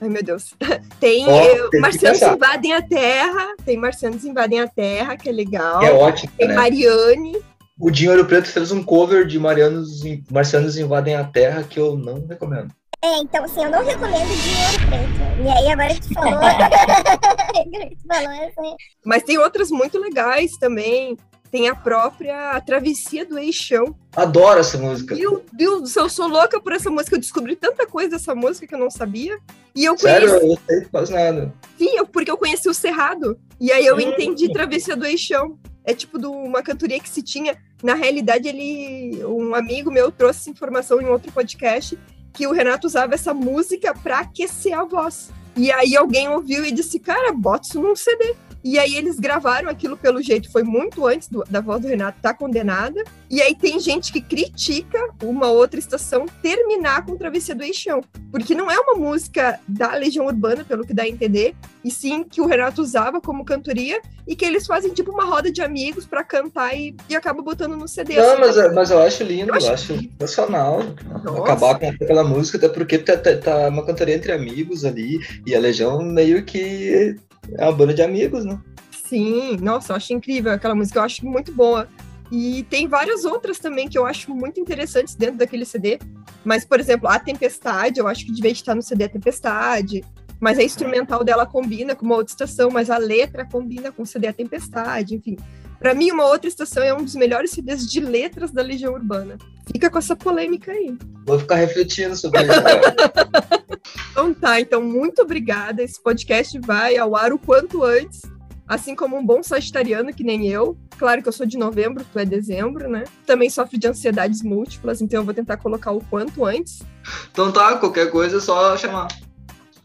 Ai, 0.00 0.08
meu 0.08 0.22
Deus. 0.22 0.54
Tem. 1.00 1.28
Eh, 1.28 1.68
tem 1.70 1.80
Marcianos 1.80 2.22
invadem 2.22 2.72
a 2.74 2.82
Terra. 2.82 3.54
Tem 3.64 3.76
Marcianos 3.76 4.24
invadem 4.24 4.60
a 4.60 4.68
Terra, 4.68 5.16
que 5.16 5.28
é 5.28 5.32
legal. 5.32 5.82
É 5.82 5.92
ótimo, 5.92 6.32
Tem 6.36 6.48
né? 6.48 6.54
Mariane. 6.54 7.36
O 7.78 7.90
Dinheiro 7.90 8.24
Preto 8.24 8.48
fez 8.48 8.72
um 8.72 8.82
cover 8.82 9.26
de 9.26 9.38
Marianos, 9.38 10.02
Marcianos 10.30 10.78
Invadem 10.78 11.14
a 11.14 11.24
Terra 11.24 11.62
que 11.62 11.78
eu 11.78 11.94
não 11.96 12.26
recomendo. 12.26 12.72
É, 13.04 13.18
então, 13.18 13.44
assim, 13.44 13.62
eu 13.62 13.70
não 13.70 13.84
recomendo 13.84 14.26
dinheiro 14.26 14.86
preto. 14.88 15.42
E 15.44 15.48
aí, 15.48 15.68
agora 15.70 15.94
que 15.94 16.00
tu 16.00 16.14
falou. 16.14 16.40
falou, 18.08 18.46
assim. 18.46 18.76
Mas 19.04 19.22
tem 19.22 19.36
outras 19.36 19.70
muito 19.70 19.98
legais 19.98 20.56
também. 20.56 21.18
Tem 21.50 21.68
a 21.68 21.74
própria 21.74 22.60
Travessia 22.62 23.24
do 23.24 23.38
Eixão. 23.38 23.94
Adoro 24.14 24.60
essa 24.60 24.76
música. 24.76 25.14
Meu 25.14 25.44
Deus 25.52 25.82
do 25.82 25.86
céu, 25.88 26.04
eu 26.04 26.08
sou 26.08 26.26
louca 26.28 26.60
por 26.60 26.72
essa 26.72 26.90
música. 26.90 27.14
Eu 27.16 27.20
descobri 27.20 27.54
tanta 27.56 27.86
coisa 27.86 28.10
dessa 28.10 28.34
música 28.34 28.66
que 28.66 28.74
eu 28.74 28.78
não 28.78 28.90
sabia. 28.90 29.38
E 29.74 29.84
eu 29.84 29.96
Sério, 29.96 30.28
conheci. 30.28 30.46
eu 30.50 30.58
sei 30.68 30.84
quase 30.90 31.12
nada. 31.12 31.54
Sim, 31.78 31.96
eu- 31.96 32.06
porque 32.06 32.30
eu 32.30 32.36
conheci 32.36 32.68
o 32.68 32.74
Cerrado. 32.74 33.38
E 33.60 33.70
aí 33.70 33.86
eu 33.86 33.96
Hum. 33.96 34.00
entendi 34.00 34.52
Travessia 34.52 34.96
do 34.96 35.06
Eixão. 35.06 35.58
É 35.84 35.94
tipo 35.94 36.18
de 36.18 36.26
uma 36.26 36.62
cantoria 36.62 36.98
que 36.98 37.08
se 37.08 37.22
tinha. 37.22 37.56
Na 37.82 37.94
realidade, 37.94 38.48
ele. 38.48 39.24
Um 39.24 39.54
amigo 39.54 39.90
meu 39.90 40.10
trouxe 40.10 40.40
essa 40.40 40.50
informação 40.50 41.00
em 41.00 41.06
outro 41.06 41.30
podcast 41.30 41.96
que 42.32 42.46
o 42.46 42.52
Renato 42.52 42.86
usava 42.86 43.14
essa 43.14 43.32
música 43.32 43.94
pra 43.94 44.18
aquecer 44.20 44.76
a 44.76 44.82
voz. 44.84 45.30
E 45.56 45.70
aí 45.72 45.96
alguém 45.96 46.28
ouviu 46.28 46.64
e 46.66 46.72
disse, 46.72 46.98
cara, 46.98 47.32
bota 47.32 47.66
isso 47.68 47.80
num 47.80 47.94
CD. 47.96 48.34
E 48.68 48.80
aí 48.80 48.96
eles 48.96 49.20
gravaram 49.20 49.68
aquilo 49.68 49.96
pelo 49.96 50.20
jeito, 50.20 50.50
foi 50.50 50.64
muito 50.64 51.06
antes 51.06 51.28
do- 51.28 51.44
da 51.48 51.60
voz 51.60 51.80
do 51.80 51.86
Renato 51.86 52.18
tá 52.20 52.34
condenada. 52.34 53.00
E 53.30 53.40
aí 53.40 53.54
tem 53.54 53.78
gente 53.78 54.12
que 54.12 54.20
critica 54.20 54.98
uma 55.22 55.46
outra 55.48 55.78
estação 55.78 56.26
terminar 56.42 57.06
com 57.06 57.16
Travessia 57.16 57.54
do 57.54 57.62
Eixão. 57.62 58.00
Porque 58.28 58.56
não 58.56 58.68
é 58.68 58.76
uma 58.76 58.94
música 58.94 59.60
da 59.68 59.94
Legião 59.94 60.26
Urbana, 60.26 60.64
pelo 60.64 60.84
que 60.84 60.92
dá 60.92 61.04
a 61.04 61.08
entender, 61.08 61.54
e 61.84 61.92
sim 61.92 62.24
que 62.24 62.40
o 62.40 62.46
Renato 62.46 62.82
usava 62.82 63.20
como 63.20 63.44
cantoria 63.44 64.00
e 64.26 64.34
que 64.34 64.44
eles 64.44 64.66
fazem 64.66 64.92
tipo 64.92 65.12
uma 65.12 65.24
roda 65.24 65.48
de 65.52 65.62
amigos 65.62 66.04
pra 66.04 66.24
cantar 66.24 66.76
e, 66.76 66.96
e 67.08 67.14
acaba 67.14 67.40
botando 67.42 67.76
no 67.76 67.86
CD. 67.86 68.16
Não, 68.16 68.32
assim. 68.32 68.40
mas, 68.40 68.74
mas 68.74 68.90
eu 68.90 68.98
acho 69.00 69.22
lindo, 69.22 69.50
Eu 69.50 69.54
eu 69.54 69.54
acho 69.54 69.70
acho, 69.72 69.98
sensacional. 70.18 70.80
Nossa. 71.22 71.40
Acabar 71.40 71.78
com 71.78 71.86
aquela 71.88 72.24
música, 72.24 72.58
até 72.58 72.68
porque 72.68 72.98
tá, 72.98 73.16
tá, 73.16 73.36
tá 73.36 73.68
uma 73.68 73.86
cantoria 73.86 74.16
entre 74.16 74.32
amigos 74.32 74.84
ali, 74.84 75.20
e 75.46 75.54
a 75.54 75.60
Legião 75.60 76.02
meio 76.02 76.44
que 76.44 77.14
é 77.54 77.64
uma 77.64 77.72
banda 77.72 77.94
de 77.94 78.02
amigos, 78.02 78.44
né? 78.44 78.58
Sim, 78.90 79.56
nossa, 79.58 79.92
eu 79.92 79.96
acho 79.96 80.12
incrível 80.12 80.52
aquela 80.52 80.74
música, 80.74 80.98
eu 80.98 81.02
acho 81.02 81.24
muito 81.24 81.52
boa. 81.52 81.88
E 82.30 82.64
tem 82.64 82.88
várias 82.88 83.24
outras 83.24 83.58
também 83.58 83.88
que 83.88 83.96
eu 83.96 84.04
acho 84.04 84.34
muito 84.34 84.58
interessantes 84.58 85.14
dentro 85.14 85.36
daquele 85.36 85.64
CD. 85.64 85.98
Mas, 86.44 86.64
por 86.64 86.80
exemplo, 86.80 87.08
a 87.08 87.18
Tempestade, 87.18 88.00
eu 88.00 88.08
acho 88.08 88.24
que 88.24 88.32
devia 88.32 88.50
estar 88.50 88.74
no 88.74 88.82
CD 88.82 89.04
a 89.04 89.08
Tempestade. 89.08 90.04
Mas 90.40 90.58
a 90.58 90.62
instrumental 90.62 91.24
dela 91.24 91.46
combina 91.46 91.94
com 91.94 92.04
uma 92.04 92.16
outra 92.16 92.32
estação, 92.32 92.70
mas 92.70 92.90
a 92.90 92.98
letra 92.98 93.44
combina 93.44 93.90
com 93.90 94.02
o 94.02 94.06
CD 94.06 94.26
a 94.26 94.32
Tempestade, 94.32 95.14
enfim. 95.14 95.36
Pra 95.78 95.94
mim, 95.94 96.10
uma 96.10 96.24
outra 96.24 96.48
estação 96.48 96.82
é 96.82 96.92
um 96.92 97.04
dos 97.04 97.14
melhores 97.14 97.50
CDs 97.50 97.86
de 97.86 98.00
letras 98.00 98.50
da 98.50 98.62
Legião 98.62 98.92
Urbana. 98.94 99.36
Fica 99.70 99.90
com 99.90 99.98
essa 99.98 100.16
polêmica 100.16 100.72
aí. 100.72 100.96
Vou 101.26 101.38
ficar 101.38 101.56
refletindo 101.56 102.16
sobre 102.16 102.42
isso. 102.42 102.52
Então 104.10 104.32
tá, 104.32 104.58
então 104.58 104.82
muito 104.82 105.20
obrigada. 105.20 105.82
Esse 105.82 106.02
podcast 106.02 106.58
vai 106.58 106.96
ao 106.96 107.14
ar 107.14 107.34
o 107.34 107.38
quanto 107.38 107.84
antes, 107.84 108.22
assim 108.66 108.96
como 108.96 109.14
um 109.14 109.24
bom 109.24 109.42
sagitariano 109.42 110.12
que 110.12 110.24
nem 110.24 110.48
eu. 110.48 110.74
Claro 110.98 111.22
que 111.22 111.28
eu 111.28 111.32
sou 111.32 111.44
de 111.44 111.58
novembro, 111.58 112.04
tu 112.10 112.18
é 112.18 112.24
dezembro, 112.24 112.88
né? 112.88 113.04
Também 113.26 113.50
sofre 113.50 113.76
de 113.76 113.86
ansiedades 113.86 114.42
múltiplas, 114.42 115.02
então 115.02 115.20
eu 115.20 115.24
vou 115.24 115.34
tentar 115.34 115.58
colocar 115.58 115.92
o 115.92 116.02
quanto 116.02 116.46
antes. 116.46 116.82
então 117.30 117.52
tá, 117.52 117.76
qualquer 117.76 118.10
coisa 118.10 118.38
é 118.38 118.40
só 118.40 118.74
chamar. 118.76 119.08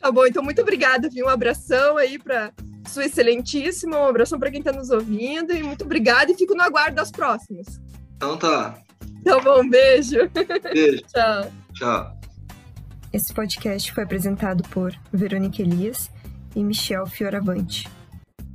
Tá 0.02 0.12
bom, 0.12 0.26
então 0.26 0.42
muito 0.42 0.62
obrigada, 0.62 1.08
viu? 1.10 1.28
Um 1.28 1.30
abração 1.30 1.96
aí 1.96 2.18
pra 2.18 2.52
sua 2.88 3.06
excelentíssima, 3.06 4.00
um 4.00 4.08
abração 4.08 4.40
pra 4.40 4.50
quem 4.50 4.64
tá 4.64 4.72
nos 4.72 4.90
ouvindo 4.90 5.54
e 5.54 5.62
muito 5.62 5.84
obrigada 5.84 6.32
e 6.32 6.36
fico 6.36 6.56
no 6.56 6.64
aguardo 6.64 6.96
das 6.96 7.12
próximas. 7.12 7.80
Então 8.16 8.36
tá. 8.36 8.80
Tá 9.24 9.40
bom, 9.40 9.70
beijo. 9.70 10.28
Beijo. 10.74 11.04
Tchau. 11.14 11.52
Tchau. 11.76 12.18
Esse 13.14 13.32
podcast 13.32 13.94
foi 13.94 14.04
apresentado 14.04 14.64
por 14.70 14.92
Verônica 15.14 15.62
Elias 15.62 16.10
e 16.56 16.64
Michel 16.64 17.06
Fioravante. 17.06 17.88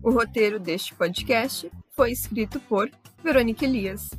O 0.03 0.11
roteiro 0.11 0.59
deste 0.59 0.95
podcast 0.95 1.71
foi 1.93 2.11
escrito 2.11 2.59
por 2.61 2.91
Verônica 3.23 3.65
Elias. 3.65 4.11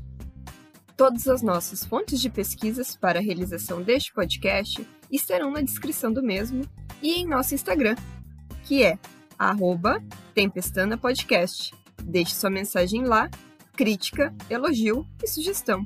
Todas 0.95 1.27
as 1.27 1.41
nossas 1.41 1.83
fontes 1.83 2.21
de 2.21 2.29
pesquisas 2.29 2.95
para 2.95 3.19
a 3.19 3.21
realização 3.21 3.81
deste 3.81 4.13
podcast 4.13 4.87
estarão 5.11 5.51
na 5.51 5.61
descrição 5.61 6.11
do 6.11 6.23
mesmo 6.23 6.63
e 7.01 7.19
em 7.19 7.27
nosso 7.27 7.53
Instagram, 7.53 7.95
que 8.63 8.83
é 8.83 8.97
Tempestana 10.33 10.97
Podcast. 10.97 11.73
Deixe 12.03 12.35
sua 12.35 12.49
mensagem 12.49 13.03
lá, 13.03 13.29
crítica, 13.73 14.33
elogio 14.49 15.05
e 15.23 15.27
sugestão. 15.27 15.85